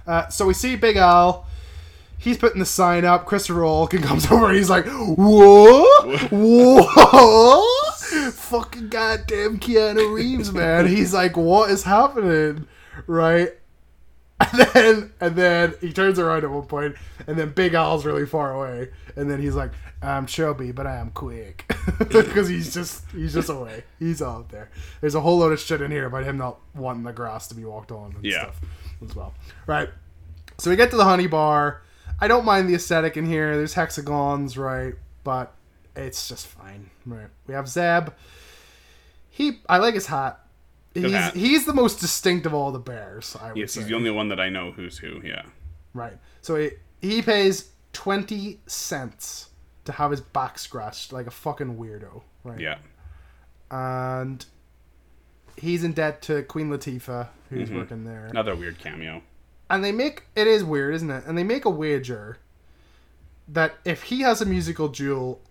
Uh, 0.06 0.28
so 0.30 0.46
we 0.46 0.54
see 0.54 0.76
Big 0.76 0.98
Al. 0.98 1.46
He's 2.17 2.38
putting 2.38 2.60
the 2.60 2.65
sign 2.65 3.06
up. 3.06 3.26
Christopher 3.26 3.62
Walken 3.62 4.04
comes 4.10 4.30
over 4.30 4.48
and 4.50 4.56
he's 4.58 4.70
like, 4.70 4.86
"Whoa, 4.86 5.84
What? 6.30 7.98
Fucking 8.34 8.89
goddamn 8.89 9.60
Keanu 9.60 10.13
Reeves, 10.13 10.52
man. 10.54 10.88
He's 10.88 11.13
like, 11.13 11.38
What 11.38 11.72
is 11.72 11.84
happening? 11.84 12.67
Right? 13.08 13.50
And 14.39 14.60
then, 14.74 15.13
and 15.22 15.36
then 15.36 15.74
he 15.82 15.94
turns 15.94 16.17
around 16.17 16.44
at 16.44 16.50
one 16.50 16.63
point, 16.65 16.96
and 17.28 17.38
then 17.38 17.52
Big 17.52 17.76
Al's 17.76 18.06
really 18.06 18.26
far 18.26 18.54
away, 18.54 18.89
and 19.15 19.30
then 19.30 19.39
he's 19.39 19.54
like, 19.54 19.72
"I'm 20.01 20.25
chubby, 20.25 20.71
but 20.71 20.87
I 20.87 20.95
am 20.97 21.11
quick," 21.11 21.65
because 21.99 22.47
he's 22.47 22.73
just 22.73 23.03
he's 23.11 23.33
just 23.33 23.49
away. 23.49 23.83
He's 23.99 24.21
out 24.21 24.49
there. 24.49 24.69
There's 25.01 25.15
a 25.15 25.21
whole 25.21 25.39
load 25.39 25.51
of 25.53 25.59
shit 25.59 25.81
in 25.81 25.91
here 25.91 26.05
about 26.05 26.23
him 26.23 26.37
not 26.37 26.59
wanting 26.73 27.03
the 27.03 27.13
grass 27.13 27.47
to 27.49 27.55
be 27.55 27.63
walked 27.65 27.91
on 27.91 28.13
and 28.15 28.25
Yeah. 28.25 28.43
stuff 28.43 28.61
as 29.03 29.15
well. 29.15 29.33
Right. 29.67 29.89
So 30.57 30.69
we 30.69 30.75
get 30.75 30.91
to 30.91 30.97
the 30.97 31.05
honey 31.05 31.27
bar. 31.27 31.81
I 32.19 32.27
don't 32.27 32.45
mind 32.45 32.69
the 32.69 32.75
aesthetic 32.75 33.17
in 33.17 33.25
here. 33.25 33.55
There's 33.57 33.73
hexagons, 33.73 34.57
right? 34.57 34.93
But 35.23 35.53
it's 35.95 36.27
just 36.27 36.45
fine. 36.47 36.89
Right. 37.05 37.27
We 37.47 37.53
have 37.55 37.67
Zeb. 37.67 38.09
He, 39.29 39.60
I 39.67 39.77
like 39.77 39.93
his 39.95 40.08
hat. 40.08 40.39
He's 40.93 41.12
hat. 41.12 41.35
he's 41.35 41.65
the 41.65 41.73
most 41.73 41.99
distinct 41.99 42.45
of 42.45 42.54
all 42.54 42.71
the 42.71 42.79
bears. 42.79 43.35
I 43.41 43.49
would 43.49 43.58
Yes, 43.58 43.71
say. 43.71 43.79
he's 43.81 43.89
the 43.89 43.95
only 43.95 44.12
one 44.12 44.27
that 44.29 44.39
I 44.39 44.49
know 44.49 44.71
who's 44.71 44.97
who. 44.97 45.21
Yeah. 45.23 45.43
Right. 45.93 46.17
So 46.41 46.56
he, 46.58 46.71
he 47.02 47.21
pays 47.21 47.69
20 47.93 48.60
cents 48.67 49.49
to 49.86 49.92
have 49.94 50.12
his 50.12 50.21
back 50.21 50.60
scratched 50.60 51.12
like 51.12 51.27
a 51.27 51.32
fucking 51.32 51.77
weirdo. 51.77 52.21
Right. 52.44 52.60
Yeah. 52.60 52.77
And 53.69 54.46
he's 55.58 55.84
in 55.84 55.94
debt 55.94 56.21
to 56.23 56.44
Queen 56.44 56.69
Latifah, 56.69 57.27
who's 57.50 57.69
Mm-hmm. 57.69 57.77
working 57.77 58.04
there. 58.06 58.27
Another 58.27 58.56
weird 58.56 58.79
cameo. 58.79 59.21
And 59.69 59.84
they 59.84 59.92
make 59.92 60.23
it 60.36 60.48
is 60.48 60.63
weird, 60.63 60.94
isn't 60.96 61.10
it? 61.10 61.23
And 61.25 61.38
they 61.38 61.44
make 61.44 61.63
a 61.65 61.69
wager 61.69 62.38
that 63.48 63.75
if 63.86 64.04
he 64.04 64.21
has 64.21 64.42
a 64.42 64.46
musical 64.46 64.90
jewel 64.90 65.42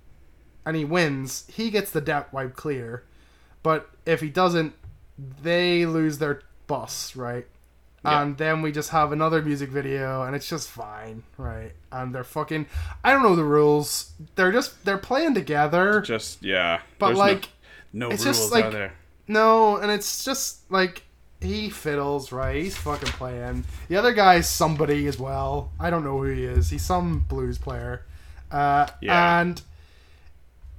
and 0.67 0.77
he 0.77 0.85
wins, 0.85 1.45
he 1.53 1.71
gets 1.71 1.91
the 1.91 2.01
debt 2.01 2.33
wiped 2.33 2.57
clear. 2.57 3.05
But 3.63 3.89
if 4.07 4.21
he 4.21 4.29
doesn't, 4.29 4.75
they 5.43 5.87
lose 5.87 6.19
their 6.19 6.43
bus, 6.67 7.17
right? 7.17 7.47
Yeah. 8.05 8.23
And 8.23 8.39
then 8.39 8.63
we 8.63 8.73
just 8.73 8.91
have 8.91 9.13
another 9.13 9.43
music 9.43 9.69
video, 9.69 10.23
and 10.23 10.35
it's 10.35 10.49
just 10.49 10.71
fine, 10.71 11.23
right? 11.37 11.73
And 11.93 12.15
they're 12.15 12.25
fucking. 12.25 12.67
I 13.05 13.13
don't 13.13 13.23
know 13.23 13.37
the 13.37 13.45
rules. 13.45 14.13
They're 14.37 14.53
just 14.53 14.85
they're 14.87 14.97
playing 14.99 15.35
together. 15.35 16.01
Just 16.01 16.43
yeah. 16.43 16.81
But, 16.99 17.09
There's 17.09 17.19
no- 17.19 17.25
like, 17.25 17.49
no, 17.93 18.09
it's 18.11 18.25
rules 18.25 18.39
just, 18.39 18.53
like- 18.53 18.65
are 18.67 18.71
there. 18.71 18.93
No, 19.29 19.77
and 19.77 19.91
it's 19.91 20.25
just 20.25 20.71
like 20.71 21.03
he 21.41 21.69
fiddles, 21.71 22.33
right? 22.33 22.63
He's 22.63 22.77
fucking 22.77 23.11
playing. 23.11 23.65
The 23.89 23.97
other 23.97 24.13
guy's 24.13 24.49
somebody 24.49 25.07
as 25.07 25.19
well. 25.19 25.71
I 25.79 25.91
don't 25.91 26.03
know 26.05 26.19
who 26.19 26.25
he 26.31 26.45
is. 26.45 26.71
He's 26.71 26.83
some 26.85 27.21
blues 27.29 27.59
player. 27.59 28.05
Uh, 28.51 28.87
Yeah. 29.01 29.41
And 29.41 29.61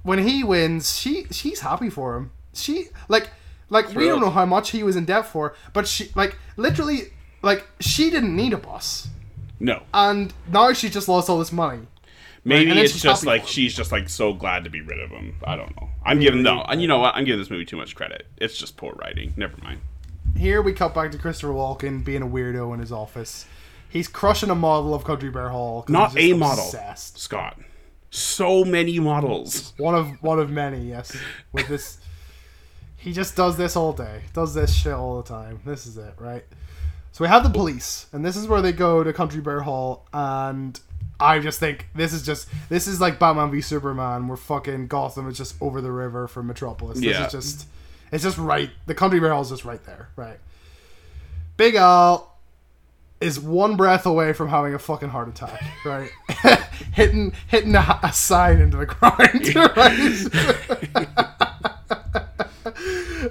when 0.02 0.18
he 0.26 0.42
wins, 0.44 0.98
she 0.98 1.26
she's 1.30 1.60
happy 1.60 1.88
for 1.88 2.16
him. 2.16 2.30
She 2.52 2.88
like 3.08 3.30
like 3.72 3.94
we 3.94 4.06
don't 4.06 4.20
know 4.20 4.30
how 4.30 4.44
much 4.44 4.70
he 4.70 4.82
was 4.82 4.96
in 4.96 5.06
debt 5.06 5.26
for, 5.26 5.54
but 5.72 5.88
she 5.88 6.10
like 6.14 6.36
literally 6.56 7.12
like 7.42 7.66
she 7.80 8.10
didn't 8.10 8.36
need 8.36 8.52
a 8.52 8.58
boss. 8.58 9.08
No, 9.58 9.82
and 9.94 10.32
now 10.48 10.72
she 10.72 10.88
just 10.90 11.08
lost 11.08 11.30
all 11.30 11.38
this 11.38 11.52
money. 11.52 11.86
maybe 12.44 12.68
then 12.68 12.78
it's 12.78 13.00
just 13.00 13.24
like 13.24 13.46
she's 13.46 13.74
just 13.74 13.90
like 13.90 14.08
so 14.08 14.32
glad 14.32 14.64
to 14.64 14.70
be 14.70 14.80
rid 14.80 15.00
of 15.00 15.10
him. 15.10 15.36
I 15.44 15.56
don't 15.56 15.74
know. 15.80 15.88
I'm 16.04 16.20
giving 16.20 16.42
no, 16.42 16.62
and 16.68 16.82
you 16.82 16.88
know 16.88 16.98
what? 16.98 17.14
I'm 17.14 17.24
giving 17.24 17.40
this 17.40 17.50
movie 17.50 17.64
too 17.64 17.76
much 17.76 17.94
credit. 17.94 18.26
It's 18.36 18.56
just 18.56 18.76
poor 18.76 18.92
writing. 18.96 19.32
Never 19.36 19.56
mind. 19.62 19.80
Here 20.36 20.62
we 20.62 20.72
cut 20.72 20.94
back 20.94 21.10
to 21.12 21.18
Christopher 21.18 21.52
Walken 21.52 22.04
being 22.04 22.22
a 22.22 22.26
weirdo 22.26 22.72
in 22.74 22.80
his 22.80 22.92
office. 22.92 23.46
He's 23.88 24.08
crushing 24.08 24.50
a 24.50 24.54
model 24.54 24.94
of 24.94 25.04
Country 25.04 25.30
Bear 25.30 25.50
Hall. 25.50 25.84
Not 25.88 26.16
a 26.16 26.32
model, 26.32 26.64
obsessed. 26.64 27.18
Scott. 27.18 27.58
So 28.10 28.64
many 28.64 28.98
models. 28.98 29.74
One 29.76 29.94
of 29.94 30.22
one 30.22 30.38
of 30.38 30.50
many, 30.50 30.88
yes. 30.88 31.16
With 31.52 31.68
this, 31.68 31.98
he 33.02 33.12
just 33.12 33.36
does 33.36 33.56
this 33.56 33.74
all 33.76 33.92
day. 33.92 34.22
Does 34.32 34.54
this 34.54 34.72
shit 34.74 34.92
all 34.92 35.16
the 35.20 35.28
time. 35.28 35.60
This 35.64 35.86
is 35.86 35.96
it, 35.98 36.14
right? 36.18 36.44
So 37.12 37.24
we 37.24 37.28
have 37.28 37.42
the 37.42 37.50
police, 37.50 38.06
and 38.12 38.24
this 38.24 38.36
is 38.36 38.46
where 38.46 38.62
they 38.62 38.72
go 38.72 39.02
to 39.04 39.12
Country 39.12 39.40
Bear 39.40 39.60
Hall, 39.60 40.06
and 40.14 40.78
I 41.20 41.40
just 41.40 41.60
think 41.60 41.88
this 41.94 42.12
is 42.12 42.22
just 42.24 42.48
this 42.70 42.86
is 42.86 43.00
like 43.00 43.18
Batman 43.18 43.50
v 43.50 43.60
Superman, 43.60 44.28
where 44.28 44.36
fucking 44.36 44.86
Gotham 44.86 45.28
is 45.28 45.36
just 45.36 45.54
over 45.60 45.80
the 45.80 45.92
river 45.92 46.26
from 46.28 46.46
Metropolis. 46.46 46.98
This 47.00 47.06
Yeah. 47.06 47.26
is 47.26 47.32
just 47.32 47.66
it's 48.12 48.22
just 48.24 48.38
right. 48.38 48.70
The 48.86 48.94
Country 48.94 49.20
Bear 49.20 49.32
Hall 49.32 49.42
is 49.42 49.50
just 49.50 49.64
right 49.64 49.82
there, 49.84 50.08
right? 50.16 50.38
Big 51.58 51.74
Al 51.74 52.30
is 53.20 53.38
one 53.38 53.76
breath 53.76 54.04
away 54.06 54.32
from 54.32 54.48
having 54.48 54.74
a 54.74 54.78
fucking 54.78 55.10
heart 55.10 55.28
attack, 55.28 55.62
right? 55.84 56.10
hitting 56.94 57.32
hitting 57.48 57.74
a, 57.76 58.00
a 58.02 58.12
sign 58.12 58.58
into 58.58 58.76
the 58.78 58.86
ground, 58.94 59.54
right? 59.76 61.28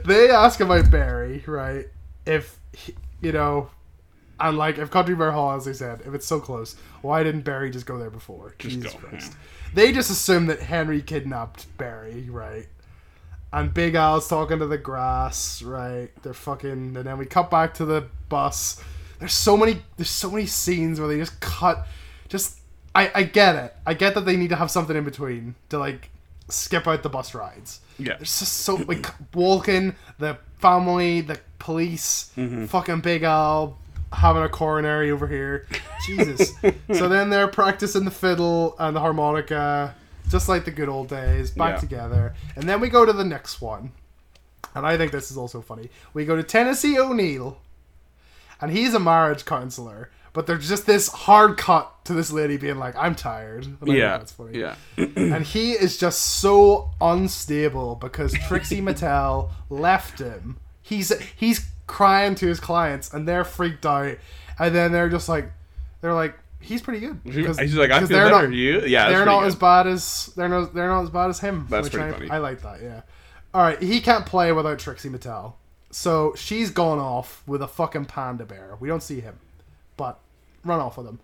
they 0.05 0.29
ask 0.29 0.59
about 0.59 0.89
Beary, 0.91 1.43
right? 1.47 1.87
If 2.25 2.57
he- 2.73 2.95
you 3.21 3.31
know, 3.31 3.69
and 4.39 4.57
like 4.57 4.77
if 4.77 4.89
Country 4.91 5.15
Bear 5.15 5.31
Hall, 5.31 5.55
as 5.55 5.65
they 5.65 5.73
said, 5.73 6.01
if 6.05 6.13
it's 6.13 6.25
so 6.25 6.39
close, 6.39 6.75
why 7.01 7.23
didn't 7.23 7.41
Beary 7.41 7.69
just 7.69 7.85
go 7.85 7.97
there 7.99 8.09
before? 8.09 8.55
Jesus 8.57 8.93
go, 8.93 8.99
Christ! 8.99 9.33
They 9.73 9.91
just 9.91 10.09
assume 10.09 10.47
that 10.47 10.59
Henry 10.59 11.01
kidnapped 11.01 11.65
Beary, 11.77 12.29
right? 12.29 12.67
And 13.53 13.73
Big 13.73 13.95
Al's 13.95 14.27
talking 14.27 14.59
to 14.59 14.65
the 14.65 14.77
grass, 14.77 15.61
right? 15.61 16.09
They're 16.23 16.33
fucking, 16.33 16.71
and 16.71 16.95
then 16.95 17.17
we 17.17 17.25
cut 17.25 17.51
back 17.51 17.73
to 17.75 17.85
the 17.85 18.07
bus. 18.29 18.81
There's 19.19 19.33
so 19.33 19.57
many, 19.57 19.81
there's 19.97 20.09
so 20.09 20.31
many 20.31 20.45
scenes 20.45 20.99
where 20.99 21.09
they 21.09 21.17
just 21.17 21.39
cut, 21.39 21.85
just. 22.29 22.59
I, 22.93 23.09
I 23.15 23.23
get 23.23 23.55
it. 23.55 23.73
I 23.85 23.93
get 23.93 24.15
that 24.15 24.25
they 24.25 24.35
need 24.35 24.49
to 24.49 24.57
have 24.57 24.69
something 24.69 24.97
in 24.97 25.05
between 25.05 25.55
to 25.69 25.77
like 25.79 26.09
skip 26.51 26.87
out 26.87 27.03
the 27.03 27.09
bus 27.09 27.33
rides. 27.33 27.79
Yeah. 27.97 28.15
There's 28.17 28.39
just 28.39 28.57
so 28.57 28.75
like 28.75 29.03
Walken, 29.31 29.95
the 30.17 30.37
family, 30.59 31.21
the 31.21 31.39
police, 31.59 32.31
mm-hmm. 32.37 32.65
fucking 32.65 33.01
Big 33.01 33.23
Al 33.23 33.77
having 34.13 34.43
a 34.43 34.49
coronary 34.49 35.11
over 35.11 35.27
here. 35.27 35.67
Jesus. 36.05 36.53
so 36.93 37.07
then 37.07 37.29
they're 37.29 37.47
practicing 37.47 38.05
the 38.05 38.11
fiddle 38.11 38.75
and 38.79 38.95
the 38.95 38.99
harmonica, 38.99 39.95
just 40.29 40.49
like 40.49 40.65
the 40.65 40.71
good 40.71 40.89
old 40.89 41.07
days, 41.07 41.51
back 41.51 41.75
Yeah. 41.75 41.79
together. 41.79 42.35
And 42.55 42.67
then 42.67 42.79
we 42.81 42.89
go 42.89 43.05
to 43.05 43.13
the 43.13 43.23
next 43.23 43.61
one. 43.61 43.91
And 44.75 44.85
I 44.85 44.97
think 44.97 45.11
this 45.11 45.31
is 45.31 45.37
also 45.37 45.61
funny. 45.61 45.89
We 46.13 46.25
go 46.25 46.35
to 46.35 46.43
Tennessee 46.43 46.97
O'Neal, 46.97 47.57
and 48.61 48.71
he's 48.71 48.93
a 48.93 48.99
marriage 48.99 49.43
counselor. 49.45 50.09
But 50.34 50.47
there's 50.47 50.69
just 50.69 50.86
this 50.86 51.09
hard 51.09 51.57
cut 51.57 52.05
to 52.05 52.13
this 52.13 52.32
lady 52.32 52.55
being 52.57 52.77
like, 52.77 52.95
"I'm 52.95 53.15
tired." 53.15 53.65
And 53.65 53.88
Yeah. 53.88 54.17
that's 54.17 54.32
funny 54.32 54.59
Yeah. 54.59 54.75
and 54.97 55.43
he 55.43 55.73
is 55.73 55.97
just 55.97 56.21
so 56.39 56.91
unstable 57.01 57.95
because 57.95 58.34
Trixie 58.47 58.82
Mattel 58.82 59.49
left 59.69 60.19
him. 60.19 60.57
He's 60.82 61.11
he's 61.36 61.67
crying 61.88 62.36
to 62.36 62.47
his 62.47 62.59
clients, 62.59 63.13
and 63.13 63.27
they're 63.27 63.43
freaked 63.43 63.86
out. 63.86 64.17
And 64.59 64.73
then 64.75 64.91
they're 64.91 65.09
just 65.09 65.27
like, 65.27 65.51
they're 66.01 66.13
like, 66.13 66.36
he's 66.59 66.82
pretty 66.82 66.99
good. 66.99 67.19
He's 67.25 67.75
like, 67.75 67.91
I 67.91 67.99
feel 67.99 68.07
they're 68.09 68.29
better. 68.29 68.47
Not, 68.47 68.53
you? 68.55 68.82
Yeah. 68.86 69.09
they're 69.09 69.25
not 69.25 69.39
good. 69.41 69.47
as 69.47 69.55
bad 69.55 69.88
as 69.88 70.27
they're 70.38 70.47
not 70.49 70.73
they're 70.73 70.88
not 70.88 71.03
as 71.03 71.09
bad 71.09 71.29
as 71.29 71.39
him. 71.39 71.67
That's 71.69 71.89
pretty 71.89 72.05
I, 72.07 72.11
funny. 72.11 72.29
I 72.29 72.38
like 72.38 72.61
that. 72.61 72.82
Yeah. 72.82 73.01
All 73.53 73.61
right, 73.63 73.82
he 73.82 73.99
can't 73.99 74.25
play 74.25 74.53
without 74.53 74.79
Trixie 74.79 75.09
Mattel, 75.09 75.55
so 75.89 76.34
she's 76.38 76.71
gone 76.71 76.99
off 76.99 77.43
with 77.45 77.61
a 77.61 77.67
fucking 77.67 78.05
panda 78.05 78.45
bear. 78.45 78.77
We 78.79 78.88
don't 78.88 79.03
see 79.03 79.19
him, 79.19 79.39
but 79.97 80.19
run 80.63 80.79
off 80.79 80.97
with 80.97 81.07
him. 81.07 81.19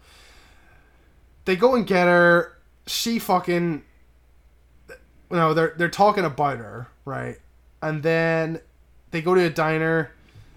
They 1.46 1.56
go 1.56 1.76
and 1.76 1.86
get 1.88 2.08
her. 2.08 2.58
She 2.88 3.20
fucking. 3.20 3.84
No, 5.30 5.54
they're 5.54 5.74
they're 5.78 5.90
talking 5.90 6.24
about 6.26 6.58
her, 6.58 6.88
right? 7.06 7.38
And 7.82 8.02
then 8.04 8.62
they 9.12 9.22
go 9.22 9.36
to 9.36 9.42
a 9.46 9.50
diner, 9.50 10.12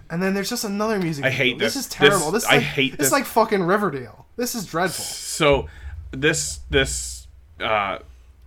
and 0.08 0.22
then 0.22 0.34
there's 0.34 0.48
just 0.50 0.64
another 0.64 0.98
music. 0.98 1.24
I 1.24 1.30
video. 1.30 1.44
hate 1.44 1.58
This 1.58 1.74
this. 1.74 1.86
is 1.86 1.90
terrible. 1.90 2.30
This- 2.30 2.44
This, 2.44 2.52
is 2.52 2.56
I 2.58 2.60
hate 2.60 2.90
this. 2.92 2.98
this. 2.98 3.06
is 3.08 3.12
like 3.12 3.24
fucking 3.24 3.62
Riverdale. 3.62 4.26
This 4.36 4.54
is 4.54 4.66
dreadful. 4.66 5.04
So 5.04 5.68
this 6.12 6.60
this 6.70 7.26
uh, 7.60 7.98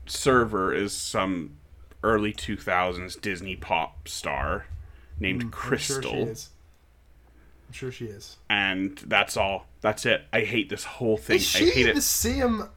server 0.06 0.74
is 0.74 0.94
some 0.94 1.58
early 2.04 2.34
2000s 2.34 3.20
Disney 3.22 3.56
pop 3.56 4.08
star 4.08 4.66
named 5.20 5.44
I'm 5.44 5.52
Crystal, 5.52 6.02
sure 6.02 6.12
she 6.12 6.18
is. 6.18 6.50
I'm 7.74 7.78
sure 7.78 7.92
she 7.92 8.06
is. 8.06 8.38
and 8.52 8.96
that's 9.08 9.36
all. 9.36 9.66
That's 9.82 10.06
it. 10.06 10.26
I 10.32 10.42
hate 10.42 10.70
this 10.70 10.84
whole 10.84 11.18
thing. 11.18 11.38
Is 11.38 11.56
I 11.56 11.60
she 11.60 11.70
hate 11.72 11.84
the 11.86 11.98
it. 11.98 12.02
same? 12.04 12.70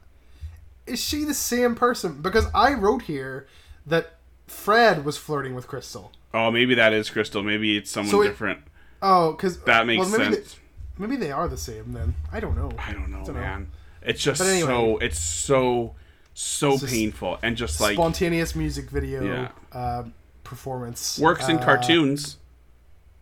Is 0.87 0.99
she 1.03 1.23
the 1.23 1.35
same 1.35 1.75
person? 1.75 2.19
Because 2.21 2.47
I 2.55 2.73
wrote 2.73 3.03
here 3.03 3.45
that 3.85 4.15
Fred 4.47 5.05
was 5.05 5.15
flirting 5.15 5.53
with 5.53 5.67
Crystal. 5.67 6.11
Oh, 6.33 6.49
maybe 6.49 6.73
that 6.75 6.93
is 6.93 7.11
Crystal. 7.11 7.43
Maybe 7.43 7.77
it's 7.77 7.91
someone 7.91 8.09
So 8.11 8.21
it- 8.23 8.29
different. 8.29 8.59
Oh, 9.03 9.33
because 9.33 9.59
That 9.65 9.85
makes 9.85 10.09
maybe 10.11 10.33
sense. 10.33 10.53
They, 10.97 11.05
maybe 11.05 11.15
they 11.17 11.31
are 11.31 11.47
the 11.47 11.57
same 11.57 11.93
then. 11.93 12.15
I 12.33 12.39
don't 12.39 12.55
know. 12.55 12.71
I 12.79 12.91
don't 12.93 13.11
know, 13.11 13.23
Dunno. 13.23 13.39
man. 13.39 13.71
It's 14.01 14.23
just 14.23 14.41
anyway. 14.41 14.67
so. 14.67 14.97
It's 14.97 15.19
so 15.19 15.93
so 16.33 16.71
just 16.79 16.87
painful 16.91 17.37
and 17.43 17.55
just 17.55 17.79
like 17.79 17.93
Spontaneous 17.93 18.55
music 18.55 18.89
video 18.89 19.23
Yeah. 19.23 19.51
uh, 19.71 20.03
performance 20.43 21.19
works 21.19 21.47
in 21.49 21.57
Uh, 21.57 21.63
cartoons. 21.65 22.37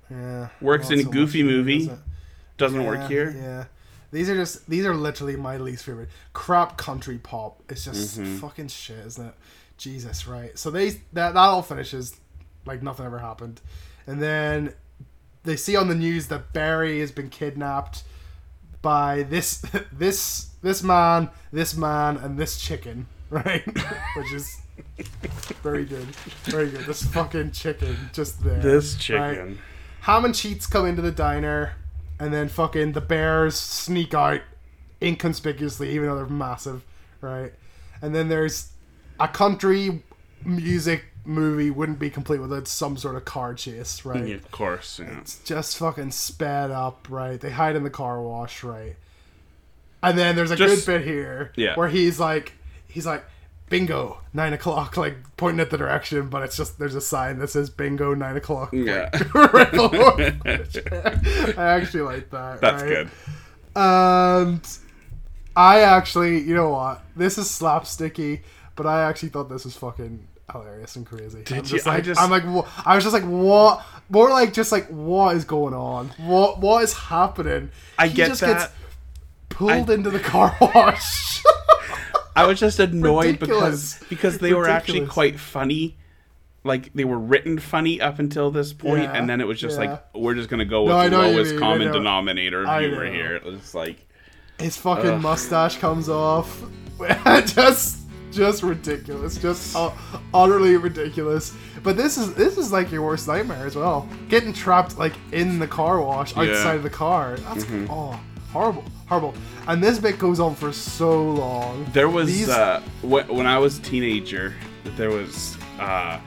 Yeah, 0.10 0.49
Works 0.62 0.89
in 0.91 0.99
a 0.99 1.03
so 1.03 1.10
Goofy 1.10 1.43
movie. 1.43 1.88
does 1.88 1.97
it? 1.97 1.99
Doesn't 2.58 2.82
Yeah, 2.82 2.88
work 2.88 3.08
here. 3.10 3.36
Yeah. 3.38 3.66
These 4.12 4.30
are 4.30 4.36
just 4.36 4.70
these 4.70 4.86
are 4.86 4.93
literally 4.95 5.36
my 5.36 5.58
least 5.58 5.84
favorite. 5.86 6.10
Crap 6.34 6.78
country 6.78 7.18
pop. 7.18 7.62
It's 7.70 7.86
just 7.86 8.20
Mm-hmm. 8.20 8.38
fucking 8.38 8.68
shit, 8.70 9.06
isn't 9.06 9.28
it? 9.28 9.34
Jesus, 9.78 10.26
right. 10.28 10.58
So 10.58 10.70
they 10.72 10.89
that 11.14 11.34
that 11.34 11.38
all 11.38 11.62
finishes 11.62 12.16
like 12.66 12.82
nothing 12.82 13.06
ever 13.06 13.20
happened. 13.20 13.62
And 14.08 14.22
then 14.22 14.74
they 15.43 15.56
see 15.58 15.76
on 15.76 15.88
the 15.89 15.95
news 15.95 16.28
that 16.28 16.53
Beary 16.53 16.99
has 17.01 17.12
been 17.12 17.30
kidnapped 17.30 18.03
by 18.82 19.24
this 19.24 19.66
this 19.91 20.49
this 20.62 20.82
man, 20.82 21.30
this 21.51 21.76
man, 21.76 22.18
and 22.18 22.38
this 22.38 22.58
chicken, 22.60 23.08
right? 23.30 23.66
Which 24.16 24.32
is 24.32 24.62
very 25.62 25.84
good. 25.84 26.06
Very 26.45 26.70
good. 26.70 26.86
This 26.86 27.03
fucking 27.03 27.51
chicken 27.51 27.97
just 28.14 28.43
there. 28.43 28.60
This 28.62 29.10
right? 29.10 29.58
Hamm 30.06 30.26
and 30.26 30.36
Cheets 30.36 30.68
come 30.68 30.86
into 30.86 31.01
the 31.01 31.12
diner, 31.12 31.74
and 32.20 32.34
then 32.34 32.47
fucking 32.47 32.91
the 32.91 33.01
bears 33.01 33.56
sneak 33.56 34.14
out 34.14 34.41
inconspicuously, 35.01 35.89
even 35.89 36.08
though 36.08 36.16
they're 36.16 36.26
massive, 36.28 36.84
right? 37.22 37.51
And 38.01 38.14
then 38.14 38.30
there's 38.30 38.70
a 39.20 39.28
country 39.28 40.03
music 40.43 41.06
movie 41.26 41.72
wouldn't 41.72 41.97
be 41.97 42.12
complete 42.12 42.39
without 42.39 42.68
some 42.68 42.97
sort 42.97 43.16
of 43.16 43.26
car 43.26 43.56
chase, 43.56 44.06
right? 44.06 44.28
Yeah, 44.28 44.36
of 44.36 44.51
course. 44.51 44.99
Yeah. 44.99 45.18
It's 45.22 45.39
just 45.39 45.76
fucking 45.78 46.12
sped 46.12 46.70
up, 46.70 47.08
right? 47.10 47.39
They 47.41 47.49
hide 47.49 47.76
in 47.76 47.84
the 47.84 47.89
car 47.89 48.22
wash, 48.22 48.64
right? 48.64 48.95
And 50.03 50.16
then 50.18 50.36
there's 50.36 50.51
a 50.51 50.56
Just- 50.56 50.86
good 50.86 50.99
bit 50.99 51.08
here 51.08 51.51
Yeah. 51.56 51.76
where 51.76 51.88
he's 51.88 52.20
like, 52.20 52.53
he's 52.88 53.08
like, 53.08 53.26
bingo, 53.70 54.22
nine 54.34 54.53
o'clock, 54.53 54.95
like 54.97 55.16
pointing 55.38 55.59
at 55.59 55.70
the 55.70 55.78
direction, 55.78 56.30
but 56.30 56.43
it's 56.43 56.57
just 56.57 56.78
there's 56.80 56.95
a 56.95 57.01
sign 57.01 57.39
that 57.39 57.49
says 57.49 57.70
bingo, 57.70 58.13
nine 58.13 58.36
o'clock. 58.38 58.72
Yeah. 58.74 59.09
right. 59.34 59.74
I 61.57 61.63
actually 61.80 62.01
like 62.03 62.30
that. 62.32 62.61
That's 62.61 62.84
right? 62.84 62.89
good. 62.89 63.09
And 63.76 64.68
I 65.55 65.82
actually, 65.82 66.39
you 66.41 66.53
know 66.55 66.70
what? 66.70 67.03
This 67.16 67.38
is 67.38 67.47
slapsticky, 67.47 68.41
but 68.76 68.86
I 68.86 69.03
actually 69.09 69.30
thought 69.30 69.49
this 69.49 69.66
was 69.66 69.76
fucking 69.76 70.28
hilarious 70.51 70.95
and 70.95 71.05
crazy. 71.05 71.43
Did 71.43 71.51
I'm 71.57 71.63
you? 71.63 71.70
just 71.70 71.88
I 71.88 71.95
like, 71.95 72.03
just- 72.03 72.22
I'm 72.22 72.30
like, 72.30 72.43
I 72.86 72.95
was 72.95 73.03
just 73.03 73.13
like, 73.13 73.24
what? 73.24 73.84
More 74.09 74.30
like, 74.30 74.53
just 74.53 74.72
like, 74.72 74.88
what 74.88 75.36
is 75.36 75.45
going 75.45 75.74
on? 75.74 76.09
What, 76.20 76.59
what 76.59 76.84
is 76.84 76.93
happening? 76.93 77.72
I 77.97 78.07
He 78.07 78.13
get 78.16 78.28
just 78.30 78.41
that. 78.41 78.57
gets 78.59 78.74
pulled 79.49 79.89
into 79.89 80.09
the 80.11 80.20
car 80.20 80.55
wash. 80.61 81.43
I 82.36 82.46
was 82.46 82.60
just 82.60 82.80
annoyed 82.80 83.40
Ridiculous. 83.42 83.98
because 84.00 84.10
because 84.10 84.38
they 84.40 84.54
were 84.54 84.68
actually 84.68 85.06
quite 85.08 85.40
funny. 85.40 85.98
Like 86.64 86.92
they 86.94 87.06
were 87.06 87.20
written 87.20 87.60
funny 87.60 88.02
up 88.02 88.18
until 88.18 88.50
this 88.50 88.74
point, 88.74 89.04
Yeah, 89.04 89.14
and 89.14 89.30
then 89.30 89.40
it 89.40 89.46
was 89.48 89.60
just 89.60 89.80
yeah. 89.80 89.92
like 89.92 90.16
we're 90.16 90.34
just 90.34 90.50
gonna 90.50 90.66
go 90.66 90.82
with 90.84 90.90
No, 90.90 91.10
the 91.10 91.18
lowest 91.18 91.52
mean, 91.52 91.60
common 91.60 91.92
denominator 91.92 92.66
of 92.66 92.80
humor 92.80 93.06
here. 93.12 93.36
It 93.36 93.44
was 93.44 93.76
like 93.76 93.98
His 94.60 94.76
fucking 94.76 95.06
Ugh. 95.12 95.22
mustache 95.22 95.78
comes 95.78 96.10
off. 96.10 96.64
just, 97.46 98.00
just 98.32 98.64
ridiculous. 98.64 99.38
Just 99.38 99.76
uh, 99.76 99.92
utterly 100.34 100.76
ridiculous. 100.78 101.54
But 101.84 101.98
this 101.98 102.18
is 102.18 102.34
this 102.34 102.58
is 102.58 102.72
like 102.72 102.92
your 102.92 103.04
worst 103.04 103.28
nightmare 103.28 103.66
as 103.68 103.76
well. 103.76 104.10
Getting 104.30 104.52
trapped 104.52 104.98
like 104.98 105.14
in 105.34 105.60
the 105.60 105.68
car 105.68 106.02
wash 106.02 106.32
outside 106.36 106.48
Yeah. 106.48 106.74
of 106.74 106.84
the 106.84 106.90
car. 106.90 107.38
That's 107.38 107.66
Mm-hmm. 107.66 107.92
oh 107.92 108.20
horrible, 108.56 108.84
horrible. 109.08 109.34
And 109.68 109.84
this 109.84 109.99
bit 109.99 110.18
goes 110.18 110.39
on 110.39 110.56
for 110.56 110.72
so 110.72 111.22
long. 111.34 111.86
There 111.91 112.08
was 112.10 112.28
These- 112.28 112.49
uh, 112.49 112.80
wh- 113.01 113.30
when 113.30 113.45
I 113.45 113.58
was 113.60 113.80
a 113.80 113.82
teenager. 113.82 114.53
There 114.95 115.10
was 115.10 115.58
uh, 115.80 116.20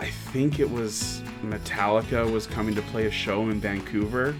I 0.00 0.06
think 0.32 0.58
it 0.58 0.68
was 0.68 1.22
Metallica 1.44 2.28
was 2.30 2.46
coming 2.46 2.74
to 2.74 2.82
play 2.82 3.06
a 3.06 3.10
show 3.10 3.48
in 3.50 3.60
Vancouver, 3.60 4.34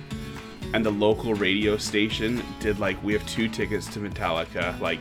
and 0.75 0.85
the 0.85 0.91
local 0.91 1.35
radio 1.35 1.77
station 1.77 2.43
did 2.59 2.79
like 2.81 3.01
we 3.05 3.13
have 3.13 3.25
two 3.29 3.49
tickets 3.49 3.87
to 3.95 4.01
Metallica. 4.01 4.79
Like, 4.81 5.01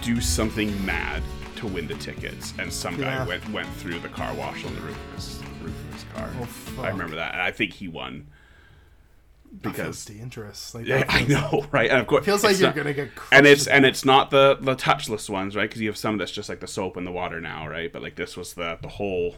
do 0.00 0.20
something 0.20 0.70
mad 0.86 1.22
to 1.56 1.66
win 1.66 1.86
the 1.86 1.94
tickets, 1.96 2.54
and 2.58 2.72
some 2.72 2.96
guy 2.96 3.02
Yeah. 3.12 3.26
went 3.26 3.50
went 3.50 3.68
through 3.74 3.98
the 3.98 4.08
car 4.08 4.32
wash 4.34 4.64
on 4.64 4.74
the 4.74 4.80
roof 4.80 4.96
of 5.10 5.14
his 5.16 5.42
roof 5.62 5.74
of 5.88 5.94
his 5.94 6.04
car. 6.14 6.30
Oh. 6.78 6.82
I 6.82 6.88
remember 6.88 7.16
that, 7.16 7.32
and 7.34 7.42
I 7.42 7.50
think 7.50 7.72
he 7.74 7.88
won 7.88 8.26
That 9.62 9.74
feels 9.74 10.04
because 10.04 10.04
dangerous. 10.04 10.74
Like, 10.74 10.86
yeah, 10.86 10.98
that 10.98 11.12
I 11.14 11.24
know, 11.24 11.66
right? 11.72 11.90
And 11.90 11.98
of 12.00 12.06
course, 12.06 12.24
Feels 12.24 12.44
like 12.44 12.58
you're 12.58 12.68
not- 12.68 12.76
gonna 12.76 12.92
get 12.92 13.10
and 13.32 13.46
it's 13.46 13.66
and 13.66 13.84
it's 13.86 14.04
not 14.04 14.30
the 14.30 14.56
the 14.60 14.76
touchless 14.76 15.28
ones, 15.30 15.56
right? 15.56 15.68
Because 15.68 15.80
you 15.80 15.88
have 15.88 15.96
some 15.96 16.18
that's 16.18 16.32
just 16.32 16.48
like 16.48 16.60
the 16.60 16.66
soap 16.66 16.96
in 16.96 17.04
the 17.04 17.12
water 17.12 17.40
now, 17.40 17.66
right? 17.68 17.92
But 17.92 18.02
like 18.02 18.16
this 18.16 18.36
was 18.36 18.54
the 18.54 18.78
the 18.82 18.88
whole 18.88 19.36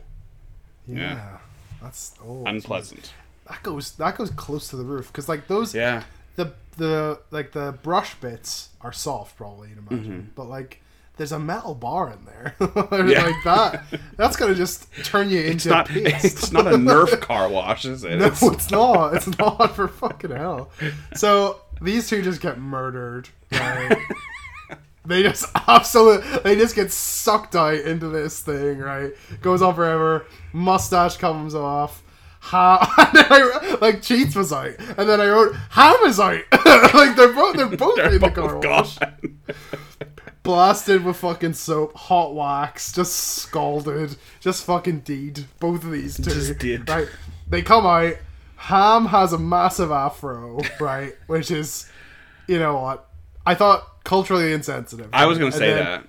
yeah. 0.86 0.96
yeah. 0.98 1.38
That's 1.82 2.14
oh, 2.24 2.44
unpleasant. 2.46 3.12
That 3.48 3.62
goes 3.62 3.92
that 3.92 4.16
goes 4.16 4.30
close 4.30 4.68
to 4.70 4.76
the 4.76 4.84
roof 4.84 5.06
because 5.08 5.28
like 5.28 5.46
those 5.46 5.74
Yeah, 5.74 6.02
the 6.36 6.52
the 6.76 7.20
like 7.30 7.52
the 7.52 7.78
brush 7.82 8.14
bits 8.16 8.70
are 8.80 8.92
soft 8.92 9.36
probably 9.36 9.70
you'd 9.70 9.78
imagine 9.90 10.12
Mm-hmm. 10.12 10.28
but 10.34 10.44
like 10.48 10.80
there's 11.18 11.32
a 11.32 11.38
metal 11.38 11.74
bar 11.74 12.10
in 12.10 12.24
there. 12.24 12.54
Yeah. 13.08 13.24
like 13.24 13.44
that. 13.44 13.84
That's 14.16 14.36
gonna 14.36 14.54
just 14.54 14.86
turn 15.04 15.28
you 15.30 15.40
it's 15.40 15.66
into 15.66 15.68
not 15.70 15.88
paste 15.88 16.24
it's 16.24 16.52
not 16.52 16.66
a 16.66 16.70
Nerf 16.76 17.20
car 17.20 17.48
wash, 17.48 17.84
is 17.84 18.04
it? 18.04 18.16
no 18.18 18.26
It's- 18.26 18.42
it's 18.42 18.70
not. 18.70 19.14
It's 19.14 19.38
not 19.38 19.74
for 19.76 19.88
fucking 19.88 20.30
hell. 20.30 20.70
So 21.14 21.60
these 21.82 22.08
two 22.08 22.22
just 22.22 22.40
get 22.40 22.58
murdered 22.58 23.28
right? 23.52 23.98
They 25.06 25.22
just 25.22 25.46
absolutely 25.66 26.38
they 26.40 26.54
just 26.56 26.74
get 26.74 26.92
sucked 26.92 27.56
out 27.56 27.74
into 27.74 28.08
this 28.08 28.40
thing 28.40 28.78
right? 28.78 29.12
Goes 29.40 29.62
on 29.62 29.74
forever. 29.74 30.26
Mustache 30.52 31.16
comes 31.16 31.54
off. 31.54 32.02
Ha- 32.40 32.94
and 32.98 33.16
then 33.18 33.26
I, 33.30 33.76
like 33.80 34.00
cheets 34.02 34.36
was 34.36 34.52
out, 34.52 34.70
and 34.78 35.08
then 35.08 35.20
I 35.20 35.26
wrote 35.28 35.54
hamm 35.70 35.96
is 36.04 36.20
out. 36.20 36.40
like 36.94 37.16
they're 37.16 37.32
both 37.32 37.56
they're 37.56 37.66
both 37.66 37.96
They're 37.96 38.06
in 38.06 38.12
the 38.12 38.20
both 38.20 38.34
car 38.34 38.60
gone. 38.60 38.70
wash, 38.70 38.98
blasted 40.48 41.04
with 41.04 41.18
fucking 41.18 41.52
soap, 41.52 41.94
hot 41.94 42.34
wax, 42.34 42.90
just 42.90 43.14
scalded, 43.14 44.16
just 44.40 44.64
fucking 44.64 45.00
deed. 45.00 45.44
Both 45.60 45.84
of 45.84 45.90
these 45.92 46.16
two, 46.16 46.82
right? 46.88 47.06
They 47.50 47.60
come 47.60 47.84
out. 47.84 48.14
Hamm 48.56 49.04
has 49.06 49.34
a 49.34 49.38
massive 49.38 49.90
afro, 49.92 50.58
right? 50.80 51.12
Which 51.26 51.50
is, 51.50 51.86
you 52.46 52.58
know 52.58 52.76
what? 52.80 53.06
I 53.44 53.54
thought 53.54 54.02
culturally 54.04 54.54
insensitive. 54.54 55.10
I 55.12 55.26
was 55.26 55.36
gonna 55.36 55.48
And 55.48 55.54
say 55.54 55.74
then- 55.74 55.84
that. 55.84 56.06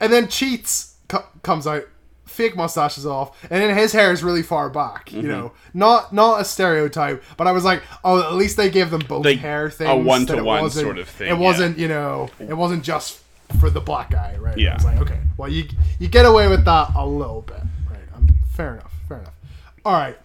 and 0.00 0.12
then 0.12 0.28
cheets 0.28 0.96
co- 1.08 1.24
comes 1.42 1.66
out, 1.66 1.84
fake 2.26 2.56
mustaches 2.56 3.06
off, 3.06 3.42
and 3.50 3.62
then 3.62 3.74
his 3.74 3.92
hair 3.92 4.12
is 4.12 4.22
really 4.22 4.42
far 4.42 4.68
back. 4.68 5.06
Mm-hmm. 5.06 5.20
You 5.22 5.28
know, 5.28 5.52
not 5.72 6.12
not 6.12 6.42
a 6.42 6.44
stereotype, 6.44 7.24
but 7.38 7.46
I 7.46 7.52
was 7.52 7.64
like, 7.64 7.82
oh, 8.04 8.20
at 8.22 8.34
least 8.34 8.58
they 8.58 8.68
gave 8.68 8.90
them 8.90 9.00
both 9.08 9.24
hair 9.24 9.70
things. 9.70 9.78
that 9.78 9.96
it 9.96 10.04
one-to-one 10.04 10.68
sort 10.68 10.98
of 10.98 11.08
thing, 11.08 11.28
It 11.30 11.38
wasn't, 11.38 11.78
you 11.78 11.88
know, 11.88 12.28
it 12.38 12.54
wasn't 12.54 12.84
just 12.84 13.22
for 13.60 13.70
the 13.70 13.80
black 13.80 14.10
guy, 14.10 14.36
right? 14.38 14.58
Yeah. 14.58 14.72
I 14.72 14.74
was 14.74 14.84
like, 14.84 15.00
okay, 15.00 15.20
well, 15.36 15.50
you 15.50 15.68
you 15.98 16.08
get 16.08 16.26
away 16.26 16.48
with 16.48 16.64
that 16.64 16.92
a 16.94 17.06
little 17.06 17.42
bit, 17.42 17.62
right? 17.90 18.00
Um, 18.14 18.28
fair 18.54 18.74
enough, 18.74 18.92
fair 19.08 19.18
enough. 19.18 19.34
All 19.84 19.94
right. 19.94 20.18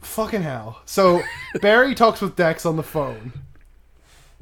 Fucking 0.00 0.42
hell. 0.42 0.82
So 0.84 1.22
Beary 1.60 1.94
talks 1.94 2.20
with 2.20 2.36
Dex 2.36 2.64
on 2.66 2.76
the 2.76 2.82
phone. 2.82 3.32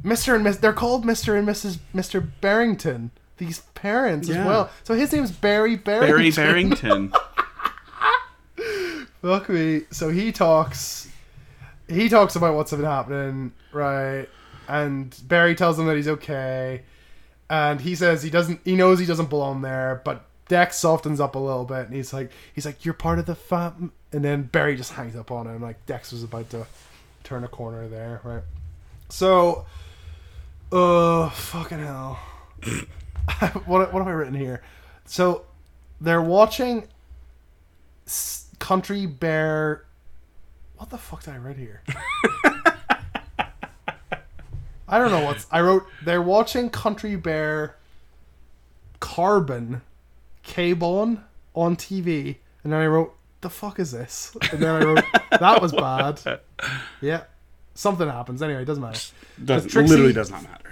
Mr. 0.05 0.34
and 0.34 0.45
Miss 0.45 0.59
they're 0.59 0.72
called 0.72 1.05
Mr. 1.05 1.39
and 1.39 1.47
Mrs. 1.47 1.78
Mr. 1.95 2.26
Barrington. 2.41 3.11
These 3.39 3.61
parents 3.74 4.30
as 4.30 4.37
well. 4.37 4.70
So 4.84 4.95
his 4.95 5.12
name's 5.12 5.30
Beary 5.30 5.76
Barrington. 5.76 6.16
Beary 6.16 6.30
Barrington. 6.32 7.12
Fuck 9.20 9.49
me. 9.49 9.82
So 9.91 10.09
he 10.11 10.32
talks 10.32 11.09
he 11.89 12.09
talks 12.09 12.37
about 12.37 12.55
what's 12.55 12.70
been 12.70 12.84
happening, 12.84 13.53
right? 13.72 14.26
And 14.68 15.14
Beary 15.28 15.55
tells 15.55 15.78
him 15.78 15.87
that 15.87 15.97
he's 15.97 16.09
okay. 16.09 16.82
And 17.49 17.80
he 17.80 17.94
says 17.94 18.22
he 18.22 18.30
doesn't 18.30 18.61
he 18.64 18.74
knows 18.74 18.99
he 18.99 19.07
doesn't 19.07 19.30
belong 19.30 19.62
there, 19.62 20.03
but 20.05 20.24
Dex 20.49 20.78
softens 20.78 21.20
up 21.20 21.34
a 21.34 21.38
little 21.38 21.64
bit 21.64 21.86
and 21.86 21.94
he's 21.94 22.12
like 22.12 22.30
he's 22.55 22.66
like, 22.66 22.84
You're 22.84 22.94
part 22.94 23.18
of 23.18 23.26
the 23.26 23.34
fam 23.34 23.92
and 24.12 24.24
then 24.24 24.42
Beary 24.44 24.76
just 24.76 24.92
hangs 24.92 25.16
up 25.16 25.30
on 25.30 25.47
him 25.47 25.62
like 25.62 25.84
Dex 25.86 26.12
was 26.12 26.22
about 26.22 26.51
to 26.51 26.66
turn 27.24 27.44
a 27.44 27.49
corner 27.49 27.88
there, 27.88 28.20
right? 28.24 28.42
So 29.09 29.66
uh 30.72 31.30
fucking 31.30 31.78
hell. 31.78 32.18
what 33.66 33.92
what 33.92 34.01
have 34.01 34.09
I 34.09 34.12
written 34.12 34.34
here? 34.34 34.62
So 35.05 35.44
they're 36.01 36.22
watching 36.22 36.88
Country 38.59 39.07
Bear. 39.07 39.84
What 40.76 40.90
the 40.90 40.99
fuck 40.99 41.22
did 41.24 41.34
I 41.34 41.38
write 41.38 41.57
here? 41.57 41.82
I 44.89 44.99
don't 44.99 45.11
know 45.11 45.24
what's. 45.24 45.47
I 45.51 45.61
wrote. 45.61 45.87
They're 46.05 46.22
watching 46.22 46.70
Country 46.70 47.16
Bear 47.16 47.76
Carbon 49.01 49.82
K-Bon 50.43 51.24
on 51.55 51.76
TV, 51.76 52.37
and 52.62 52.72
then 52.72 52.80
I 52.80 52.87
wrote, 52.87 53.14
"The 53.41 53.51
fuck 53.51 53.78
is 53.78 53.93
this?" 53.93 54.37
And 54.53 54.62
then 54.62 54.82
I 54.82 54.84
wrote, 54.84 55.05
"That 55.41 55.61
was 55.61 55.72
bad." 55.72 56.41
Yeah, 57.01 57.24
something 57.74 58.09
happens. 58.09 58.43
Anyway, 58.43 58.62
it 58.62 58.66
doesn't 58.66 58.82
matter. 58.82 59.01
Doesn't, 59.45 59.70
Trixie- 59.70 59.91
literally 59.91 60.12
does 60.12 60.30
not 60.30 60.43
matter. 60.43 60.70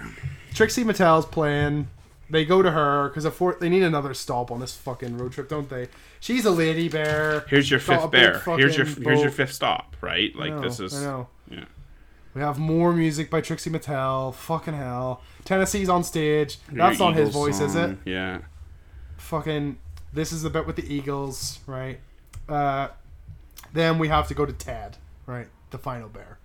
Trixie 0.53 0.83
Mattel's 0.83 1.25
playing. 1.25 1.87
They 2.29 2.43
go 2.43 2.61
to 2.63 2.71
her 2.71 3.09
because 3.09 3.59
they 3.59 3.69
need 3.69 3.83
another 3.83 4.13
stop 4.15 4.49
on 4.49 4.59
this 4.59 4.75
fucking 4.75 5.17
road 5.17 5.33
trip, 5.33 5.47
don't 5.47 5.69
they? 5.69 5.89
She's 6.19 6.45
a 6.45 6.51
lady 6.51 6.89
bear. 6.89 7.45
Here's 7.49 7.69
your 7.69 7.79
fifth 7.79 8.09
bear. 8.09 8.39
Here's 8.39 8.75
your 8.75 8.85
here's 8.87 9.21
your 9.21 9.29
fifth 9.29 9.53
stop, 9.53 9.95
right? 10.01 10.35
Like 10.35 10.53
know, 10.53 10.61
this 10.61 10.79
is 10.79 10.95
I 10.95 11.03
know. 11.03 11.27
yeah. 11.51 11.65
We 12.35 12.41
have 12.41 12.59
more 12.59 12.91
music 12.91 13.29
by 13.29 13.39
Trixie 13.41 13.69
Mattel. 13.69 14.35
Fucking 14.35 14.73
hell. 14.73 15.21
Tennessee's 15.45 15.87
on 15.89 16.03
stage. 16.03 16.57
Your 16.69 16.79
That's 16.79 16.99
not 16.99 17.15
his 17.15 17.29
voice, 17.29 17.61
is 17.61 17.75
it? 17.75 17.97
Yeah. 18.05 18.39
Fucking. 19.17 19.77
This 20.13 20.31
is 20.31 20.43
the 20.43 20.49
bit 20.49 20.67
with 20.67 20.75
the 20.75 20.93
Eagles, 20.93 21.59
right? 21.65 21.99
Uh, 22.47 22.89
then 23.73 23.97
we 23.97 24.09
have 24.09 24.27
to 24.27 24.33
go 24.33 24.45
to 24.45 24.53
Ted, 24.53 24.97
right? 25.25 25.47
The 25.71 25.77
final 25.77 26.09
bear. 26.09 26.37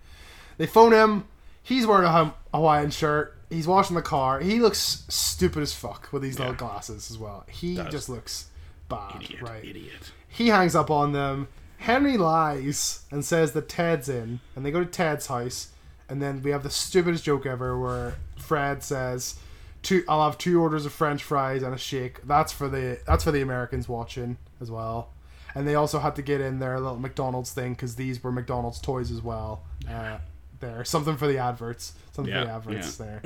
They 0.57 0.65
phone 0.65 0.93
him. 0.93 1.25
He's 1.61 1.85
wearing 1.85 2.05
a 2.05 2.33
Hawaiian 2.53 2.91
shirt. 2.91 3.37
He's 3.49 3.67
washing 3.67 3.95
the 3.95 4.01
car. 4.01 4.39
He 4.39 4.59
looks 4.59 5.03
stupid 5.09 5.61
as 5.61 5.73
fuck 5.73 6.09
with 6.11 6.21
these 6.21 6.39
little 6.39 6.53
glasses 6.53 7.11
as 7.11 7.17
well. 7.17 7.45
He 7.49 7.75
Does. 7.75 7.91
just 7.91 8.09
looks 8.09 8.47
bad, 8.87 9.21
Idiot. 9.23 9.41
right? 9.41 9.63
Idiot. 9.63 10.11
He 10.27 10.47
hangs 10.47 10.73
up 10.75 10.89
on 10.89 11.11
them. 11.11 11.49
Henry 11.77 12.17
lies 12.17 13.03
and 13.11 13.25
says 13.25 13.51
that 13.53 13.67
Ted's 13.67 14.07
in, 14.07 14.39
and 14.55 14.65
they 14.65 14.71
go 14.71 14.79
to 14.79 14.85
Ted's 14.85 15.27
house, 15.27 15.69
and 16.11 16.21
then 16.21 16.43
we 16.43 16.51
have 16.51 16.63
the 16.63 16.69
stupidest 16.69 17.23
joke 17.23 17.45
ever 17.45 17.79
where 17.79 18.15
Fred 18.37 18.83
says, 18.83 19.39
two, 19.81 20.03
"I'll 20.09 20.23
have 20.25 20.37
two 20.37 20.61
orders 20.61 20.85
of 20.85 20.91
French 20.91 21.23
fries 21.23 21.63
and 21.63 21.73
a 21.73 21.77
shake." 21.77 22.21
That's 22.27 22.51
for 22.51 22.67
the 22.67 22.99
that's 23.07 23.23
for 23.23 23.31
the 23.31 23.41
Americans 23.41 23.87
watching 23.87 24.37
as 24.59 24.69
well, 24.69 25.09
and 25.55 25.67
they 25.67 25.75
also 25.75 25.99
had 25.99 26.15
to 26.17 26.21
get 26.21 26.41
in 26.41 26.59
their 26.59 26.79
little 26.79 26.99
McDonald's 26.99 27.51
thing 27.51 27.73
because 27.73 27.95
these 27.95 28.21
were 28.23 28.31
McDonald's 28.31 28.79
toys 28.81 29.09
as 29.11 29.21
well. 29.21 29.63
Uh, 29.89 30.17
there, 30.59 30.83
something 30.85 31.15
for 31.17 31.27
the 31.27 31.37
adverts, 31.37 31.93
something 32.11 32.33
for 32.33 32.39
the 32.41 32.45
Yeah, 32.45 32.55
adverts 32.55 32.97
there. 32.97 33.21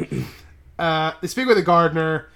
Uh, 0.78 1.12
they 1.22 1.28
speak 1.28 1.48
with 1.48 1.58
the 1.58 1.64
gardener. 1.64 2.28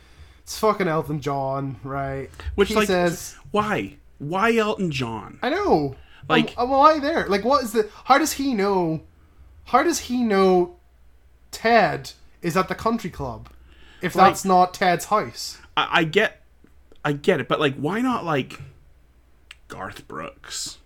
It's 0.44 0.58
fucking 0.58 0.88
Elton 0.88 1.22
John, 1.22 1.78
right? 1.84 2.30
Which 2.56 2.70
he 2.70 2.76
like 2.76 2.88
says. 2.88 3.36
why? 3.52 3.98
Why 4.18 4.56
Elton 4.58 4.92
John? 4.92 5.38
I 5.44 5.50
know. 5.52 5.96
Like- 6.28 6.54
um, 6.58 6.70
why 6.70 7.00
there? 7.00 7.28
Like, 7.28 7.44
what 7.46 7.64
is 7.64 7.72
the? 7.74 7.88
How 8.06 8.18
does 8.18 8.34
he 8.34 8.54
know? 8.54 9.02
How 9.70 9.84
does 9.84 10.00
he 10.00 10.24
know? 10.24 10.76
Ted 11.52 12.12
is 12.42 12.56
at 12.56 12.68
the 12.68 12.76
country 12.76 13.10
club. 13.10 13.50
If 14.02 14.16
Like- 14.16 14.32
that's 14.32 14.46
not 14.46 14.74
Ted's 14.74 15.06
house. 15.06 15.58
I, 15.76 15.88
I 16.00 16.04
get 16.04 16.42
I 17.04 17.14
get 17.14 17.40
it, 17.40 17.48
but 17.48 17.60
like, 17.60 17.76
why 17.76 18.02
not 18.02 18.26
like 18.26 18.60
Garth 19.68 20.08
Brooks? 20.08 20.78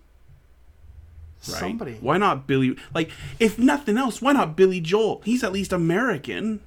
Right? 1.48 1.58
Somebody. 1.58 1.98
Why 2.00 2.16
not 2.16 2.46
Billy? 2.46 2.76
Like, 2.94 3.10
if 3.38 3.58
nothing 3.58 3.98
else, 3.98 4.22
why 4.22 4.32
not 4.32 4.56
Billy 4.56 4.80
Joel? 4.80 5.20
He's 5.24 5.44
at 5.44 5.52
least 5.52 5.72
American. 5.72 6.60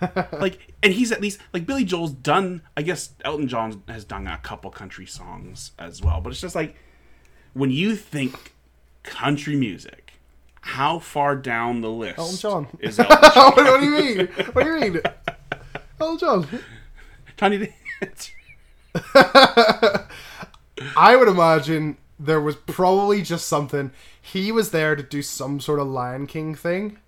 like, 0.32 0.72
and 0.82 0.92
he's 0.92 1.12
at 1.12 1.20
least 1.20 1.38
like 1.52 1.64
Billy 1.64 1.84
Joel's 1.84 2.12
done. 2.12 2.62
I 2.76 2.82
guess 2.82 3.10
Elton 3.24 3.48
John 3.48 3.82
has 3.88 4.04
done 4.04 4.26
a 4.26 4.38
couple 4.38 4.70
country 4.70 5.06
songs 5.06 5.70
as 5.78 6.02
well, 6.02 6.20
but 6.20 6.30
it's 6.30 6.40
just 6.40 6.54
like 6.54 6.76
when 7.54 7.70
you 7.70 7.96
think 7.96 8.52
country 9.02 9.56
music, 9.56 10.03
how 10.66 10.98
far 10.98 11.36
down 11.36 11.80
the 11.82 11.90
list 11.90 12.18
Elton 12.18 12.36
John. 12.38 12.66
is 12.80 12.98
Elton 13.00 13.30
John? 13.34 13.52
what, 13.54 13.64
what 13.66 13.80
do 13.80 13.86
you 13.86 13.92
mean? 14.16 14.26
What 14.52 14.64
do 14.64 14.70
you 14.70 14.80
mean? 14.92 15.00
Oh, 16.00 16.18
John. 16.18 16.46
Tiny 17.36 17.72
I 20.96 21.16
would 21.16 21.28
imagine 21.28 21.96
there 22.18 22.40
was 22.40 22.56
probably 22.56 23.22
just 23.22 23.46
something. 23.48 23.90
He 24.20 24.50
was 24.52 24.70
there 24.72 24.96
to 24.96 25.02
do 25.02 25.22
some 25.22 25.60
sort 25.60 25.78
of 25.80 25.86
Lion 25.86 26.26
King 26.26 26.54
thing, 26.54 26.98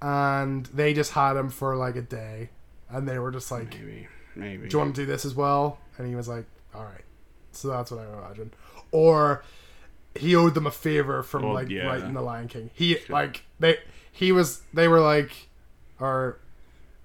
and 0.00 0.66
they 0.66 0.94
just 0.94 1.12
had 1.12 1.36
him 1.36 1.50
for 1.50 1.74
like 1.76 1.96
a 1.96 2.02
day, 2.02 2.50
and 2.88 3.08
they 3.08 3.18
were 3.18 3.30
just 3.32 3.50
like, 3.50 3.74
maybe, 3.74 4.08
maybe. 4.36 4.68
"Do 4.68 4.76
you 4.76 4.78
want 4.82 4.94
to 4.94 5.02
do 5.02 5.06
this 5.06 5.24
as 5.24 5.34
well?" 5.34 5.78
And 5.98 6.06
he 6.08 6.14
was 6.14 6.28
like, 6.28 6.44
"All 6.74 6.84
right." 6.84 7.04
So 7.52 7.68
that's 7.68 7.90
what 7.90 8.00
I 8.00 8.06
would 8.06 8.18
imagine. 8.24 8.52
Or 8.92 9.42
he 10.14 10.34
owed 10.34 10.54
them 10.54 10.66
a 10.66 10.70
favor 10.70 11.22
from 11.22 11.42
Well, 11.44 11.54
like 11.54 11.68
yeah. 11.68 11.86
writing 11.86 12.12
the 12.14 12.22
Lion 12.22 12.48
King. 12.48 12.70
He 12.74 12.98
like 13.08 13.44
they 13.60 13.78
he 14.12 14.32
was 14.32 14.62
they 14.72 14.88
were 14.88 15.00
like, 15.00 15.48
or 16.00 16.38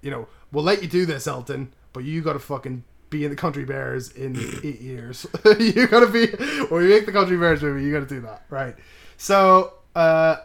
you 0.02 0.10
know, 0.10 0.26
we'll 0.52 0.64
let 0.64 0.82
you 0.82 0.88
do 0.88 1.06
this, 1.06 1.26
Elton, 1.26 1.72
but 1.92 2.04
you 2.04 2.22
got 2.22 2.34
to 2.34 2.38
fucking 2.38 2.84
be 3.10 3.24
in 3.24 3.30
the 3.30 3.36
Country 3.36 3.64
Bears 3.64 4.10
in 4.10 4.36
eight 4.64 4.80
years. 4.80 5.26
you 5.58 5.86
got 5.86 6.00
to 6.00 6.08
be 6.08 6.26
when 6.66 6.82
we 6.82 6.88
make 6.88 7.06
the 7.06 7.12
Country 7.12 7.36
Bears 7.36 7.62
movie. 7.62 7.84
You 7.84 7.92
got 7.92 8.00
to 8.08 8.14
do 8.14 8.20
that, 8.22 8.44
right? 8.50 8.74
So 9.16 9.74
uh, 9.94 10.36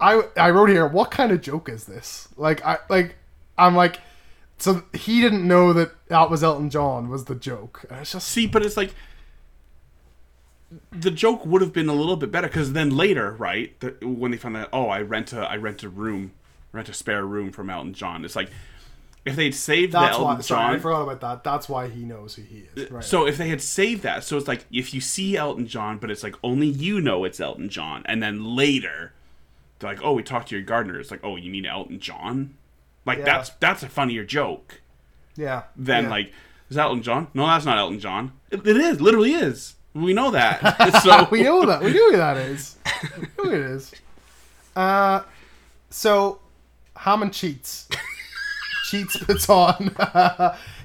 I 0.00 0.22
I 0.36 0.50
wrote 0.50 0.70
here, 0.70 0.86
what 0.86 1.10
kind 1.10 1.32
of 1.32 1.40
joke 1.42 1.68
is 1.68 1.84
this? 1.84 2.28
Like 2.36 2.64
I 2.64 2.78
like 2.88 3.16
I'm 3.56 3.74
like. 3.76 4.00
So 4.60 4.82
he 4.92 5.20
didn't 5.20 5.46
know 5.46 5.72
that 5.72 5.92
that 6.08 6.30
was 6.30 6.42
Elton 6.42 6.68
John 6.68 7.08
was 7.08 7.26
the 7.26 7.36
joke. 7.36 7.84
And 7.88 8.00
it's 8.00 8.10
just 8.10 8.26
See, 8.26 8.48
but 8.48 8.66
it's 8.66 8.76
like 8.76 8.92
the 10.92 11.10
joke 11.10 11.46
would 11.46 11.62
have 11.62 11.72
been 11.72 11.88
a 11.88 11.94
little 11.94 12.16
bit 12.16 12.30
better 12.30 12.46
because 12.48 12.72
then 12.72 12.96
later, 12.96 13.32
right, 13.32 13.78
the, 13.80 13.96
when 14.02 14.30
they 14.30 14.36
found 14.36 14.56
out, 14.56 14.68
oh, 14.72 14.88
I 14.88 15.00
rent 15.00 15.32
a, 15.32 15.40
I 15.40 15.56
rent 15.56 15.82
a 15.82 15.88
room, 15.88 16.32
rent 16.72 16.88
a 16.88 16.94
spare 16.94 17.24
room 17.24 17.52
from 17.52 17.70
Elton 17.70 17.94
John. 17.94 18.24
It's 18.24 18.36
like 18.36 18.50
if 19.24 19.36
they'd 19.36 19.54
saved 19.54 19.92
the 19.92 20.00
That's 20.00 20.16
Elton 20.16 20.36
why. 20.36 20.40
Sorry, 20.40 20.76
I 20.76 20.78
forgot 20.78 21.02
about 21.02 21.20
that. 21.20 21.44
That's 21.44 21.68
why 21.68 21.88
he 21.88 22.04
knows 22.04 22.34
who 22.34 22.42
he 22.42 22.64
is. 22.74 22.90
Right. 22.90 23.04
So 23.04 23.26
if 23.26 23.36
they 23.36 23.48
had 23.48 23.62
saved 23.62 24.02
that, 24.02 24.24
so 24.24 24.36
it's 24.36 24.48
like 24.48 24.66
if 24.70 24.92
you 24.92 25.00
see 25.00 25.36
Elton 25.36 25.66
John, 25.66 25.98
but 25.98 26.10
it's 26.10 26.22
like 26.22 26.34
only 26.42 26.66
you 26.66 27.00
know 27.00 27.24
it's 27.24 27.40
Elton 27.40 27.68
John, 27.68 28.02
and 28.06 28.22
then 28.22 28.56
later 28.56 29.12
they're 29.78 29.90
like, 29.90 30.02
oh, 30.02 30.12
we 30.12 30.22
talked 30.22 30.48
to 30.48 30.56
your 30.56 30.64
gardener. 30.64 30.98
It's 30.98 31.10
like, 31.10 31.20
oh, 31.22 31.36
you 31.36 31.50
mean 31.50 31.66
Elton 31.66 32.00
John? 32.00 32.56
Like 33.06 33.18
Yeah. 33.18 33.24
that's 33.24 33.50
that's 33.60 33.82
a 33.82 33.88
funnier 33.88 34.24
joke 34.24 34.80
yeah. 35.36 35.64
than 35.76 36.04
yeah. 36.04 36.10
like 36.10 36.32
is 36.68 36.76
that 36.76 36.84
Elton 36.84 37.02
John? 37.02 37.28
No, 37.32 37.46
that's 37.46 37.64
not 37.64 37.78
Elton 37.78 38.00
John. 38.00 38.32
It, 38.50 38.66
it 38.66 38.76
is, 38.76 39.00
literally 39.00 39.32
is. 39.32 39.74
We 39.94 40.12
know 40.12 40.30
that. 40.30 41.02
so 41.02 41.28
we 41.30 41.42
know 41.42 41.66
that. 41.66 41.82
We 41.82 41.92
know 41.92 42.10
who 42.10 42.16
that 42.16 42.36
is. 42.36 42.76
Who 43.36 43.50
it 43.50 43.60
is. 43.60 43.92
Uh, 44.76 45.22
so 45.90 46.40
Hammond 46.96 47.32
cheats. 47.32 47.88
cheets 48.90 49.16
puts 49.24 49.48
on 49.48 49.94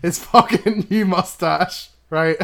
his 0.02 0.20
fucking 0.20 0.88
new 0.90 1.06
mustache, 1.06 1.90
right? 2.10 2.38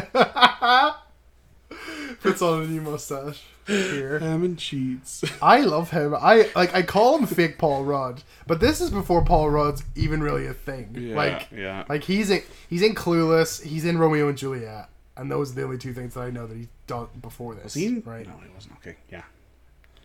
puts 2.20 2.42
on 2.42 2.62
a 2.62 2.66
new 2.66 2.80
mustache 2.80 3.42
here. 3.70 4.18
Hamm 4.18 4.44
and 4.44 4.58
Cheets. 4.58 5.24
I 5.42 5.60
love 5.60 5.90
him. 5.90 6.14
I 6.14 6.50
like. 6.54 6.74
I 6.74 6.82
call 6.82 7.18
him 7.18 7.26
fake 7.26 7.58
Paul 7.58 7.84
Rudd, 7.84 8.22
but 8.46 8.60
this 8.60 8.80
is 8.80 8.90
before 8.90 9.24
Paul 9.24 9.50
Rudd's 9.50 9.82
even 9.94 10.22
really 10.22 10.46
a 10.46 10.54
thing. 10.54 10.94
Yeah, 10.98 11.16
like, 11.16 11.48
yeah. 11.54 11.84
like 11.88 12.04
he's 12.04 12.30
in 12.30 12.42
he's 12.68 12.82
in 12.82 12.94
Clueless. 12.94 13.62
He's 13.62 13.84
in 13.84 13.98
Romeo 13.98 14.28
and 14.28 14.36
Juliet, 14.36 14.88
and 15.16 15.30
those 15.30 15.52
are 15.52 15.54
the 15.54 15.62
only 15.64 15.78
two 15.78 15.92
things 15.92 16.14
that 16.14 16.20
I 16.20 16.30
know 16.30 16.46
that 16.46 16.56
he's 16.56 16.68
done 16.86 17.08
before 17.20 17.54
this. 17.54 17.74
He? 17.74 17.98
right? 18.04 18.26
No, 18.26 18.34
he 18.42 18.52
wasn't. 18.54 18.76
Okay, 18.76 18.96
yeah. 19.10 19.22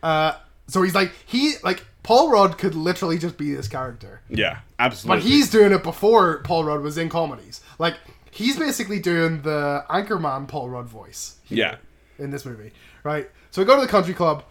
Uh, 0.03 0.33
so 0.67 0.81
he's 0.81 0.95
like 0.95 1.11
he 1.25 1.53
like 1.63 1.85
Paul 2.03 2.31
Rudd 2.31 2.57
could 2.57 2.75
literally 2.75 3.17
just 3.17 3.37
be 3.37 3.53
this 3.53 3.67
character, 3.67 4.21
Yeah, 4.29 4.59
absolutely. 4.79 5.21
but 5.21 5.27
he's 5.27 5.49
doing 5.49 5.71
it 5.71 5.83
before 5.83 6.39
Paul 6.43 6.65
Rudd 6.65 6.81
was 6.81 6.97
in 6.97 7.09
comedies. 7.09 7.61
Like 7.79 7.95
he's 8.31 8.57
basically 8.57 8.99
doing 8.99 9.41
the 9.41 9.85
Anchorman 9.89 10.47
Paul 10.47 10.69
Rudd 10.69 10.87
voice 10.87 11.37
yeah. 11.47 11.77
in 12.19 12.31
this 12.31 12.45
movie, 12.45 12.71
right? 13.03 13.29
So 13.51 13.61
we 13.61 13.65
go 13.65 13.75
to 13.75 13.81
the 13.81 13.87
country 13.87 14.13
club. 14.13 14.43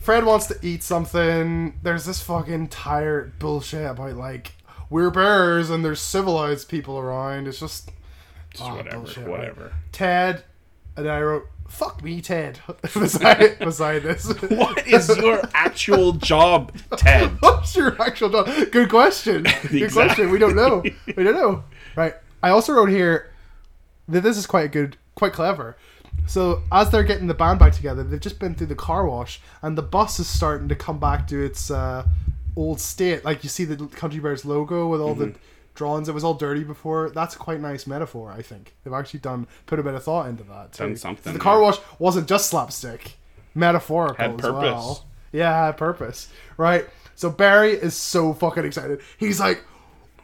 Fred 0.00 0.24
wants 0.24 0.46
to 0.46 0.58
eat 0.62 0.82
something. 0.82 1.78
There's 1.82 2.06
this 2.06 2.22
fucking 2.22 2.68
tired 2.68 3.38
bullshit 3.38 3.86
about 3.86 4.16
like 4.16 4.52
we're 4.88 5.10
bears 5.10 5.68
and 5.68 5.84
there's 5.84 6.00
civilized 6.00 6.68
people 6.68 6.98
around. 6.98 7.46
It's 7.46 7.60
just 7.60 7.90
Just 8.56 8.70
oh, 8.70 8.76
whatever, 8.76 8.96
bullshit, 8.96 9.18
right? 9.18 9.28
whatever. 9.28 9.72
Ted, 9.92 10.42
and 10.96 11.08
I 11.08 11.20
wrote 11.20 11.46
"fuck 11.68 12.02
me, 12.02 12.22
Ted" 12.22 12.58
beside 12.94 13.58
beside 13.60 14.02
this. 14.02 14.26
What 14.48 14.86
is 14.86 15.14
your 15.16 15.42
actual 15.52 16.12
job, 16.12 16.74
Ted? 16.96 17.36
What's 17.40 17.76
your 17.76 18.00
actual 18.00 18.30
job? 18.30 18.46
Good 18.72 18.88
question. 18.88 19.46
Good 19.68 19.92
question. 19.92 20.30
We 20.30 20.38
don't 20.38 20.56
know. 20.56 20.82
We 21.16 21.22
don't 21.22 21.34
know. 21.34 21.64
Right. 21.94 22.14
I 22.42 22.50
also 22.50 22.72
wrote 22.72 22.88
here 22.88 23.32
that 24.08 24.22
this 24.22 24.38
is 24.38 24.46
quite 24.46 24.72
good, 24.72 24.96
quite 25.14 25.32
clever. 25.32 25.76
So 26.26 26.62
as 26.72 26.90
they're 26.90 27.04
getting 27.04 27.26
the 27.26 27.34
band 27.34 27.58
back 27.58 27.72
together, 27.74 28.02
they've 28.02 28.18
just 28.18 28.38
been 28.38 28.54
through 28.54 28.68
the 28.68 28.74
car 28.74 29.06
wash, 29.06 29.40
and 29.60 29.76
the 29.76 29.82
bus 29.82 30.18
is 30.18 30.26
starting 30.26 30.68
to 30.68 30.74
come 30.74 30.98
back 30.98 31.26
to 31.28 31.44
its 31.44 31.70
uh, 31.70 32.06
old 32.56 32.80
state. 32.80 33.22
Like 33.24 33.44
you 33.44 33.50
see 33.50 33.64
the 33.64 33.86
Country 33.88 34.20
Bears 34.20 34.44
logo 34.44 34.88
with 34.88 35.00
all 35.00 35.14
the 35.14 35.34
drawings. 35.76 36.08
It 36.08 36.14
was 36.14 36.24
all 36.24 36.34
dirty 36.34 36.64
before. 36.64 37.10
That's 37.10 37.36
a 37.36 37.38
quite 37.38 37.60
nice 37.60 37.86
metaphor. 37.86 38.32
I 38.32 38.42
think 38.42 38.74
they've 38.82 38.92
actually 38.94 39.20
done 39.20 39.46
put 39.66 39.78
a 39.78 39.82
bit 39.82 39.94
of 39.94 40.02
thought 40.02 40.28
into 40.28 40.42
that. 40.44 40.72
Too. 40.72 40.84
Done 40.84 40.96
something, 40.96 41.32
the 41.32 41.38
car 41.38 41.60
wash 41.60 41.78
wasn't 41.98 42.28
just 42.28 42.48
slapstick, 42.50 43.16
metaphorical 43.54 44.16
Had 44.16 44.30
as 44.34 44.40
purpose. 44.40 44.62
well. 44.62 45.04
Yeah, 45.32 45.66
had 45.66 45.76
purpose. 45.76 46.28
Right. 46.56 46.86
So 47.14 47.30
Beary 47.30 47.72
is 47.72 47.94
so 47.94 48.34
fucking 48.34 48.64
excited. 48.64 49.00
He's 49.18 49.40
like, 49.40 49.62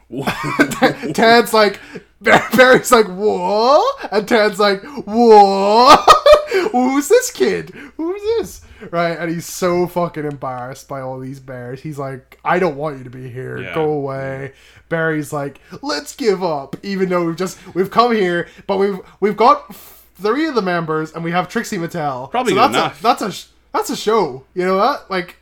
Ted's 1.13 1.53
like, 1.53 1.79
Beary's 2.21 2.91
like, 2.91 3.07
whoa, 3.07 3.81
And 4.11 4.27
Ted's 4.27 4.59
like, 4.59 4.83
what? 5.05 6.07
Who's 6.71 7.07
this 7.07 7.31
kid? 7.31 7.69
Who's 7.97 8.21
this? 8.21 8.61
Right. 8.91 9.17
And 9.17 9.31
he's 9.31 9.45
so 9.45 9.87
fucking 9.87 10.25
embarrassed 10.25 10.87
by 10.87 11.01
all 11.01 11.19
these 11.19 11.39
bears. 11.39 11.81
He's 11.81 11.97
like, 11.97 12.39
I 12.43 12.59
don't 12.59 12.75
want 12.75 12.97
you 12.97 13.03
to 13.03 13.09
be 13.09 13.29
here. 13.29 13.57
Yeah. 13.57 13.73
Go 13.73 13.91
away. 13.91 14.53
Beary's 14.89 15.33
like, 15.33 15.59
let's 15.81 16.15
give 16.15 16.43
up, 16.43 16.75
even 16.83 17.09
though 17.09 17.25
we've 17.25 17.35
just 17.35 17.57
we've 17.73 17.89
come 17.89 18.13
here, 18.13 18.47
but 18.67 18.77
we've 18.77 18.99
we've 19.19 19.37
got 19.37 19.73
three 19.75 20.47
of 20.47 20.55
the 20.55 20.61
members 20.61 21.11
and 21.13 21.23
we 21.23 21.31
have 21.31 21.49
Trixie 21.49 21.77
Mattel. 21.77 22.29
Probably 22.29 22.53
so 22.53 22.59
that's 22.59 22.73
enough. 22.73 22.99
A, 22.99 23.03
that's 23.03 23.21
a 23.21 23.47
that's 23.71 23.89
a 23.89 23.95
show. 23.95 24.43
You 24.53 24.65
know 24.65 24.77
what? 24.77 25.09
Like 25.09 25.37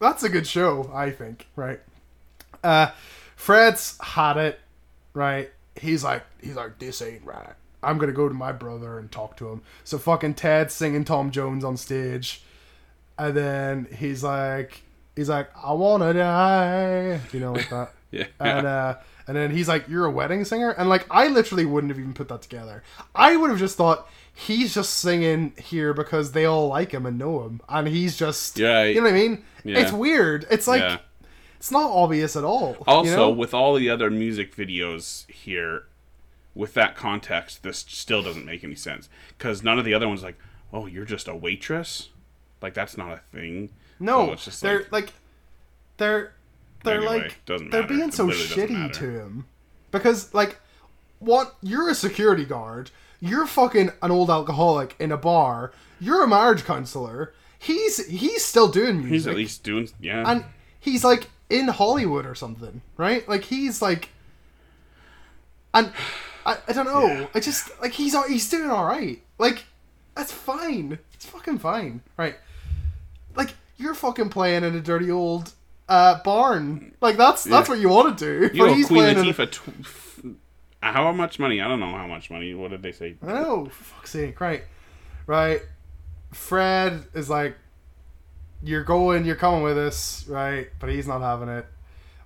that's 0.00 0.22
a 0.22 0.28
good 0.28 0.46
show, 0.46 0.90
I 0.94 1.10
think. 1.10 1.46
Right. 1.56 1.80
Uh, 2.62 2.90
Fred's 3.36 3.98
had 4.00 4.36
it. 4.36 4.60
Right. 5.12 5.50
He's 5.76 6.02
like 6.02 6.22
he's 6.40 6.56
like 6.56 6.78
this 6.78 7.02
ain't 7.02 7.24
right. 7.24 7.54
I'm 7.84 7.98
gonna 7.98 8.12
go 8.12 8.28
to 8.28 8.34
my 8.34 8.52
brother 8.52 8.98
and 8.98 9.10
talk 9.12 9.36
to 9.38 9.48
him. 9.48 9.62
So 9.84 9.98
fucking 9.98 10.34
Ted 10.34 10.70
singing 10.70 11.04
Tom 11.04 11.30
Jones 11.30 11.64
on 11.64 11.76
stage, 11.76 12.42
and 13.18 13.36
then 13.36 13.86
he's 13.96 14.22
like 14.24 14.82
he's 15.16 15.28
like 15.28 15.50
I 15.56 15.72
wanna 15.72 16.12
die. 16.14 17.20
You 17.32 17.40
know 17.40 17.52
like 17.52 17.70
that. 17.70 17.92
Yeah. 18.14 18.26
And 18.38 18.64
uh, 18.64 18.94
and 19.26 19.36
then 19.36 19.50
he's 19.50 19.66
like, 19.66 19.88
"You're 19.88 20.04
a 20.04 20.10
wedding 20.10 20.44
singer," 20.44 20.70
and 20.70 20.88
like 20.88 21.04
I 21.10 21.26
literally 21.26 21.64
wouldn't 21.64 21.90
have 21.90 21.98
even 21.98 22.14
put 22.14 22.28
that 22.28 22.42
together. 22.42 22.84
I 23.12 23.36
would 23.36 23.50
have 23.50 23.58
just 23.58 23.76
thought 23.76 24.08
he's 24.32 24.72
just 24.72 24.94
singing 25.00 25.52
here 25.60 25.92
because 25.92 26.30
they 26.30 26.44
all 26.44 26.68
like 26.68 26.92
him 26.92 27.06
and 27.06 27.18
know 27.18 27.42
him, 27.42 27.60
and 27.68 27.88
he's 27.88 28.16
just 28.16 28.56
Yeah, 28.56 28.84
You 28.84 28.96
know 28.96 29.02
what 29.02 29.14
I 29.14 29.18
mean? 29.18 29.44
yeah. 29.64 29.78
It's 29.80 29.90
weird. 29.90 30.46
It's 30.48 30.68
like 30.68 30.80
Yeah. 30.82 30.98
it's 31.56 31.72
not 31.72 31.90
obvious 31.90 32.36
at 32.36 32.44
all. 32.44 32.76
you 32.78 32.84
Also, 32.86 33.16
know? 33.16 33.30
with 33.30 33.52
all 33.52 33.74
the 33.74 33.90
other 33.90 34.10
music 34.10 34.54
videos 34.54 35.28
here, 35.28 35.82
with 36.54 36.74
that 36.74 36.94
context, 36.96 37.62
this 37.62 37.84
still 37.88 38.22
doesn't 38.22 38.44
make 38.44 38.62
any 38.64 38.74
sense 38.74 39.08
because 39.36 39.62
none 39.62 39.78
of 39.78 39.84
the 39.84 39.94
other 39.94 40.08
ones 40.08 40.22
like, 40.22 40.38
oh, 40.72 40.86
you're 40.86 41.04
just 41.04 41.28
a 41.28 41.34
waitress. 41.34 42.10
Like 42.62 42.74
that's 42.74 42.96
not 42.96 43.12
a 43.12 43.20
thing. 43.32 43.70
no, 44.00 44.26
So 44.26 44.32
it's 44.32 44.44
just 44.44 44.62
they're 44.62 44.78
like, 44.80 44.92
like, 44.92 45.12
they're 45.96 46.32
they're 46.84 46.96
Anyway, 46.98 47.18
like 47.18 47.44
doesn't 47.44 47.70
they're 47.70 47.82
matter. 47.82 47.94
being 47.94 48.10
so 48.10 48.28
shitty 48.28 48.92
to 48.92 49.10
him 49.10 49.46
because 49.90 50.32
like 50.34 50.58
what 51.18 51.54
you're 51.62 51.88
a 51.88 51.94
security 51.94 52.44
guard 52.44 52.90
you're 53.20 53.46
fucking 53.46 53.90
an 54.02 54.10
old 54.10 54.28
alcoholic 54.30 54.94
in 54.98 55.10
a 55.10 55.16
bar 55.16 55.72
you're 56.00 56.22
a 56.24 56.26
marriage 56.28 56.64
counselor 56.64 57.32
he's 57.58 58.06
he's 58.06 58.44
still 58.44 58.68
doing 58.68 58.98
music 58.98 59.12
he's 59.12 59.26
at 59.26 59.34
least 59.34 59.62
doing 59.62 59.88
yeah. 60.00 60.24
and 60.30 60.44
he's 60.78 61.04
like 61.04 61.30
in 61.48 61.68
hollywood 61.68 62.26
or 62.26 62.34
something 62.34 62.82
right 62.98 63.26
like 63.28 63.44
he's 63.44 63.80
like 63.80 64.10
and 65.72 65.90
I, 66.46 66.58
I 66.68 66.72
don't 66.72 66.86
know. 66.86 67.06
Yeah. 67.06 67.26
I 67.34 67.40
just 67.40 67.70
like 67.80 67.92
he's 67.92 68.14
he's 68.26 68.48
doing 68.48 68.70
all 68.70 68.84
right. 68.84 69.20
Like 69.38 69.64
that's 70.14 70.32
fine. 70.32 70.98
It's 71.14 71.26
fucking 71.26 71.58
fine, 71.58 72.02
right? 72.16 72.36
Like 73.34 73.54
you're 73.76 73.94
fucking 73.94 74.28
playing 74.30 74.64
in 74.64 74.74
a 74.74 74.80
dirty 74.80 75.10
old 75.10 75.52
uh, 75.88 76.22
barn. 76.22 76.94
Like 77.00 77.16
that's 77.16 77.44
that's 77.44 77.68
what 77.68 77.78
you 77.78 77.88
want 77.88 78.18
to 78.18 78.24
do. 78.48 78.54
You 78.56 78.62
but 78.66 78.74
he's 78.74 78.86
Queen 78.86 79.00
playing 79.00 79.18
in 79.18 79.26
a- 79.26 79.32
Latifah. 79.32 79.50
Tw- 79.50 80.36
how 80.80 81.10
much 81.12 81.38
money? 81.38 81.62
I 81.62 81.68
don't 81.68 81.80
know 81.80 81.92
how 81.92 82.06
much 82.06 82.30
money. 82.30 82.54
What 82.54 82.70
did 82.70 82.82
they 82.82 82.92
say? 82.92 83.16
I 83.22 83.26
know, 83.32 83.64
for 83.66 83.84
fuck's 83.84 84.10
sake, 84.10 84.38
right? 84.40 84.64
Right. 85.26 85.62
Fred 86.32 87.04
is 87.14 87.30
like, 87.30 87.56
You're 88.62 88.84
going, 88.84 89.24
you're 89.24 89.34
coming 89.36 89.62
with 89.62 89.78
us, 89.78 90.28
right? 90.28 90.68
But 90.80 90.90
he's 90.90 91.08
not 91.08 91.22
having 91.22 91.48
it. 91.48 91.64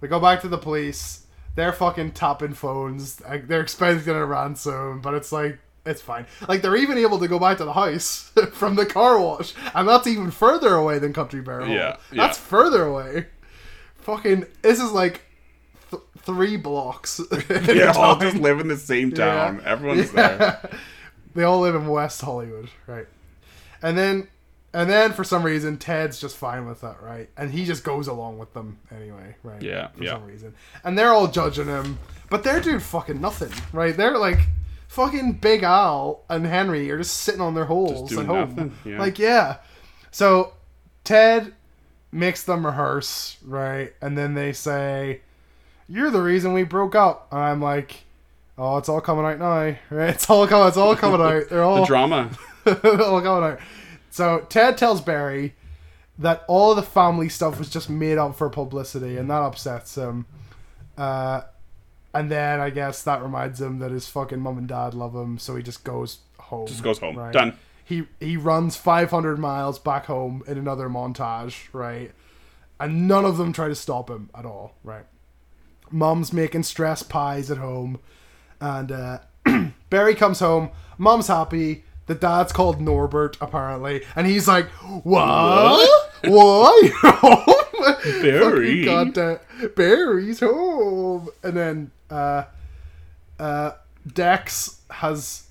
We 0.00 0.08
go 0.08 0.18
back 0.18 0.40
to 0.40 0.48
the 0.48 0.58
police. 0.58 1.24
They're 1.58 1.72
fucking 1.72 2.12
tapping 2.12 2.54
phones. 2.54 3.20
Like, 3.20 3.48
They're 3.48 3.60
expecting 3.60 4.14
a 4.14 4.24
ransom, 4.24 5.00
but 5.00 5.14
it's 5.14 5.32
like, 5.32 5.58
it's 5.84 6.00
fine. 6.00 6.26
Like, 6.46 6.62
they're 6.62 6.76
even 6.76 6.98
able 6.98 7.18
to 7.18 7.26
go 7.26 7.40
back 7.40 7.56
to 7.58 7.64
the 7.64 7.72
house 7.72 8.30
from 8.52 8.76
the 8.76 8.86
car 8.86 9.18
wash, 9.20 9.54
and 9.74 9.88
that's 9.88 10.06
even 10.06 10.30
further 10.30 10.74
away 10.76 11.00
than 11.00 11.12
Country 11.12 11.40
Bear 11.40 11.62
Hall. 11.62 11.68
Yeah, 11.74 11.96
yeah. 12.12 12.26
That's 12.28 12.38
further 12.38 12.84
away. 12.84 13.26
Fucking, 13.96 14.46
this 14.62 14.80
is 14.80 14.92
like 14.92 15.22
th- 15.90 16.02
three 16.18 16.56
blocks. 16.56 17.20
They 17.48 17.82
all 17.82 18.16
just 18.20 18.36
live 18.36 18.60
in 18.60 18.68
the 18.68 18.76
same 18.76 19.10
town. 19.10 19.60
Yeah. 19.64 19.72
Everyone's 19.72 20.12
Yeah. 20.14 20.36
there. 20.36 20.70
they 21.34 21.42
all 21.42 21.58
live 21.58 21.74
in 21.74 21.88
West 21.88 22.20
Hollywood, 22.20 22.68
right? 22.86 23.08
And 23.82 23.98
then, 23.98 24.28
and 24.74 24.88
then 24.90 25.12
for 25.12 25.24
some 25.24 25.42
reason, 25.42 25.76
Ted's 25.78 26.20
just 26.20 26.36
fine 26.36 26.66
with 26.66 26.80
that, 26.82 27.02
right? 27.02 27.28
And 27.36 27.50
he 27.50 27.64
just 27.64 27.84
goes 27.84 28.06
along 28.08 28.38
with 28.38 28.52
them 28.54 28.78
anyway, 28.94 29.34
right? 29.42 29.62
Yeah, 29.62 29.88
For 29.88 30.04
yeah. 30.04 30.12
some 30.12 30.24
reason, 30.26 30.54
and 30.84 30.98
they're 30.98 31.12
all 31.12 31.26
judging 31.26 31.66
him, 31.66 31.98
but 32.30 32.44
they're 32.44 32.60
doing 32.60 32.80
fucking 32.80 33.20
nothing, 33.20 33.52
right? 33.72 33.96
They're 33.96 34.18
like, 34.18 34.40
fucking 34.88 35.32
Big 35.34 35.62
Al 35.62 36.22
and 36.28 36.46
Henry 36.46 36.90
are 36.90 36.98
just 36.98 37.16
sitting 37.18 37.40
on 37.40 37.54
their 37.54 37.64
holes 37.66 38.16
at 38.16 38.26
home, 38.26 38.74
yeah. 38.84 38.98
like 38.98 39.18
yeah. 39.18 39.56
So 40.10 40.52
Ted 41.04 41.52
makes 42.12 42.42
them 42.44 42.64
rehearse, 42.64 43.36
right? 43.44 43.92
And 44.00 44.16
then 44.16 44.34
they 44.34 44.52
say, 44.52 45.20
"You're 45.88 46.10
the 46.10 46.22
reason 46.22 46.52
we 46.52 46.62
broke 46.64 46.94
up." 46.94 47.28
And 47.30 47.40
I'm 47.40 47.60
like, 47.62 48.04
"Oh, 48.56 48.78
it's 48.78 48.88
all 48.88 49.00
coming 49.00 49.24
out 49.24 49.38
now, 49.38 49.48
right? 49.50 49.78
It's 50.14 50.28
all 50.30 50.46
coming. 50.46 50.68
It's 50.68 50.76
all 50.76 50.96
coming 50.96 51.20
out. 51.20 51.48
They're 51.48 51.62
all 51.70 51.80
The 51.80 51.86
drama. 51.86 52.30
all 52.66 53.20
coming 53.22 53.44
out." 53.50 53.60
So 54.18 54.44
Ted 54.48 54.76
tells 54.76 55.00
Beary 55.00 55.54
that 56.18 56.42
all 56.48 56.74
the 56.74 56.82
family 56.82 57.28
stuff 57.28 57.56
was 57.56 57.70
just 57.70 57.88
made 57.88 58.18
up 58.18 58.34
for 58.34 58.50
publicity, 58.50 59.16
and 59.16 59.30
that 59.30 59.42
upsets 59.42 59.96
him. 59.96 60.26
Uh, 60.96 61.42
and 62.12 62.28
then 62.28 62.58
I 62.58 62.70
guess 62.70 63.04
that 63.04 63.22
reminds 63.22 63.60
him 63.60 63.78
that 63.78 63.92
his 63.92 64.08
fucking 64.08 64.40
mom 64.40 64.58
and 64.58 64.66
dad 64.66 64.92
love 64.92 65.14
him, 65.14 65.38
so 65.38 65.54
he 65.54 65.62
just 65.62 65.84
goes 65.84 66.18
home. 66.40 66.66
Just 66.66 66.82
goes 66.82 66.98
home. 66.98 67.14
Right. 67.14 67.32
Done. 67.32 67.56
He 67.84 68.08
he 68.18 68.36
runs 68.36 68.74
500 68.74 69.38
miles 69.38 69.78
back 69.78 70.06
home 70.06 70.42
in 70.48 70.58
another 70.58 70.88
montage, 70.88 71.68
right? 71.72 72.10
And 72.80 73.06
none 73.06 73.24
of 73.24 73.36
them 73.36 73.52
try 73.52 73.68
to 73.68 73.76
stop 73.76 74.10
him 74.10 74.30
at 74.34 74.44
all, 74.44 74.74
right? 74.82 75.06
Mom's 75.92 76.32
making 76.32 76.64
stress 76.64 77.04
pies 77.04 77.52
at 77.52 77.58
home, 77.58 78.00
and 78.60 78.90
uh, 78.90 79.18
Beary 79.90 80.16
comes 80.16 80.40
home. 80.40 80.70
Mom's 80.98 81.28
happy. 81.28 81.84
The 82.08 82.14
dad's 82.16 82.52
called 82.52 82.80
Norbert 82.80 83.36
apparently, 83.40 84.02
and 84.16 84.26
he's 84.26 84.48
like, 84.48 84.66
"What? 85.04 85.88
Home? 86.94 87.64
Beary? 88.22 88.84
Fucking 88.84 89.12
goddamn- 89.12 89.38
Beary's 89.76 90.40
home." 90.40 91.28
And 91.42 91.56
then 91.56 91.90
uh, 92.10 92.44
uh, 93.38 93.72
Dex 94.12 94.80
has 94.90 95.44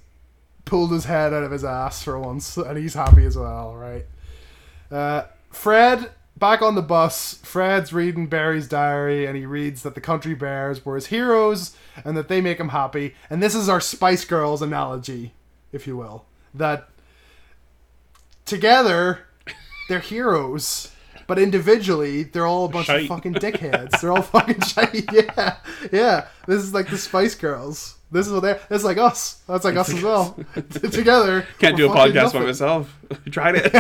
pulled 0.66 0.92
his 0.92 1.06
head 1.06 1.34
out 1.34 1.44
of 1.44 1.52
his 1.52 1.64
ass 1.64 2.04
for 2.04 2.20
once, 2.20 2.58
and 2.58 2.78
he's 2.78 2.94
happy 2.96 3.26
as 3.26 3.38
well, 3.38 3.76
right? 3.76 4.06
Uh, 4.92 5.24
Fred 5.52 6.12
back 6.36 6.62
on 6.62 6.76
the 6.76 6.82
bus. 6.82 7.36
Fred's 7.44 7.94
reading 7.94 8.28
Beary's 8.28 8.68
diary, 8.68 9.26
and 9.26 9.38
he 9.38 9.46
reads 9.46 9.84
that 9.84 9.96
the 9.96 10.02
country 10.02 10.34
bears 10.34 10.86
were 10.86 10.96
his 10.96 11.08
heroes, 11.08 11.76
and 12.04 12.18
that 12.18 12.28
they 12.28 12.42
make 12.42 12.60
him 12.60 12.70
happy. 12.70 13.16
And 13.30 13.42
this 13.42 13.56
is 13.56 13.70
our 13.70 13.80
Spice 13.82 14.26
Girls 14.26 14.62
analogy, 14.62 15.34
if 15.72 15.88
you 15.88 15.96
will, 15.98 16.26
that 16.58 16.90
together 18.46 19.20
they're 19.90 20.00
heroes. 20.00 20.92
But 21.28 21.40
individually, 21.40 22.24
they're 22.24 22.46
all 22.46 22.66
a 22.66 22.70
bunch 22.70 22.86
Shite. 22.88 23.02
of 23.02 23.08
fucking 23.10 23.34
dickheads. 23.34 24.00
They're 24.00 24.14
all 24.14 24.22
fucking 24.22 24.62
shite. 24.68 25.12
Yeah, 25.14 25.58
yeah. 25.92 26.28
This 26.48 26.64
is 26.64 26.74
like 26.74 26.90
the 26.90 26.98
Spice 26.98 27.36
Girls. 27.36 27.96
This 28.10 28.26
is 28.28 28.32
what 28.32 28.44
they're. 28.44 28.62
It's 28.70 28.86
like 28.86 28.98
us. 28.98 29.42
That's 29.46 29.66
like 29.66 29.76
us 29.76 29.94
as 29.94 30.02
well. 30.02 30.38
Together, 30.72 31.46
Can't 31.60 31.76
do 31.76 31.92
a 31.92 31.94
podcast 31.94 32.14
by 32.14 32.22
nothing. 32.22 32.44
myself. 32.46 33.00
I 33.12 33.30
tried 33.30 33.56
it. 33.58 33.72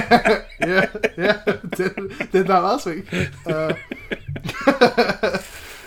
yeah, 0.60 0.90
yeah. 1.18 1.42
Did, 1.70 2.32
did 2.32 2.48
that 2.48 2.60
last 2.64 2.86
week. 2.86 3.06
Uh, 3.46 3.74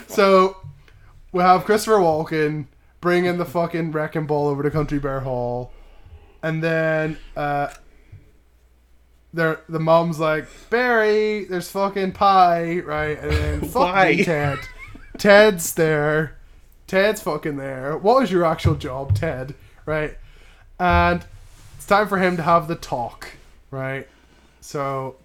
so 0.06 0.56
we 1.32 1.42
have 1.42 1.64
Christopher 1.64 1.98
Walken 1.98 2.66
bringing 3.02 3.36
the 3.36 3.44
fucking 3.44 3.92
wrecking 3.92 4.26
ball 4.26 4.48
over 4.48 4.62
to 4.62 4.70
Country 4.70 4.98
Bear 4.98 5.20
Hall, 5.20 5.72
and 6.42 6.62
then 6.62 7.18
uh, 7.36 7.68
there 9.32 9.60
the 9.68 9.80
mom's 9.80 10.18
like 10.18 10.46
Beary, 10.70 11.44
there's 11.44 11.70
fucking 11.70 12.12
pie, 12.12 12.80
right? 12.80 13.18
And 13.18 13.30
then 13.30 13.60
fuck 13.68 14.06
me, 14.06 14.24
Ted. 14.24 14.58
Ted's 15.18 15.74
there. 15.74 16.36
Ted's 16.86 17.22
fucking 17.22 17.56
there. 17.56 17.96
What 17.96 18.20
was 18.20 18.32
your 18.32 18.44
actual 18.44 18.74
job, 18.74 19.14
Ted? 19.14 19.54
Right? 19.86 20.16
And 20.78 21.24
it's 21.76 21.86
time 21.86 22.08
for 22.08 22.18
him 22.18 22.36
to 22.36 22.42
have 22.42 22.68
the 22.68 22.74
talk, 22.74 23.32
right? 23.70 24.08
So, 24.60 25.16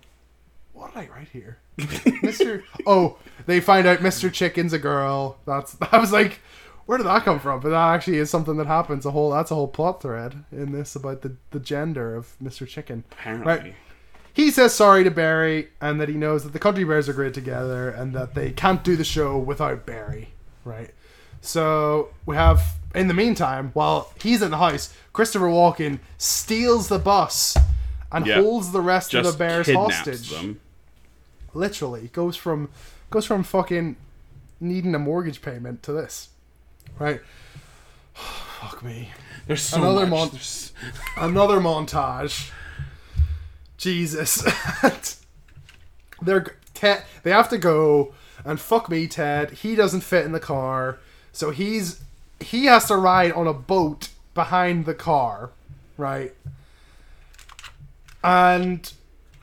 what 0.74 0.94
did 0.94 1.00
I 1.00 1.08
write 1.14 1.30
here? 1.30 1.58
Mr. 1.78 2.64
Oh, 2.86 3.18
they 3.46 3.60
find 3.60 3.88
out 3.88 4.00
Mr. 4.00 4.32
Chicken's 4.32 4.74
a 4.74 4.80
girl. 4.80 5.38
That's 5.46 5.76
I 5.92 5.98
was 5.98 6.12
like, 6.12 6.40
where 6.86 6.98
did 6.98 7.08
that 7.08 7.24
come 7.24 7.40
from? 7.40 7.60
But 7.60 7.70
that 7.70 7.94
actually 7.94 8.18
is 8.18 8.30
something 8.30 8.58
that 8.58 8.68
happens. 8.68 9.06
A 9.06 9.12
whole 9.12 9.32
that's 9.32 9.52
a 9.52 9.56
whole 9.56 9.68
plot 9.68 10.02
thread 10.02 10.44
in 10.52 10.72
this 10.72 10.96
about 10.96 11.22
the 11.22 11.36
the 11.52 11.60
gender 11.60 12.16
of 12.16 12.36
Mr. 12.44 12.68
Chicken. 12.68 13.04
Apparently. 13.12 13.46
Right. 13.48 13.76
He 14.34 14.52
says 14.52 14.74
sorry 14.74 15.04
to 15.06 15.12
Beary 15.12 15.70
and 15.80 16.00
that 16.02 16.10
he 16.10 16.16
knows 16.16 16.44
that 16.44 16.52
the 16.54 16.60
Country 16.60 16.84
Bears 16.84 17.08
are 17.08 17.14
great 17.14 17.34
together 17.34 17.90
and 17.90 18.14
that 18.14 18.36
they 18.36 18.52
can't 18.52 18.84
do 18.84 18.96
the 18.98 19.06
show 19.06 19.38
without 19.38 19.86
Beary. 19.86 20.30
Right. 20.66 20.92
So 21.42 22.10
we 22.26 22.36
have 22.36 22.62
in 22.94 23.08
the 23.08 23.14
meantime, 23.14 23.72
while 23.74 24.12
he's 24.22 24.42
in 24.42 24.52
the 24.52 24.58
house, 24.58 24.94
Christopher 25.14 25.48
Walken 25.48 26.00
steals 26.18 26.88
the 26.88 27.00
bus 27.00 27.56
and 28.12 28.26
Yeah. 28.26 28.36
holds 28.42 28.72
the 28.72 28.82
rest 28.82 29.14
of 29.14 29.26
the 29.26 29.32
bears 29.34 29.72
hostage. 29.72 30.30
them. 30.32 30.60
Literally 31.54 32.10
goes 32.14 32.36
from 32.36 32.70
goes 33.10 33.26
from 33.26 33.44
fucking 33.44 33.96
needing 34.60 34.94
a 34.96 35.00
mortgage 35.00 35.42
payment 35.42 35.82
to 35.84 35.94
this. 35.94 36.30
Right. 37.00 37.22
Fuck 38.14 38.84
me. 38.84 39.10
There's 39.48 39.62
so 39.62 39.78
Another 39.78 40.08
much. 40.08 40.32
mon- 40.34 40.40
Another 41.30 41.60
montage. 41.60 42.52
Jesus. 43.78 44.44
They're 46.22 46.56
Ted. 46.74 47.04
They 47.24 47.32
have 47.32 47.50
to 47.50 47.58
go, 47.58 48.14
and 48.44 48.60
fuck 48.60 48.90
me, 48.90 49.08
Ted. 49.08 49.52
He 49.52 49.76
doesn't 49.76 50.02
fit 50.02 50.26
in 50.26 50.32
the 50.32 50.40
car, 50.40 50.98
so 51.32 51.52
he's 51.52 52.02
he 52.40 52.66
has 52.66 52.86
to 52.88 52.96
ride 52.96 53.32
on 53.34 53.48
a 53.48 53.54
boat 53.54 54.10
behind 54.34 54.86
the 54.86 54.94
car, 54.94 55.52
right? 55.98 56.34
And 58.24 58.92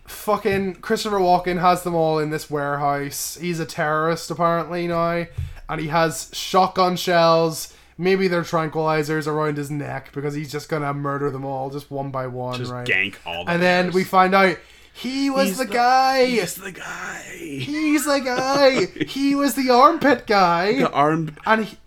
fucking 0.07 0.77
Christopher 0.77 1.19
Walken 1.19 1.61
has 1.61 1.83
them 1.85 1.95
all 1.95 2.19
in 2.19 2.31
this 2.31 2.51
warehouse. 2.51 3.39
He's 3.41 3.61
a 3.61 3.67
terrorist 3.67 4.31
apparently 4.31 4.87
now, 4.89 5.27
and 5.69 5.81
he 5.81 5.89
has 5.89 6.31
shotgun 6.33 6.97
shells. 6.97 7.75
Maybe 7.99 8.27
they're 8.27 8.43
tranquilizers 8.43 9.27
around 9.27 9.57
his 9.59 9.71
neck 9.71 10.11
because 10.13 10.35
he's 10.35 10.51
just 10.51 10.69
gonna 10.69 10.93
murder 10.95 11.31
them 11.31 11.45
all 11.45 11.71
just 11.71 11.91
one 11.91 12.11
by 12.11 12.27
one, 12.27 12.59
just 12.59 12.73
right? 12.73 12.87
gank 12.87 13.17
all 13.27 13.45
the 13.45 13.51
and 13.53 13.63
then 13.63 13.93
we 13.93 14.03
find 14.05 14.35
out 14.35 14.57
he 14.95 15.31
was 15.31 15.49
He's 15.49 15.59
the, 15.59 15.67
guy. 15.67 16.27
He's 16.27 16.55
the 16.57 16.73
guy. 16.73 17.23
He's 17.39 18.05
the 18.05 18.21
guy. 18.21 18.87
he 19.07 19.35
was 19.35 19.55
the 19.55 19.71
armpit 19.71 20.27
guy. 20.27 20.75
The 20.81 20.91
arm 20.91 21.37
and 21.47 21.65
he, 21.67 21.79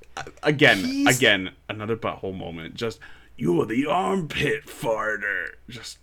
again, 0.44 1.06
again, 1.08 1.52
another 1.70 1.96
butthole 1.98 2.36
moment. 2.36 2.76
Just 2.76 3.00
you 3.38 3.62
are 3.62 3.66
the 3.66 3.86
armpit 3.86 4.66
farter. 4.68 5.48
Just 5.70 5.98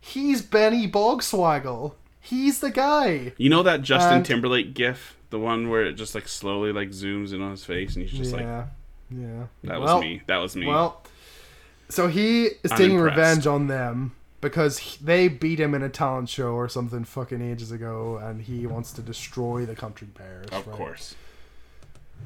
he's 0.00 0.42
Benny 0.42 0.88
Bogswaggle. 0.90 1.94
He's 2.20 2.60
the 2.60 2.70
guy. 2.70 3.32
you 3.38 3.48
know 3.48 3.62
that 3.62 3.82
Justin 3.82 4.18
And- 4.18 4.26
Timberlake 4.26 4.74
gif, 4.74 5.16
the 5.30 5.38
one 5.38 5.68
where 5.68 5.84
it 5.84 5.94
just 5.94 6.14
like 6.14 6.28
slowly 6.28 6.72
like 6.72 6.90
zooms 6.90 7.32
in 7.32 7.42
on 7.42 7.50
his 7.52 7.64
face, 7.64 7.96
and 7.96 8.06
he's 8.08 8.18
just 8.18 8.32
like, 8.32 8.42
yeah, 8.42 8.66
yeah. 9.10 9.44
"That 9.64 9.80
was 9.80 10.00
me. 10.00 10.22
That 10.26 10.38
was 10.38 10.56
me." 10.56 10.66
Well, 10.66 11.02
so 11.88 12.08
he 12.08 12.44
is 12.62 12.72
I'm 12.72 12.78
taking 12.78 12.96
impressed. 12.96 13.16
revenge 13.16 13.46
on 13.46 13.66
them 13.66 14.12
because 14.40 14.78
he- 14.78 15.04
they 15.04 15.28
beat 15.28 15.58
him 15.58 15.74
in 15.74 15.82
a 15.82 15.88
talent 15.88 16.28
show 16.28 16.52
or 16.52 16.68
something 16.68 17.04
fucking 17.04 17.42
ages 17.42 17.72
ago, 17.72 18.18
and 18.22 18.42
he 18.42 18.66
wants 18.66 18.92
to 18.92 19.02
destroy 19.02 19.64
the 19.66 19.74
country 19.74 20.06
bears. 20.16 20.46
of 20.52 20.66
right? 20.66 20.76
course. 20.76 21.14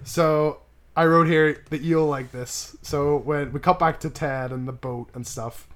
So 0.04 0.58
I 0.96 1.06
wrote 1.06 1.26
here 1.26 1.62
that 1.70 1.80
you'll 1.80 2.06
like 2.06 2.32
this. 2.32 2.76
So 2.82 3.16
when 3.18 3.52
we 3.52 3.60
cut 3.60 3.78
back 3.78 4.00
to 4.00 4.10
Ted 4.10 4.50
and 4.52 4.66
the 4.68 4.72
boat 4.72 5.08
and 5.14 5.26
stuff, 5.26 5.66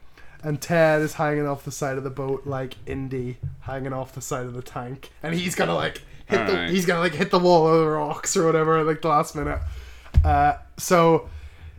and 0.42 0.60
Ted 0.60 1.02
is 1.02 1.14
hanging 1.14 1.46
off 1.46 1.64
the 1.64 1.70
side 1.72 1.96
of 1.96 2.04
the 2.04 2.10
boat 2.10 2.46
like 2.46 2.74
Indy 2.86 3.38
hanging 3.60 3.92
off 3.92 4.14
the 4.14 4.20
side 4.20 4.46
of 4.46 4.54
the 4.54 4.62
tank, 4.62 5.10
and 5.22 5.34
he's 5.34 5.54
gonna 5.54 5.74
like 5.74 6.02
hit 6.26 6.46
the 6.46 6.52
Alright. 6.52 6.70
he's 6.70 6.86
gonna 6.86 7.00
like 7.00 7.14
hit 7.14 7.30
the 7.30 7.38
wall 7.38 7.66
of 7.68 7.80
the 7.80 7.86
rocks 7.86 8.36
or 8.36 8.44
whatever 8.44 8.82
like 8.84 9.02
the 9.02 9.08
last 9.08 9.34
minute. 9.34 9.60
Uh, 10.24 10.54
so 10.76 11.28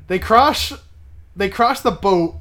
they 0.07 0.19
crash 0.19 0.73
they 1.35 1.49
crash 1.49 1.81
the 1.81 1.91
boat 1.91 2.35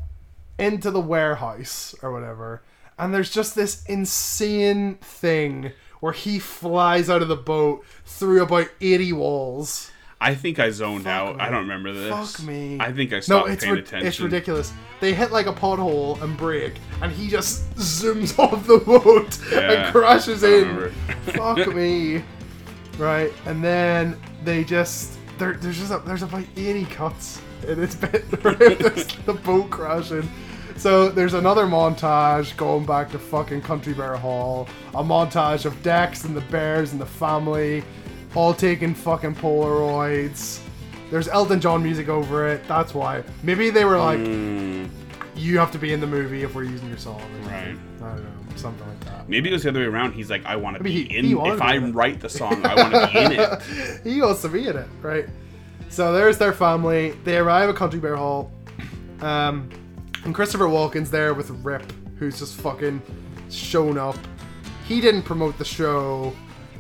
into 0.58 0.90
the 0.90 1.00
warehouse 1.00 1.94
or 2.02 2.12
whatever, 2.12 2.62
and 2.98 3.12
there's 3.12 3.30
just 3.30 3.54
this 3.54 3.84
insane 3.86 4.94
thing 4.96 5.72
where 6.00 6.12
he 6.12 6.38
flies 6.38 7.10
out 7.10 7.22
of 7.22 7.28
the 7.28 7.36
boat 7.36 7.84
through 8.04 8.42
about 8.42 8.68
eighty 8.80 9.12
walls. 9.12 9.90
I 10.20 10.34
think 10.34 10.58
I 10.58 10.70
zoned 10.70 11.04
Fuck 11.04 11.12
out. 11.12 11.36
me. 11.36 11.42
I 11.42 11.50
don't 11.50 11.60
remember 11.62 11.92
this. 11.92 12.10
Fuck 12.36 12.46
me. 12.46 12.78
I 12.80 12.90
think 12.92 13.12
I 13.12 13.16
No, 13.16 13.20
stopped 13.20 13.48
it's 13.50 13.62
paying 13.64 13.74
ri- 13.74 13.80
attention. 13.80 14.06
it's 14.08 14.20
ridiculous. 14.20 14.72
They 15.00 15.12
hit 15.12 15.30
like 15.30 15.46
a 15.46 15.52
pothole 15.52 16.20
and 16.22 16.36
break, 16.38 16.74
and 17.02 17.12
he 17.12 17.28
just 17.28 17.70
zooms 17.74 18.38
off 18.38 18.66
the 18.66 18.78
boat 18.78 19.38
Yeah, 19.52 19.58
and 19.86 19.92
crashes 19.92 20.42
in. 20.42 20.90
Fuck 21.34 21.66
me. 21.74 22.22
Right, 22.98 23.30
and 23.44 23.62
then 23.62 24.18
they 24.42 24.64
just 24.64 25.18
there, 25.38 25.52
there's 25.54 25.78
just 25.78 25.92
a, 25.92 25.98
there's 26.06 26.22
about 26.22 26.44
eighty 26.56 26.86
cuts 26.86 27.42
in 27.68 27.78
this 27.78 27.94
bit. 27.94 28.24
The 29.26 29.38
boat 29.44 29.68
crashing. 29.70 30.26
So 30.78 31.08
there's 31.10 31.34
another 31.34 31.64
montage 31.66 32.56
going 32.56 32.86
back 32.86 33.10
to 33.10 33.18
fucking 33.18 33.62
Country 33.62 33.92
Bear 33.92 34.16
Hall. 34.16 34.66
A 34.94 35.02
montage 35.04 35.64
of 35.66 35.82
Dex 35.82 36.24
and 36.24 36.34
the 36.36 36.40
bears 36.42 36.92
and 36.92 37.00
the 37.00 37.06
family, 37.06 37.82
all 38.36 38.54
taking 38.54 38.94
fucking 38.94 39.34
Polaroids. 39.36 40.60
There's 41.10 41.28
Elton 41.28 41.60
John 41.60 41.82
music 41.82 42.08
over 42.08 42.46
it. 42.48 42.66
That's 42.68 42.92
why. 42.94 43.22
Maybe 43.42 43.70
they 43.70 43.84
were 43.84 43.98
like, 43.98 44.18
Mm, 44.18 44.88
you 45.36 45.58
have 45.58 45.70
to 45.72 45.78
be 45.78 45.92
in 45.92 46.00
the 46.00 46.06
movie 46.06 46.42
if 46.42 46.54
we're 46.54 46.64
using 46.64 46.88
your 46.88 46.98
song. 46.98 47.20
right. 47.44 47.76
I 48.02 48.08
don't 48.14 48.24
know, 48.24 48.56
something 48.56 48.86
like 48.88 49.00
that. 49.06 49.28
Maybe 49.28 49.50
it 49.50 49.52
was 49.52 49.62
the 49.64 49.68
other 49.70 49.80
way 49.80 49.86
around. 49.86 50.12
He's 50.12 50.30
like, 50.30 50.44
I 50.44 50.56
want 50.56 50.76
to 50.76 50.82
be 50.82 50.92
he- 50.92 51.16
in. 51.16 51.24
he 51.24 51.32
if 51.32 51.60
I 51.62 51.72
be 51.72 51.84
in 51.84 51.90
it. 51.90 51.94
write 51.94 52.20
the 52.20 52.28
song, 52.28 52.64
I 52.64 52.74
want 52.74 52.92
to 52.92 53.10
be 53.12 53.18
in 53.24 53.32
it. 53.40 54.00
he 54.04 54.20
wants 54.22 54.42
to 54.42 54.48
be 54.48 54.66
in 54.68 54.76
it, 54.76 54.88
right? 55.02 55.26
So 55.88 56.12
there's 56.12 56.38
their 56.38 56.52
family. 56.52 57.10
They 57.24 57.38
arrive 57.38 57.68
at 57.68 57.76
Country 57.76 58.00
Bear 58.00 58.16
Hall. 58.16 58.50
Um, 59.20 59.70
and 60.24 60.34
Christopher 60.34 60.64
Walken's 60.66 61.10
there 61.10 61.32
with 61.34 61.50
Rip, 61.64 61.90
who's 62.18 62.38
just 62.38 62.56
fucking 62.60 63.00
shown 63.50 63.96
up. 63.98 64.16
He 64.86 65.00
didn't 65.00 65.22
promote 65.22 65.56
the 65.58 65.64
show. 65.64 66.32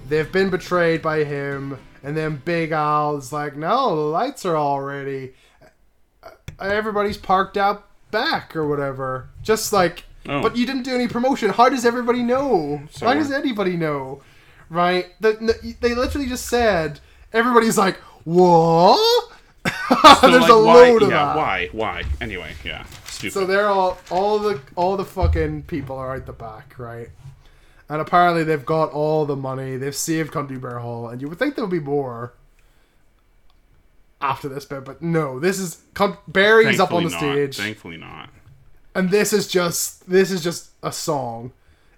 They've 0.08 0.30
been 0.30 0.50
betrayed 0.50 1.02
by 1.02 1.24
him. 1.24 1.78
And 2.02 2.16
then 2.16 2.40
Big 2.44 2.70
Al's 2.72 3.32
like, 3.32 3.56
no, 3.56 3.96
the 3.96 4.02
lights 4.02 4.44
are 4.44 4.56
already. 4.56 5.34
Everybody's 6.60 7.16
parked 7.16 7.56
out 7.56 7.88
back 8.10 8.54
or 8.56 8.66
whatever. 8.66 9.28
Just 9.42 9.72
like, 9.72 10.04
Oh. 10.28 10.42
but 10.42 10.56
you 10.56 10.66
didn't 10.66 10.82
do 10.82 10.94
any 10.94 11.06
promotion. 11.06 11.50
How 11.50 11.68
does 11.68 11.84
everybody 11.84 12.22
know? 12.22 12.82
So- 12.90 13.06
How 13.06 13.14
does 13.14 13.30
anybody 13.30 13.76
know? 13.76 14.22
Right? 14.68 15.06
The, 15.20 15.32
the- 15.34 15.76
they 15.80 15.94
literally 15.94 16.26
just 16.26 16.46
said, 16.46 16.98
everybody's 17.32 17.78
like, 17.78 17.96
what? 18.24 19.30
So, 20.20 20.30
There's 20.30 20.42
like, 20.42 20.50
a 20.50 20.62
why, 20.64 20.74
load 20.90 21.02
of 21.02 21.10
yeah, 21.10 21.24
that. 21.26 21.36
Why? 21.36 21.68
Why? 21.72 22.02
Anyway, 22.20 22.52
yeah. 22.64 22.84
Stupid. 23.06 23.32
So 23.34 23.46
they're 23.46 23.66
all 23.68 23.98
all 24.10 24.38
the 24.38 24.60
all 24.76 24.96
the 24.96 25.04
fucking 25.04 25.64
people 25.64 25.96
are 25.96 26.14
at 26.14 26.26
the 26.26 26.32
back, 26.32 26.76
right? 26.78 27.08
And 27.88 28.00
apparently 28.00 28.42
they've 28.42 28.66
got 28.66 28.90
all 28.90 29.26
the 29.26 29.36
money. 29.36 29.76
They've 29.76 29.94
saved 29.94 30.32
Country 30.32 30.58
Bear 30.58 30.80
Hall, 30.80 31.08
and 31.08 31.22
you 31.22 31.28
would 31.28 31.38
think 31.38 31.54
there 31.54 31.64
would 31.64 31.70
be 31.70 31.78
more 31.80 32.32
after 34.20 34.48
this 34.48 34.64
bit, 34.64 34.84
but 34.84 35.02
no. 35.02 35.38
This 35.38 35.58
is 35.58 35.82
Beary's 36.26 36.80
up 36.80 36.92
on 36.92 37.04
the 37.04 37.10
not. 37.10 37.18
stage, 37.20 37.56
Thankfully 37.56 37.96
not. 37.96 38.30
and 38.94 39.10
this 39.10 39.32
is 39.32 39.46
just 39.46 40.08
this 40.08 40.30
is 40.30 40.42
just 40.42 40.70
a 40.82 40.90
song. 40.90 41.52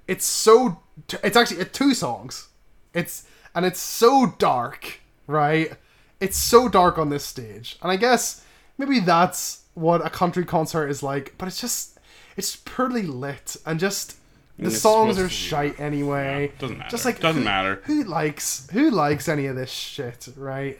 It's 0.06 0.26
so 0.26 0.80
it's 1.22 1.36
actually 1.36 1.60
it's 1.60 1.76
two 1.78 1.94
songs. 1.94 2.48
It's 2.92 3.26
and 3.54 3.64
it's 3.64 3.80
so 3.80 4.34
dark, 4.38 5.00
right? 5.26 5.72
It's 6.20 6.36
so 6.36 6.68
dark 6.68 6.98
on 6.98 7.08
this 7.08 7.24
stage, 7.24 7.78
and 7.82 7.90
I 7.90 7.96
guess 7.96 8.44
maybe 8.76 9.00
that's 9.00 9.62
what 9.74 10.04
a 10.04 10.10
country 10.10 10.44
concert 10.44 10.88
is 10.88 11.02
like. 11.02 11.34
But 11.38 11.48
it's 11.48 11.60
just 11.60 11.98
it's 12.36 12.56
poorly 12.56 13.02
lit 13.02 13.56
and 13.64 13.78
just 13.80 14.16
the 14.58 14.70
songs 14.70 15.18
are 15.18 15.24
be- 15.24 15.30
shite 15.30 15.78
anyway. 15.80 16.50
Yeah, 16.52 16.60
doesn't 16.60 16.78
matter. 16.78 16.90
Just 16.90 17.04
like 17.04 17.20
Doesn't 17.20 17.42
who- 17.42 17.44
matter. 17.44 17.80
Who 17.84 18.04
likes 18.04 18.68
who 18.72 18.90
likes 18.90 19.28
any 19.28 19.46
of 19.46 19.56
this 19.56 19.70
shit, 19.70 20.28
right? 20.36 20.78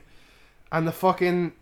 And 0.72 0.86
the 0.86 0.92
fucking 0.92 1.52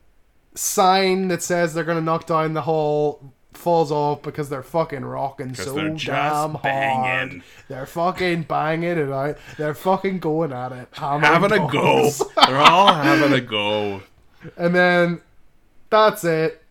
sign 0.55 1.29
that 1.29 1.43
says 1.43 1.75
they're 1.75 1.85
gonna 1.85 2.01
knock 2.01 2.27
down 2.27 2.55
the 2.55 2.63
hall 2.63 3.33
falls 3.53 3.91
off 3.91 4.21
because 4.23 4.49
they're 4.51 4.63
fucking 4.63 5.03
rocking 5.05 5.55
so 5.55 5.73
they're 5.73 5.89
just 5.91 6.07
damn 6.07 6.51
hard. 6.53 6.63
banging. 6.63 7.43
They're 7.69 7.87
fucking 7.87 8.43
banging 8.43 8.99
it 8.99 9.11
out. 9.11 9.39
They're 9.57 9.75
fucking 9.75 10.19
going 10.19 10.53
at 10.53 10.73
it. 10.73 10.89
Having 10.93 11.53
a 11.53 11.67
go. 11.71 12.11
They're 12.47 12.59
all 12.59 12.93
having 12.93 13.33
a 13.33 13.41
go. 13.41 14.03
And 14.59 14.75
then 14.75 15.23
that's 15.89 16.23
it. 16.25 16.63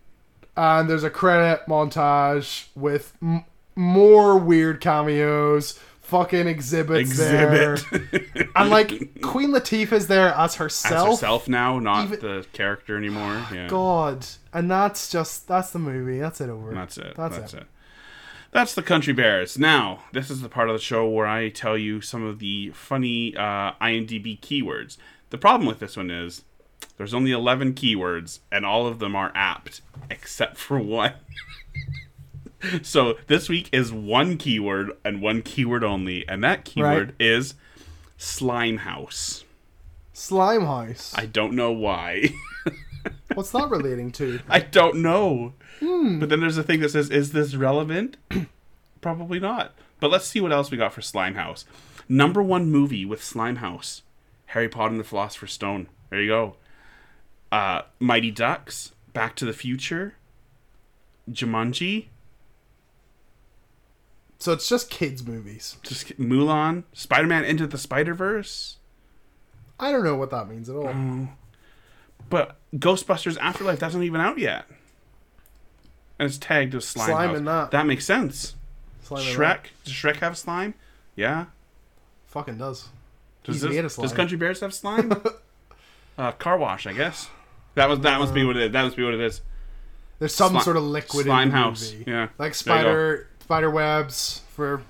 And 0.55 0.87
there's 0.87 1.03
a 1.03 1.09
credit 1.09 1.61
montage 1.67 2.67
with 2.75 3.13
m- 3.21 3.45
more 3.75 4.37
weird 4.37 4.81
cameos. 4.81 5.79
Fucking 6.01 6.47
exhibits 6.47 7.17
there. 7.17 7.73
Exhibit. 7.73 8.49
And 8.55 8.69
like 8.69 8.89
Queen 9.23 9.49
Latifah's 9.49 10.05
there 10.05 10.27
as 10.35 10.53
herself. 10.55 10.93
As 10.93 10.99
herself. 10.99 11.19
herself 11.19 11.47
now, 11.47 11.79
not 11.79 12.05
Even- 12.05 12.19
the 12.19 12.45
character 12.53 12.95
anymore. 12.95 13.43
Yeah. 13.51 13.67
God. 13.67 14.27
And 14.53 14.69
that's 14.69 15.09
just 15.11 15.47
that's 15.47 15.71
the 15.71 15.79
movie. 15.79 16.19
That's 16.19 16.39
it 16.41 16.49
over. 16.49 16.73
That's 16.73 16.99
it. 16.99 17.15
That's, 17.15 17.37
That's, 17.37 17.53
it. 17.55 17.61
it. 17.61 17.67
That's 18.51 18.75
the 18.75 18.83
Country 18.83 19.13
Bears. 19.13 19.57
Now, 19.57 20.03
this 20.13 20.29
is 20.29 20.41
the 20.41 20.47
part 20.47 20.69
of 20.69 20.75
the 20.75 20.81
show 20.81 21.09
where 21.09 21.25
I 21.27 21.49
tell 21.49 21.77
you 21.77 22.01
some 22.01 22.23
of 22.23 22.37
the 22.39 22.69
funny 22.69 23.35
uh, 23.35 23.73
IMDb 23.81 24.39
keywords. 24.39 24.97
The 25.31 25.37
problem 25.39 25.67
with 25.67 25.79
this 25.79 25.97
one 25.97 26.09
is 26.11 26.43
there's 26.97 27.13
only 27.13 27.31
11 27.31 27.73
keywords, 27.73 28.39
and 28.51 28.65
all 28.65 28.87
of 28.87 28.99
them 28.99 29.15
are 29.15 29.31
apt, 29.35 29.81
except 30.09 30.55
for 30.57 30.79
one. 30.79 31.13
so 32.83 33.17
this 33.27 33.49
week 33.49 33.69
is 33.71 33.91
one 33.91 34.37
keyword 34.37 34.91
and 35.03 35.21
one 35.21 35.41
keyword 35.41 35.83
only, 35.83 36.27
and 36.27 36.43
that 36.43 36.65
keyword 36.65 37.07
Right. 37.09 37.15
is 37.19 37.55
Slime 38.17 38.77
House. 38.77 39.43
Slime 40.13 40.65
House. 40.65 41.13
I 41.15 41.25
don't 41.25 41.53
know 41.53 41.71
why. 41.71 42.29
What's 43.33 43.51
that 43.51 43.69
relating 43.69 44.11
to? 44.13 44.39
I 44.49 44.59
don't 44.59 44.97
know. 44.97 45.53
Hmm. 45.79 46.19
But 46.19 46.29
then 46.29 46.39
there's 46.39 46.57
a 46.57 46.63
thing 46.63 46.79
that 46.79 46.89
says, 46.91 47.09
is 47.09 47.33
this 47.33 47.55
relevant? 47.55 48.17
Probably 49.01 49.39
not. 49.39 49.73
But 49.99 50.11
let's 50.11 50.25
see 50.25 50.39
what 50.41 50.51
else 50.51 50.71
we 50.71 50.77
got 50.77 50.93
for 50.93 51.01
Slime 51.01 51.35
House. 51.35 51.65
Number 52.07 52.41
one 52.41 52.71
movie 52.71 53.05
with 53.05 53.23
Slime 53.23 53.57
House 53.57 54.01
Harry 54.47 54.69
Potter 54.69 54.91
and 54.91 54.99
the 54.99 55.03
Philosopher's 55.03 55.51
Stone. 55.53 55.87
There 56.09 56.21
you 56.21 56.29
go. 56.29 56.55
Uh, 57.51 57.81
Mighty 57.99 58.31
Ducks, 58.31 58.91
Back 59.13 59.35
to 59.37 59.45
the 59.45 59.53
Future, 59.53 60.15
Jumanji, 61.29 62.05
So 64.45 64.51
it's 64.51 64.69
just 64.69 64.91
kids 64.91 65.25
movies. 65.25 65.77
just 65.81 66.19
Mulan, 66.19 66.83
Spider 66.93 67.25
Man 67.25 67.43
Into 67.43 67.65
the 67.65 67.79
Spider 67.79 68.13
Verse. 68.13 68.77
I 69.79 69.91
don't 69.91 70.03
know 70.03 70.15
what 70.15 70.29
that 70.29 70.47
means 70.47 70.69
at 70.69 70.75
all. 70.75 70.85
Mm. 70.85 71.29
But 72.29 72.55
Ghostbusters 72.75 73.39
Afterlife, 73.39 73.79
that's 73.79 73.95
not 73.95 74.03
even 74.03 74.21
out 74.21 74.37
yet. 74.37 74.65
And 76.19 76.27
it's 76.27 76.37
tagged 76.37 76.75
as 76.75 76.87
Slime, 76.87 77.07
Slime 77.07 77.29
House. 77.29 77.37
in 77.39 77.45
that. 77.45 77.71
That 77.71 77.87
makes 77.87 78.05
sense. 78.05 78.53
Slime 79.01 79.25
and 79.25 79.35
Shrek? 79.35 79.59
Does 79.83 79.93
Shrek 79.95 80.17
have 80.17 80.37
slime? 80.37 80.75
Yeah. 81.15 81.45
Fucking 82.27 82.59
does. 82.59 82.89
Does, 83.45 83.55
He's 83.55 83.61
this, 83.63 83.71
made 83.71 83.83
of 83.83 83.91
slime. 83.91 84.03
does 84.03 84.13
Country 84.15 84.37
Bears 84.37 84.59
have 84.59 84.75
slime? 84.75 85.11
uh, 86.19 86.33
car 86.33 86.59
wash, 86.59 86.85
I 86.85 86.93
guess. 86.93 87.29
That 87.73 87.89
was 87.89 87.99
that 88.01 88.19
must 88.19 88.35
be 88.35 88.45
what 88.45 88.57
it 88.57 88.67
is. 88.67 88.71
That 88.73 88.83
must 88.83 88.95
be 88.95 89.03
what 89.03 89.15
it 89.15 89.21
is. 89.21 89.41
There's 90.19 90.35
some 90.35 90.53
Sli- 90.53 90.61
sort 90.61 90.77
of 90.77 90.83
liquid 90.83 91.25
slime 91.25 91.47
in 91.47 91.49
the 91.49 91.55
house. 91.57 91.91
movie. 91.91 92.11
Yeah. 92.11 92.27
Like 92.37 92.53
spider 92.53 93.27
spider 93.45 93.69
webs 93.69 94.41
for 94.55 94.81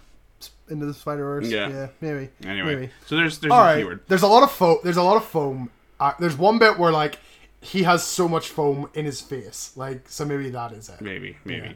into 0.69 0.85
the 0.85 0.93
spider 0.93 1.23
verse. 1.25 1.47
Yeah. 1.49 1.67
Yeah, 1.67 1.87
maybe. 1.99 2.29
Anyway, 2.45 2.75
Maybe. 2.75 2.89
so 3.05 3.17
there's 3.17 3.37
there's 3.39 3.51
All 3.51 3.59
a 3.59 3.63
right. 3.65 3.77
keyword. 3.79 3.99
There's 4.07 4.21
a 4.23 4.27
lot 4.27 4.43
of 4.43 4.51
foam. 4.51 4.77
There's 4.81 4.95
a 4.95 5.03
lot 5.03 5.17
of 5.17 5.25
foam. 5.25 5.69
Uh, 5.99 6.13
there's 6.21 6.37
one 6.37 6.57
bit 6.57 6.79
where 6.79 6.91
like 6.93 7.19
he 7.59 7.83
has 7.83 8.01
so 8.01 8.29
much 8.29 8.47
foam 8.47 8.89
in 8.93 9.03
his 9.03 9.19
face. 9.19 9.73
Like 9.75 10.07
so 10.07 10.23
maybe 10.23 10.49
that 10.51 10.71
is 10.71 10.87
it. 10.87 11.01
Maybe, 11.01 11.35
maybe. 11.43 11.75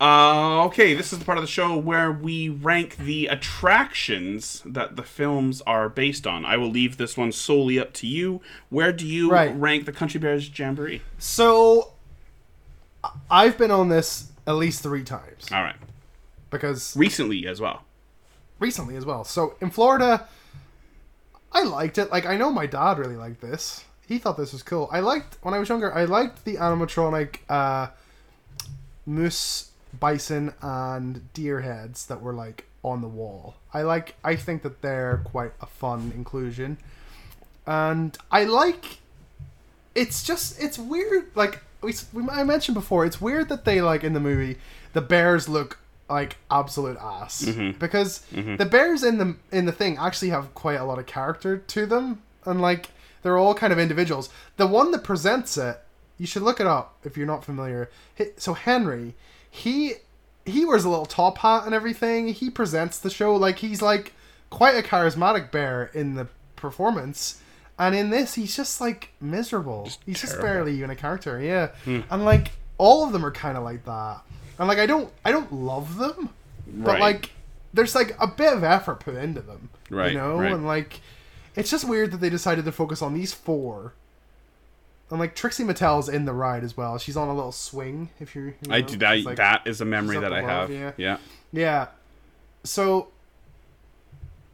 Uh, 0.00 0.64
okay, 0.66 0.94
this 0.94 1.12
is 1.12 1.18
the 1.18 1.24
part 1.24 1.36
of 1.36 1.42
the 1.42 1.48
show 1.50 1.76
where 1.76 2.10
we 2.12 2.48
rank 2.48 2.96
the 2.96 3.26
attractions 3.26 4.62
that 4.64 4.94
the 4.94 5.02
films 5.02 5.60
are 5.66 5.88
based 5.90 6.24
on. 6.26 6.44
I 6.44 6.56
will 6.56 6.70
leave 6.70 6.96
this 6.98 7.16
one 7.18 7.32
solely 7.32 7.78
up 7.80 7.92
to 7.94 8.06
you. 8.06 8.40
Where 8.70 8.92
do 8.92 9.06
you 9.06 9.30
Right. 9.30 9.54
rank 9.58 9.84
the 9.86 9.92
Country 9.92 10.18
Bears 10.20 10.48
Jamboree? 10.56 11.02
So 11.18 11.92
I've 13.30 13.58
been 13.58 13.70
on 13.70 13.90
this 13.90 14.29
at 14.50 14.56
least 14.56 14.82
three 14.82 15.04
times 15.04 15.46
All 15.52 15.62
right, 15.62 15.76
because 16.50 16.96
recently 16.96 17.46
as 17.46 17.60
well. 17.60 17.84
recently 18.58 18.96
as 18.96 19.04
well. 19.04 19.24
So 19.24 19.54
in 19.60 19.70
Florida, 19.70 20.26
I 21.52 21.62
liked 21.64 21.98
it. 21.98 22.10
Like 22.10 22.26
I 22.26 22.36
know 22.36 22.50
my 22.50 22.66
dad 22.66 22.98
really 22.98 23.16
liked 23.16 23.40
this. 23.40 23.84
he 24.06 24.18
thought 24.18 24.36
this 24.36 24.52
was 24.52 24.62
cool. 24.62 24.88
I 24.92 25.00
liked 25.00 25.38
when 25.42 25.54
I 25.54 25.58
was 25.58 25.68
younger. 25.68 25.94
I 25.94 26.04
liked 26.04 26.44
the 26.44 26.56
animatronic 26.56 27.36
uh, 27.48 27.88
moose, 29.06 29.70
bison, 29.98 30.52
and 30.60 31.32
deer 31.32 31.60
heads 31.60 32.06
that 32.06 32.20
were 32.20 32.34
like 32.34 32.66
on 32.82 33.00
the 33.02 33.08
wall. 33.08 33.54
I 33.72 33.82
like. 33.82 34.14
I 34.24 34.36
think 34.36 34.62
that 34.62 34.82
they're 34.82 35.20
quite 35.24 35.52
a 35.60 35.66
fun 35.66 36.12
inclusion, 36.14 36.78
and 37.66 38.16
I 38.30 38.44
like. 38.44 38.98
It's 39.94 40.22
just 40.22 40.60
it's 40.62 40.78
weird. 40.78 41.30
Like 41.34 41.62
we, 41.82 41.94
we 42.12 42.28
I 42.28 42.44
mentioned 42.44 42.74
before, 42.74 43.04
it's 43.04 43.20
weird 43.20 43.48
that 43.48 43.64
they 43.64 43.80
like 43.80 44.04
in 44.04 44.12
the 44.12 44.20
movie 44.20 44.58
the 44.92 45.00
bears 45.00 45.48
look 45.48 45.78
like 46.08 46.36
absolute 46.50 46.98
ass 47.00 47.42
mm-hmm. 47.42 47.78
because 47.78 48.26
mm-hmm. 48.32 48.56
the 48.56 48.66
bears 48.66 49.04
in 49.04 49.18
the 49.18 49.36
in 49.52 49.66
the 49.66 49.72
thing 49.72 49.96
actually 49.96 50.30
have 50.30 50.52
quite 50.54 50.80
a 50.80 50.84
lot 50.84 50.98
of 50.98 51.06
character 51.06 51.58
to 51.58 51.86
them 51.86 52.20
and 52.44 52.60
like 52.60 52.88
they're 53.22 53.38
all 53.38 53.54
kind 53.54 53.72
of 53.72 53.78
individuals. 53.78 54.30
The 54.56 54.66
one 54.66 54.90
that 54.92 55.04
presents 55.04 55.56
it, 55.56 55.78
you 56.18 56.26
should 56.26 56.42
look 56.42 56.60
it 56.60 56.66
up 56.66 56.96
if 57.04 57.16
you're 57.16 57.26
not 57.26 57.44
familiar. 57.44 57.90
So 58.36 58.54
Henry, 58.54 59.14
he 59.50 59.94
he 60.46 60.64
wears 60.64 60.84
a 60.84 60.88
little 60.88 61.06
top 61.06 61.38
hat 61.38 61.64
and 61.64 61.74
everything. 61.74 62.28
He 62.28 62.50
presents 62.50 62.98
the 62.98 63.10
show 63.10 63.36
like 63.36 63.58
he's 63.58 63.82
like 63.82 64.14
quite 64.48 64.74
a 64.74 64.86
charismatic 64.86 65.50
bear 65.50 65.90
in 65.94 66.14
the 66.14 66.26
performance. 66.56 67.40
And 67.80 67.94
in 67.94 68.10
this, 68.10 68.34
he's 68.34 68.54
just 68.54 68.80
like 68.80 69.08
miserable. 69.20 69.88
he's 70.06 70.20
just 70.20 70.38
barely 70.40 70.76
even 70.76 70.90
a 70.90 70.94
character, 70.96 71.40
yeah. 71.40 71.68
Hmm. 71.84 72.00
And 72.10 72.24
like 72.26 72.52
all 72.78 73.04
of 73.06 73.12
them 73.12 73.24
are 73.24 73.30
kind 73.32 73.56
of 73.56 73.64
like 73.64 73.84
that. 73.86 74.20
And 74.58 74.68
like 74.68 74.78
I 74.78 74.84
don't, 74.86 75.10
I 75.24 75.32
don't 75.32 75.50
love 75.52 75.96
them, 75.96 76.28
but 76.68 76.92
Right. 76.92 77.00
like 77.00 77.30
there's 77.72 77.94
like 77.94 78.14
a 78.20 78.26
bit 78.26 78.52
of 78.52 78.62
effort 78.62 79.00
put 79.00 79.14
into 79.14 79.40
them, 79.40 79.70
Right, 79.88 80.12
You 80.12 80.18
know, 80.18 80.38
right. 80.38 80.52
and 80.52 80.66
like 80.66 81.00
it's 81.56 81.70
just 81.70 81.88
weird 81.88 82.10
that 82.12 82.18
they 82.20 82.28
decided 82.30 82.64
to 82.66 82.72
focus 82.72 83.00
on 83.00 83.14
these 83.14 83.32
four. 83.32 83.94
And 85.10 85.18
like 85.18 85.34
Trixie 85.34 85.64
Mattel's 85.64 86.08
in 86.08 86.24
the 86.26 86.32
ride 86.34 86.62
as 86.62 86.76
well. 86.76 86.98
She's 86.98 87.16
on 87.16 87.28
a 87.28 87.34
little 87.34 87.50
swing. 87.50 88.10
If 88.20 88.36
you, 88.36 88.42
you 88.42 88.54
I 88.72 88.82
know, 88.82 88.86
do 88.88 88.96
that. 88.98 89.16
it's 89.16 89.26
like- 89.26 89.36
that 89.38 89.62
is 89.66 89.80
a 89.80 89.84
memory 89.86 90.18
that 90.20 90.32
I 90.34 90.42
have. 90.42 90.70
yeah. 90.70 90.92
Yeah. 90.98 91.16
yeah. 91.50 91.86
So, 92.62 93.08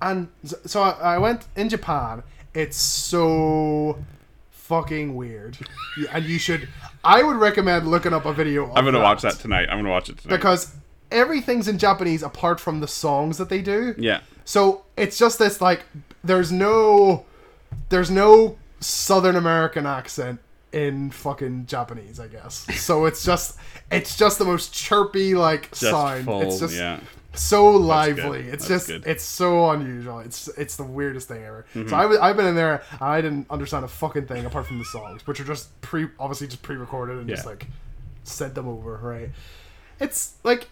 and 0.00 0.28
so 0.44 0.82
I 0.82 0.90
I 1.16 1.18
went 1.18 1.46
in 1.56 1.68
Japan. 1.68 2.22
It's 2.56 2.76
so 2.76 3.98
fucking 4.50 5.14
weird, 5.14 5.58
Yeah, 5.98 6.08
and 6.12 6.24
you 6.24 6.38
should. 6.38 6.68
I 7.04 7.22
would 7.22 7.36
recommend 7.36 7.86
looking 7.88 8.12
up 8.12 8.24
a 8.24 8.32
video. 8.32 8.66
I'm 8.74 8.84
gonna 8.84 8.92
that 8.98 9.04
watch 9.04 9.22
that 9.22 9.34
tonight. 9.34 9.68
I'm 9.70 9.78
gonna 9.78 9.90
watch 9.90 10.08
it 10.08 10.18
tonight. 10.18 10.36
because 10.36 10.74
everything's 11.10 11.68
in 11.68 11.78
Japanese 11.78 12.22
apart 12.22 12.58
from 12.58 12.80
the 12.80 12.88
songs 12.88 13.38
that 13.38 13.48
they 13.48 13.62
do. 13.62 13.94
yeah. 13.98 14.20
So 14.44 14.84
it's 14.96 15.18
just 15.18 15.38
this 15.38 15.60
like 15.60 15.84
there's 16.24 16.50
no 16.50 17.26
there's 17.90 18.10
no 18.10 18.56
Southern 18.80 19.36
American 19.36 19.86
accent 19.86 20.40
in 20.72 21.10
fucking 21.10 21.66
Japanese, 21.66 22.18
I 22.20 22.28
guess. 22.28 22.66
So 22.80 23.06
it's 23.06 23.24
just 23.24 23.58
it's 23.90 24.16
just 24.16 24.38
the 24.38 24.44
most 24.44 24.72
chirpy 24.72 25.34
like 25.34 25.70
Just 25.70 25.80
sound. 25.82 26.24
full. 26.24 26.42
it's 26.42 26.58
just 26.60 26.74
yeah. 26.74 27.00
So 27.42 27.66
lively. 27.70 28.40
It's 28.40 28.66
That's 28.66 28.86
just 28.86 28.86
good. 28.88 29.06
it's 29.06 29.24
so 29.24 29.70
unusual. 29.70 30.20
It's 30.20 30.48
it's 30.48 30.76
the 30.76 30.84
weirdest 30.84 31.28
thing 31.28 31.42
ever. 31.44 31.66
Mm-hmm. 31.74 31.88
So 31.88 31.96
I—I've 31.96 32.36
been 32.36 32.46
in 32.46 32.54
there 32.54 32.82
and 32.92 33.00
I 33.02 33.20
didn't 33.20 33.50
understand 33.50 33.84
a 33.84 33.88
fucking 33.88 34.26
thing 34.26 34.44
apart 34.46 34.66
from 34.66 34.78
the 34.78 34.84
songs, 34.84 35.26
which 35.26 35.40
are 35.40 35.44
just 35.44 35.78
pre 35.80 36.08
obviously 36.18 36.46
just 36.46 36.62
pre-recorded 36.62 37.18
and 37.18 37.28
just 37.28 37.46
like 37.46 37.66
sent 38.24 38.54
them 38.54 38.68
over, 38.68 38.96
right? 39.02 39.30
It's 40.00 40.34
like 40.44 40.68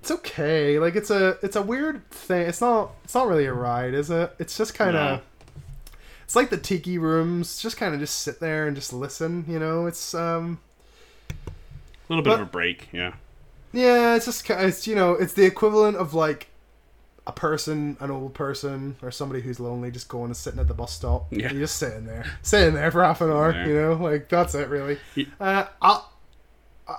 it's 0.00 0.10
okay. 0.10 0.78
Like 0.78 0.96
it's 0.96 1.10
a 1.10 1.36
it's 1.42 1.56
a 1.56 1.62
weird 1.62 2.08
thing. 2.10 2.42
It's 2.48 2.60
not 2.60 2.92
it's 3.04 3.14
not 3.14 3.26
really 3.26 3.46
a 3.46 3.52
ride, 3.52 3.94
is 3.94 4.10
it? 4.10 4.34
It's 4.38 4.56
just 4.56 4.74
kind 4.74 4.96
of 4.96 5.18
No. 5.18 5.22
it's 6.24 6.36
like 6.36 6.50
the 6.50 6.56
tiki 6.58 6.98
rooms. 6.98 7.60
Just 7.60 7.76
kind 7.76 7.94
of 7.94 8.00
just 8.00 8.18
sit 8.22 8.40
there 8.40 8.66
and 8.66 8.74
just 8.76 8.92
listen. 8.92 9.44
You 9.48 9.58
know, 9.58 9.86
it's 9.86 10.14
um 10.14 10.58
A 11.48 11.50
little 12.08 12.22
bit 12.24 12.30
But- 12.30 12.40
of 12.40 12.46
a 12.48 12.50
break. 12.50 12.88
Yeah. 12.92 13.12
Yeah, 13.72 14.16
it's 14.16 14.24
just 14.26 14.48
it's 14.50 14.86
you 14.86 14.94
know 14.94 15.12
it's 15.14 15.32
the 15.34 15.44
equivalent 15.44 15.96
of 15.96 16.14
like 16.14 16.48
a 17.26 17.32
person, 17.32 17.96
an 18.00 18.10
old 18.10 18.34
person, 18.34 18.96
or 19.02 19.10
somebody 19.10 19.40
who's 19.42 19.60
lonely, 19.60 19.90
just 19.90 20.08
going 20.08 20.26
and 20.26 20.36
sitting 20.36 20.58
at 20.58 20.68
the 20.68 20.74
bus 20.74 20.92
stop. 20.92 21.26
Yeah. 21.30 21.50
You're 21.52 21.60
just 21.62 21.76
sitting 21.76 22.06
there, 22.06 22.24
sitting 22.42 22.74
there 22.74 22.90
for 22.90 23.04
half 23.04 23.20
an 23.20 23.30
hour. 23.30 23.52
there. 23.52 23.66
You 23.68 23.74
know, 23.80 23.92
like 23.94 24.28
that's 24.28 24.54
it 24.54 24.68
really. 24.68 24.98
Uh, 25.38 25.66
I'll 25.80 26.10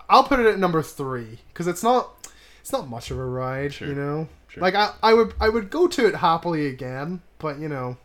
I'll 0.10 0.24
put 0.24 0.40
it 0.40 0.46
at 0.46 0.60
number 0.60 0.82
three 0.82 1.40
because 1.50 1.68
it's 1.68 1.84
not 1.84 2.30
it's 2.62 2.72
not 2.72 2.88
much 2.88 3.12
of 3.12 3.18
a 3.18 3.26
ride. 3.26 3.74
Sure. 3.74 3.88
You 3.88 3.96
know, 3.96 4.30
Sure. 4.48 4.62
like 4.62 4.76
I 4.76 4.94
I 5.04 5.14
would 5.14 5.34
I 5.40 5.50
would 5.50 5.70
go 5.70 5.88
to 5.88 6.08
it 6.08 6.16
happily 6.16 6.68
again, 6.68 7.22
but 7.40 7.60
you 7.60 7.68
know, 7.68 7.98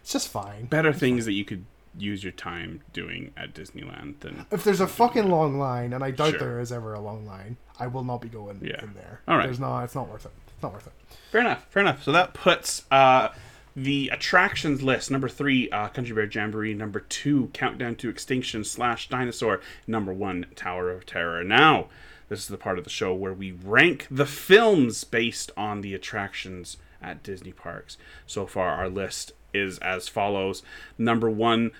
it's 0.00 0.12
just 0.12 0.28
fine. 0.28 0.66
Better 0.66 0.92
things 0.92 1.24
that 1.26 1.32
you 1.32 1.44
could 1.44 1.64
use 1.98 2.22
your 2.22 2.32
time 2.32 2.82
doing 2.92 3.32
at 3.36 3.52
Disneyland 3.54 4.20
than. 4.20 4.46
If 4.50 4.64
there's 4.64 4.80
a 4.80 4.86
fucking 4.86 5.28
long 5.28 5.58
line, 5.58 5.92
and 5.92 6.04
I 6.04 6.10
doubt 6.10 6.30
Sure. 6.30 6.38
there 6.38 6.60
is 6.60 6.70
ever 6.72 6.94
a 6.94 7.00
long 7.00 7.26
line, 7.26 7.56
I 7.78 7.86
will 7.88 8.04
not 8.04 8.20
be 8.20 8.28
going 8.28 8.60
Yeah. 8.62 8.82
in 8.82 8.94
there. 8.94 9.20
All 9.26 9.36
right. 9.36 9.46
There's 9.46 9.60
not. 9.60 9.84
It's 9.84 9.94
not 9.94 10.08
worth 10.08 10.26
it. 10.26 10.32
It's 10.54 10.62
not 10.62 10.72
worth 10.72 10.86
it. 10.86 10.92
Fair 11.32 11.40
enough. 11.40 11.66
Fair 11.70 11.82
enough. 11.82 12.02
So 12.02 12.12
that 12.12 12.34
puts 12.34 12.84
uh, 12.90 13.28
the 13.74 14.08
attractions 14.12 14.82
list 14.82 15.10
number 15.10 15.28
three, 15.28 15.70
uh, 15.70 15.88
Country 15.88 16.14
Bear 16.14 16.26
Jamboree. 16.30 16.74
Number 16.74 17.00
two, 17.00 17.50
Countdown 17.54 17.96
to 17.96 18.08
Extinction 18.08 18.62
slash 18.64 19.08
Dinosaur. 19.08 19.60
Number 19.86 20.12
one, 20.12 20.46
Tower 20.54 20.90
of 20.90 21.06
Terror. 21.06 21.42
Now, 21.44 21.88
this 22.28 22.40
is 22.40 22.48
the 22.48 22.58
part 22.58 22.78
of 22.78 22.84
the 22.84 22.90
show 22.90 23.12
where 23.14 23.32
we 23.34 23.50
rank 23.52 24.06
the 24.10 24.26
films 24.26 25.02
based 25.04 25.50
on 25.56 25.80
the 25.80 25.94
attractions 25.94 26.76
at 27.02 27.22
Disney 27.22 27.52
parks. 27.52 27.96
So 28.26 28.46
far, 28.46 28.68
our 28.74 28.88
list 28.88 29.32
is 29.52 29.78
as 29.78 30.08
follows: 30.08 30.62
number 30.98 31.30
one, 31.30 31.72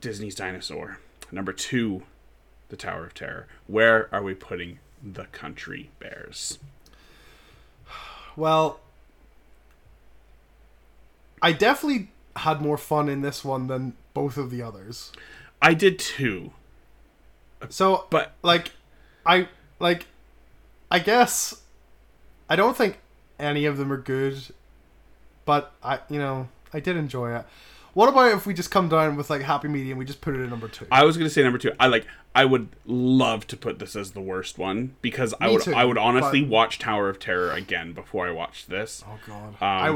Disney's 0.00 0.34
Dinosaur. 0.34 0.98
Number 1.32 1.52
two, 1.52 2.02
The 2.68 2.76
Tower 2.76 3.04
of 3.06 3.14
Terror. 3.14 3.46
Where 3.66 4.08
are 4.14 4.22
we 4.22 4.34
putting 4.34 4.78
the 5.02 5.24
Country 5.26 5.90
Bears? 5.98 6.58
Well, 8.36 8.80
I 11.42 11.52
definitely 11.52 12.10
had 12.36 12.60
more 12.60 12.76
fun 12.76 13.08
in 13.08 13.22
this 13.22 13.44
one 13.44 13.66
than 13.66 13.94
both 14.14 14.36
of 14.36 14.50
the 14.50 14.62
others. 14.62 15.10
I 15.60 15.74
did 15.74 15.98
too. 15.98 16.52
So, 17.70 18.06
But 18.10 18.34
like, 18.42 18.72
I 19.24 19.48
like, 19.80 20.06
I 20.90 20.98
guess, 20.98 21.62
I 22.48 22.56
don't 22.56 22.76
think 22.76 22.98
any 23.38 23.64
of 23.64 23.78
them 23.78 23.92
are 23.92 23.96
good, 23.96 24.36
but 25.46 25.72
I, 25.82 26.00
you 26.10 26.18
know, 26.18 26.48
I 26.74 26.80
did 26.80 26.96
enjoy 26.96 27.34
it. 27.34 27.46
What 27.94 28.10
about 28.10 28.32
if 28.32 28.44
we 28.44 28.52
just 28.52 28.70
come 28.70 28.90
down 28.90 29.16
with 29.16 29.30
like 29.30 29.40
happy 29.40 29.68
medium? 29.68 29.96
We 29.96 30.04
just 30.04 30.20
put 30.20 30.34
it 30.36 30.42
at 30.44 30.50
number 30.50 30.68
two. 30.68 30.86
I 30.92 31.02
was 31.04 31.16
gonna 31.16 31.30
say 31.30 31.42
number 31.42 31.56
two. 31.58 31.72
I 31.80 31.86
like. 31.86 32.06
I 32.34 32.44
would 32.44 32.68
love 32.84 33.46
to 33.46 33.56
put 33.56 33.78
this 33.78 33.96
as 33.96 34.10
the 34.10 34.20
worst 34.20 34.58
one 34.58 34.94
because 35.00 35.32
I 35.40 35.48
would. 35.48 35.62
too, 35.62 35.72
I 35.74 35.86
would 35.86 35.96
honestly 35.96 36.42
but- 36.42 36.50
watch 36.50 36.78
Tower 36.78 37.08
of 37.08 37.18
Terror 37.18 37.50
again 37.52 37.94
before 37.94 38.28
I 38.28 38.32
watched 38.32 38.68
this. 38.68 39.02
oh 39.08 39.18
God, 39.26 39.48
Um, 39.48 39.56
I, 39.62 39.88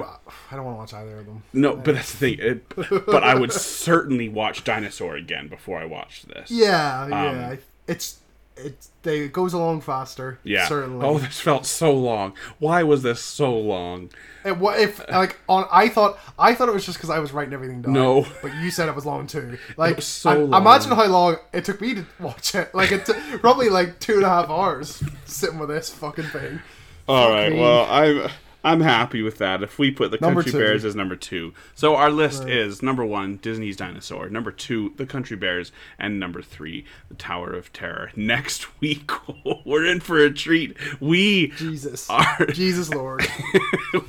I 0.51 0.57
don't 0.57 0.65
want 0.65 0.77
to 0.77 0.79
watch 0.79 0.95
either 0.95 1.19
of 1.19 1.27
them. 1.27 1.43
No, 1.53 1.77
but 1.77 1.95
that's 1.97 2.13
the 2.13 2.35
thing. 2.35 2.39
It, 2.41 3.05
but 3.05 3.23
I 3.23 3.35
would 3.35 3.53
certainly 3.53 4.31
watch 4.31 4.65
Dinosaur 4.65 5.17
again 5.17 5.49
before 5.49 5.79
I 5.79 5.85
watched 5.85 6.29
this. 6.29 6.51
Yeah, 6.61 7.07
yeah, 7.09 7.57
it's 7.87 8.20
it's 8.65 8.91
they 9.03 9.21
it 9.21 9.33
goes 9.33 9.53
along 9.53 9.81
faster. 9.81 10.39
Yeah. 10.45 10.67
certainly. 10.69 11.07
Oh, 11.07 11.19
this 11.19 11.41
felt 11.41 11.67
so 11.67 11.93
long. 11.93 12.35
Why 12.59 12.83
was 12.83 13.03
this 13.03 13.21
so 13.21 13.57
long? 13.59 14.11
And 14.45 14.61
what 14.61 14.79
if 14.81 15.07
like 15.11 15.39
on? 15.49 15.67
I 15.73 15.89
thought 15.89 16.19
I 16.39 16.55
thought 16.55 16.69
it 16.69 16.75
was 16.75 16.85
just 16.87 16.99
because 16.99 17.11
I 17.11 17.19
was 17.19 17.33
writing 17.33 17.53
everything 17.55 17.83
down. 17.83 17.93
No. 17.95 18.27
but 18.43 18.55
you 18.57 18.71
said 18.71 18.89
it 18.89 18.95
was 18.95 19.07
long 19.07 19.27
too. 19.27 19.59
Like 19.77 19.97
was 19.97 20.07
so 20.07 20.31
I- 20.31 20.35
long. 20.37 20.63
imagine 20.63 20.93
how 20.93 21.07
long 21.07 21.37
it 21.53 21.65
took 21.65 21.81
me 21.81 21.95
to 21.95 22.07
watch 22.19 22.55
it. 22.55 22.75
Like 22.75 22.93
it 22.93 23.07
took 23.07 23.17
probably 23.41 23.69
like 23.69 23.99
two 24.01 24.15
and 24.17 24.25
a 24.25 24.29
half 24.29 24.49
hours 24.51 25.03
sitting 25.25 25.59
with 25.59 25.69
this 25.71 25.91
fucking 25.91 26.27
thing. 26.27 26.61
All 27.09 27.31
right. 27.31 27.53
me. 27.53 27.61
Well, 27.61 27.87
I'm 27.91 28.31
I'm 28.63 28.81
happy 28.81 29.23
with 29.23 29.39
that. 29.39 29.63
If 29.63 29.79
we 29.79 29.91
put 29.91 30.11
the 30.11 30.19
Number 30.21 30.43
Country 30.43 30.53
two. 30.53 30.59
Bears 30.59 30.85
as 30.85 30.95
number 30.95 31.17
two, 31.17 31.55
so 31.75 31.97
our 31.97 32.11
list 32.11 32.47
is 32.49 32.83
number 32.83 33.05
one, 33.05 33.37
Disney's 33.37 33.77
Dinosaur. 33.77 34.29
Number 34.29 34.53
two, 34.53 34.93
the 34.97 35.07
Country 35.07 35.37
Bears, 35.37 35.73
and 35.99 36.21
number 36.21 36.43
three, 36.43 36.85
the 37.09 37.15
Tower 37.15 37.53
of 37.53 37.73
Terror. 37.73 38.11
Next 38.17 38.81
week, 38.81 39.11
we're 39.65 39.87
in 39.87 40.01
for 40.01 40.19
a 40.19 40.31
treat. 40.31 40.77
We 41.01 41.49
Jesus, 41.49 42.09
are 42.11 42.47
Jesus 42.53 42.91
Lord. 42.91 43.27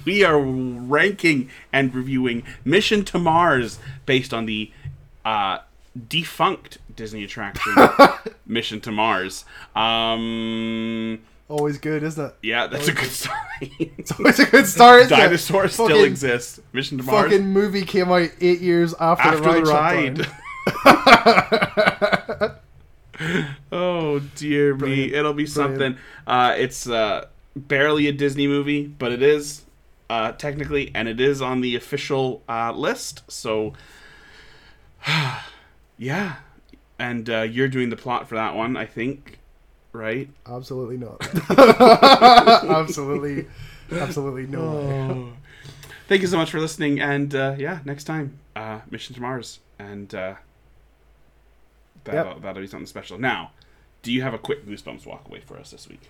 we 0.06 0.24
are 0.24 0.40
ranking 0.40 1.50
and 1.72 1.94
reviewing 1.94 2.44
Mission 2.66 3.06
to 3.06 3.20
Mars 3.20 3.80
based 4.06 4.34
on 4.34 4.46
the 4.46 4.72
uh, 5.24 5.60
defunct 6.08 6.78
Disney 6.96 7.24
attraction 7.24 7.74
Mission 8.46 8.82
to 8.82 8.92
Mars. 8.92 9.46
Um, 9.76 11.22
Always 11.52 11.78
good, 11.78 12.02
isn't 12.04 12.26
it? 12.26 12.34
yeah, 12.42 12.68
that's 12.68 12.88
a 12.88 12.94
good 12.94 13.10
sign. 13.10 13.36
It's 13.80 14.12
always 14.18 14.40
a 14.40 14.46
good 14.46 14.66
start. 14.66 15.02
Isn't 15.04 15.14
it? 15.14 15.22
Dinosaurs 15.22 15.74
still 15.74 16.04
exist. 16.04 16.62
Mission 16.74 16.98
to 16.98 17.04
Mars 17.04 17.30
Fucking 17.32 17.46
movie 17.48 17.86
came 17.86 18.12
out 18.12 18.30
eight 18.40 18.60
years 18.62 18.96
after, 19.00 19.28
after 19.28 19.42
the 19.42 19.52
the 19.52 19.64
ride. 19.64 20.28
ride. 22.40 22.56
oh 23.72 24.20
dear 24.36 24.74
me, 24.76 25.14
it'll 25.14 25.34
be 25.34 25.44
Brilliant. 25.46 25.50
something. 25.50 25.98
Uh, 26.26 26.56
it's 26.58 26.88
uh, 26.90 27.26
barely 27.56 28.08
a 28.08 28.12
Disney 28.12 28.48
movie, 28.48 28.88
but 28.88 29.12
it 29.12 29.22
is 29.22 29.64
uh, 30.10 30.32
technically, 30.32 30.90
and 30.96 31.08
it 31.08 31.20
is 31.22 31.42
on 31.42 31.62
the 31.62 31.76
official 31.76 32.42
uh, 32.50 32.72
list. 32.72 33.30
So 33.30 33.74
Yeah, 35.98 36.36
and 36.98 37.30
uh, 37.30 37.42
you're 37.42 37.68
doing 37.68 37.90
the 37.90 37.96
plot 37.98 38.28
for 38.28 38.36
that 38.36 38.56
one, 38.56 38.76
I 38.76 38.86
think, 38.86 39.38
right? 39.94 40.30
Absolutely 40.46 40.98
not. 40.98 41.22
absolutely, 42.70 43.48
absolutely 43.92 44.48
no 44.48 44.72
way. 44.74 45.32
Thank 46.08 46.22
you 46.22 46.28
so 46.28 46.38
much 46.38 46.52
for 46.52 46.60
listening, 46.60 47.00
and 47.00 47.34
uh, 47.36 47.56
yeah, 47.58 47.80
next 47.86 48.04
time, 48.06 48.38
uh, 48.56 48.80
Mission 48.90 49.16
to 49.16 49.22
Mars, 49.22 49.60
and 49.80 50.14
uh, 50.14 50.36
that'll, 52.04 52.40
that'll 52.40 52.62
be 52.62 52.68
something 52.68 52.86
special. 52.88 53.18
Now, 53.20 53.52
do 54.04 54.12
you 54.12 54.22
have 54.22 54.34
a 54.34 54.38
quick 54.40 54.66
Goosebumps 54.66 55.06
walk 55.06 55.28
away 55.28 55.40
for 55.42 55.58
us 55.58 55.72
this 55.72 55.88
week? 55.88 56.02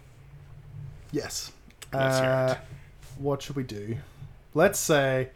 Yes. 1.11 1.51
Let's 1.93 2.19
hear 2.19 2.29
Uh, 2.29 2.51
it. 2.53 2.57
what 3.19 3.41
should 3.41 3.55
we 3.55 3.63
do? 3.63 3.97
Let's 4.53 4.79
say 4.79 5.29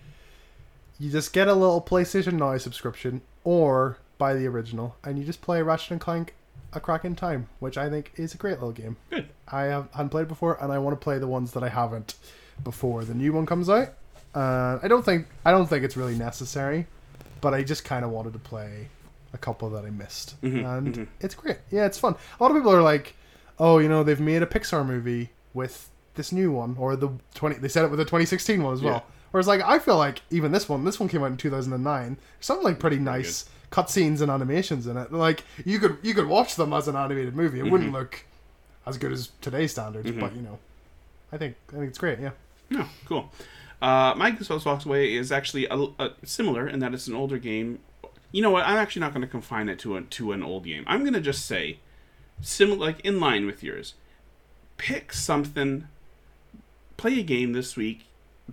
you 1.00 1.12
just 1.12 1.34
get 1.34 1.48
a 1.48 1.54
little 1.54 1.82
PlayStation 1.82 2.34
Now 2.34 2.58
subscription 2.58 3.22
or 3.44 3.98
buy 4.18 4.34
the 4.34 4.48
original 4.48 4.96
and 5.04 5.20
you 5.20 5.26
just 5.26 5.42
play 5.42 5.62
Ratchet 5.62 5.92
and 5.92 6.00
Clank 6.02 6.34
A 6.76 6.80
Crack 6.80 7.06
in 7.06 7.16
Time, 7.16 7.48
which 7.60 7.78
I 7.78 7.90
think 7.90 8.12
is 8.16 8.34
a 8.34 8.38
great 8.38 8.54
little 8.54 8.72
game. 8.72 8.98
Good. 9.10 9.30
I 9.48 9.64
have, 9.64 9.88
hadn't 9.94 10.10
played 10.10 10.28
before 10.28 10.58
and 10.62 10.72
I 10.72 10.78
want 10.80 11.00
to 11.00 11.04
play 11.04 11.18
the 11.20 11.28
ones 11.28 11.52
that 11.54 11.64
I 11.64 11.70
haven't 11.70 12.16
before 12.64 13.04
the 13.04 13.14
new 13.14 13.34
one 13.34 13.46
comes 13.46 13.70
out. 13.70 13.90
Uh, 14.34 14.80
I 14.84 14.88
don't 14.88 15.04
think 15.06 15.28
I 15.46 15.52
don't 15.52 15.68
think 15.68 15.84
it's 15.86 15.96
really 15.96 16.16
necessary, 16.16 16.88
but 17.42 17.54
I 17.54 17.64
just 17.64 17.86
kind 17.86 18.04
of 18.04 18.12
wanted 18.12 18.34
to 18.34 18.40
play 18.40 18.88
a 19.34 19.38
couple 19.38 19.70
that 19.72 19.86
I 19.86 19.90
missed, 19.90 20.40
Mhm, 20.42 20.66
and 20.78 20.96
mhm. 20.96 21.08
it's 21.22 21.36
great. 21.36 21.58
Yeah, 21.72 21.86
it's 21.86 21.98
fun. 22.00 22.16
A 22.40 22.44
lot 22.44 22.52
of 22.52 22.58
people 22.58 22.74
are 22.74 22.82
like, 22.82 23.16
"Oh, 23.60 23.80
you 23.80 23.88
know, 23.90 24.04
they've 24.04 24.20
made 24.20 24.42
a 24.42 24.46
Pixar 24.46 24.86
movie 24.86 25.32
with 25.54 25.90
this 26.16 26.32
new 26.32 26.52
one, 26.52 26.76
or 26.80 26.96
the 26.96 27.10
twenty. 27.34 27.56
They 27.58 27.68
said 27.68 27.84
it 27.86 27.90
with 27.92 28.00
the 28.00 28.06
2016 28.06 28.62
one 28.64 28.74
as 28.74 28.82
well." 28.82 28.94
Yeah. 28.96 29.02
Whereas, 29.32 29.48
like, 29.48 29.62
I 29.62 29.80
feel 29.80 29.98
like 29.98 30.22
even 30.32 30.54
this 30.54 30.70
one, 30.70 30.86
this 30.86 31.00
one 31.00 31.10
came 31.10 31.22
out 31.22 31.32
in 31.32 31.36
2009. 31.38 32.18
Something 32.40 32.64
like 32.64 32.80
pretty 32.80 33.00
nice 33.00 33.44
cutscenes 33.76 34.22
and 34.22 34.32
animations 34.32 34.88
in 34.88 34.96
it. 34.96 35.12
Like, 35.12 35.44
you 35.66 35.80
could 35.80 35.98
you 36.02 36.14
could 36.14 36.28
watch 36.28 36.56
them 36.56 36.72
as 36.72 36.88
an 36.88 36.96
animated 36.96 37.36
movie. 37.36 37.60
It 37.60 37.70
wouldn't 37.70 37.92
look 37.92 38.24
as 38.86 38.98
good 38.98 39.12
as 39.12 39.32
today's 39.42 39.72
standards, 39.72 40.10
but 40.12 40.34
you 40.34 40.42
know, 40.42 40.60
I 41.32 41.38
think 41.38 41.56
I 41.70 41.74
think 41.74 41.90
it's 41.90 41.98
great. 41.98 42.20
Yeah. 42.20 42.32
No, 42.70 42.86
cool. 43.06 43.32
Uh, 43.82 44.14
my 44.16 44.32
Goosebumps 44.32 44.66
Walks 44.66 44.86
Away 44.86 45.14
is 45.14 45.32
actually 45.32 45.68
a, 45.68 45.88
a, 46.00 46.12
similar 46.24 46.68
in 46.68 46.80
that 46.80 46.94
it's 46.94 47.08
an 47.08 47.14
older 47.14 47.38
game. 47.38 47.80
You 48.32 48.42
know 48.42 48.50
what? 48.50 48.66
I'm 48.66 48.78
actually 48.78 49.02
not 49.02 49.14
going 49.14 49.22
to 49.22 49.28
confine 49.28 49.70
it 49.70 49.78
to 49.80 49.98
a, 49.98 50.02
to 50.02 50.32
an 50.32 50.42
old 50.42 50.64
game. 50.64 50.86
I'm 50.88 51.02
going 51.02 51.14
to 51.14 51.22
just 51.22 51.46
say, 51.46 51.80
similar, 52.42 52.80
like 52.80 53.02
in 53.02 53.20
line 53.20 53.46
with 53.46 53.62
yours. 53.62 53.94
Pick 54.78 55.14
something. 55.14 55.88
Play 56.98 57.20
a 57.20 57.24
game 57.24 57.54
this 57.54 57.76
week 57.76 58.06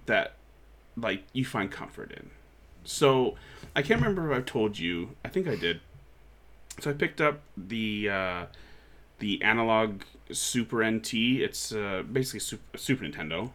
that, 0.07 0.35
like, 0.97 1.23
you 1.33 1.45
find 1.45 1.71
comfort 1.71 2.13
in. 2.13 2.31
So, 2.85 3.37
I 3.75 3.83
can't 3.83 4.01
remember 4.01 4.31
if 4.33 4.39
I 4.39 4.43
told 4.43 4.79
you. 4.79 5.11
I 5.25 5.29
think 5.29 5.49
I 5.49 5.57
did. 5.57 5.81
So 6.81 6.91
I 6.91 6.95
picked 6.95 7.21
up 7.21 7.41
the 7.57 8.09
uh, 8.11 8.45
the 9.19 9.43
Analogue 9.43 10.05
Super 10.31 10.85
NT. 10.85 11.15
It's 11.15 11.73
uh, 11.73 12.03
basically 12.11 12.41
Super, 12.41 12.79
Super 12.79 13.05
Nintendo. 13.05 13.51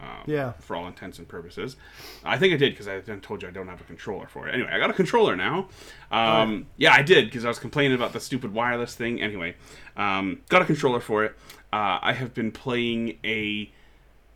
Um, 0.00 0.22
Yeah. 0.26 0.52
For 0.52 0.74
all 0.76 0.86
intents 0.86 1.18
and 1.18 1.28
purposes, 1.28 1.76
I 2.24 2.36
think 2.36 2.52
I 2.52 2.56
did 2.56 2.72
because 2.72 2.88
I 2.88 3.00
then 3.00 3.20
told 3.20 3.42
you 3.42 3.48
I 3.48 3.52
don't 3.52 3.68
have 3.68 3.80
a 3.80 3.84
controller 3.84 4.26
for 4.26 4.48
it. 4.48 4.54
Anyway, 4.54 4.68
I 4.72 4.78
got 4.78 4.90
a 4.90 4.94
controller 4.94 5.36
now. 5.36 5.68
Um, 6.10 6.66
yeah, 6.76 6.92
I 6.92 7.02
did 7.02 7.26
because 7.26 7.44
I 7.44 7.48
was 7.48 7.58
complaining 7.58 7.94
about 7.94 8.12
the 8.12 8.20
stupid 8.20 8.52
wireless 8.52 8.94
thing. 8.94 9.22
Anyway, 9.22 9.54
um, 9.96 10.40
got 10.48 10.62
a 10.62 10.64
controller 10.64 11.00
for 11.00 11.24
it. 11.24 11.34
Uh, 11.72 11.98
I 12.02 12.12
have 12.12 12.34
been 12.34 12.50
playing 12.50 13.18
a 13.24 13.70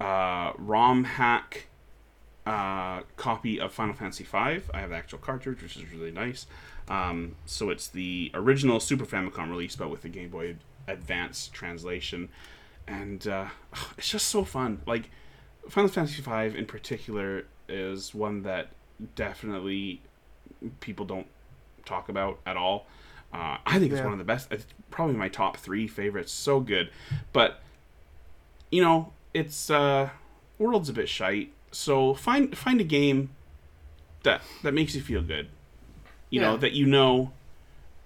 uh, 0.01 0.53
ROM 0.59 1.05
hack 1.05 1.67
uh, 2.49 3.03
copy 3.17 3.61
of 3.61 3.73
Final 3.75 3.95
Fantasy 3.95 4.25
V. 4.25 4.33
I 4.33 4.61
have 4.73 4.89
the 4.89 4.97
actual 4.97 5.19
cartridge, 5.19 5.63
which 5.63 5.77
is 5.77 5.93
really 5.93 6.11
nice. 6.11 6.47
Um, 6.89 7.37
so 7.45 7.69
it's 7.69 7.89
the 7.89 8.31
original 8.33 8.81
Super 8.81 9.05
Famicom 9.05 9.51
release, 9.51 9.77
but 9.77 9.91
with 9.91 10.01
the 10.01 10.09
Game 10.09 10.31
Boy 10.31 10.57
Advance 10.87 11.49
translation, 11.49 12.31
and 12.87 13.29
uh, 13.29 13.49
it's 13.99 14.09
just 14.09 14.29
so 14.29 14.45
fun. 14.45 14.81
Like 14.87 15.11
Final 15.69 15.91
Fantasy 15.91 16.23
V 16.23 16.59
in 16.59 16.65
particular 16.65 17.45
is 17.69 18.15
one 18.15 18.45
that 18.45 18.69
definitely 19.15 20.01
people 20.81 21.05
don't 21.05 21.27
talk 21.85 22.09
about 22.09 22.39
at 22.47 22.57
all. 22.57 22.87
Uh, 23.31 23.59
I 23.67 23.79
think 23.79 23.93
it's 23.93 24.01
one 24.01 24.13
of 24.13 24.19
the 24.19 24.25
best. 24.25 24.51
It's 24.51 24.65
probably 24.91 25.17
my 25.17 25.29
top 25.29 25.59
three 25.59 25.87
favorites. 25.87 26.33
So 26.33 26.61
good, 26.61 26.91
but 27.35 27.61
you 28.71 28.83
know, 28.83 29.13
it's 29.35 29.69
uh, 29.69 30.09
world's 30.59 30.89
a 30.89 30.95
bit 30.95 31.11
shite. 31.11 31.53
So 31.71 32.15
find 32.15 32.57
find 32.57 32.81
a 32.81 32.85
game 32.85 33.31
that 34.23 34.43
that 34.63 34.73
makes 34.75 34.95
you 34.95 35.01
feel 35.01 35.23
good. 35.23 35.49
You 36.31 36.41
know 36.41 36.57
that 36.57 36.73
you 36.73 36.87
know 36.87 37.33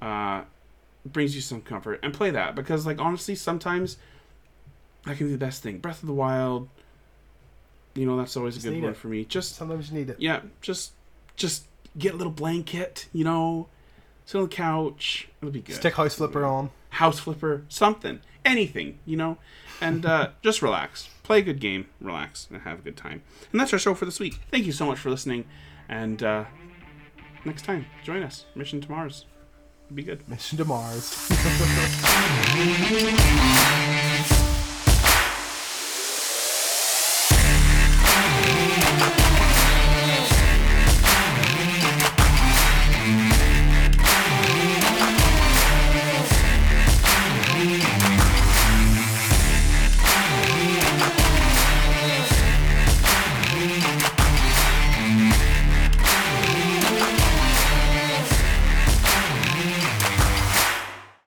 uh, 0.00 0.42
brings 1.04 1.34
you 1.34 1.40
some 1.40 1.60
comfort, 1.60 2.00
and 2.02 2.12
play 2.14 2.30
that 2.30 2.54
because, 2.54 2.86
like, 2.86 3.00
honestly, 3.00 3.34
sometimes 3.34 3.96
that 5.04 5.16
can 5.16 5.26
be 5.26 5.32
the 5.32 5.38
best 5.38 5.62
thing. 5.62 5.78
Breath 5.78 6.02
of 6.02 6.06
the 6.06 6.14
Wild. 6.14 6.68
You 7.94 8.06
know 8.06 8.16
that's 8.16 8.36
always 8.36 8.56
a 8.56 8.70
good 8.70 8.80
one 8.80 8.92
it. 8.92 8.96
for 8.96 9.08
me. 9.08 9.24
Just 9.24 9.56
Sometimes 9.56 9.90
you 9.90 9.98
need 9.98 10.10
it. 10.10 10.16
yeah, 10.18 10.40
just 10.60 10.92
just 11.36 11.66
get 11.98 12.14
a 12.14 12.16
little 12.16 12.32
blanket. 12.32 13.06
You 13.12 13.24
know, 13.24 13.68
sit 14.24 14.38
on 14.38 14.44
the 14.44 14.54
couch. 14.54 15.28
It'll 15.40 15.52
be 15.52 15.60
good 15.60 15.76
Stick 15.76 15.94
House 15.94 16.14
Flipper 16.14 16.44
on. 16.44 16.70
house 16.90 17.18
flipper, 17.18 17.64
something, 17.68 18.20
anything, 18.45 18.99
you 19.05 19.16
know, 19.16 19.38
and 19.80 20.05
uh, 20.07 20.30
just 20.43 20.62
relax, 20.62 21.09
play 21.22 21.38
a 21.38 21.43
good 21.43 21.61
game, 21.61 21.86
relax, 22.01 22.49
and 22.51 22.62
have 22.62 22.80
a 22.80 22.82
good 22.82 22.97
time. 22.97 23.22
And 23.51 23.61
that's 23.61 23.72
our 23.72 23.78
show 23.78 23.95
for 23.95 24.05
this 24.05 24.20
week. 24.20 24.40
Thank 24.51 24.66
you 24.66 24.72
so 24.72 24.86
much 24.86 24.99
for 24.99 25.11
listening, 25.11 25.45
and 25.88 26.22
uh, 26.22 26.45
next 27.45 27.64
time, 27.64 27.86
join 28.03 28.22
us. 28.22 28.47
Mission 28.55 28.80
to 28.80 28.90
Mars. 28.90 29.26
Be 29.95 30.03
good. 30.03 30.26
Mission 30.28 30.59
to 30.59 30.64
Mars. 30.64 31.28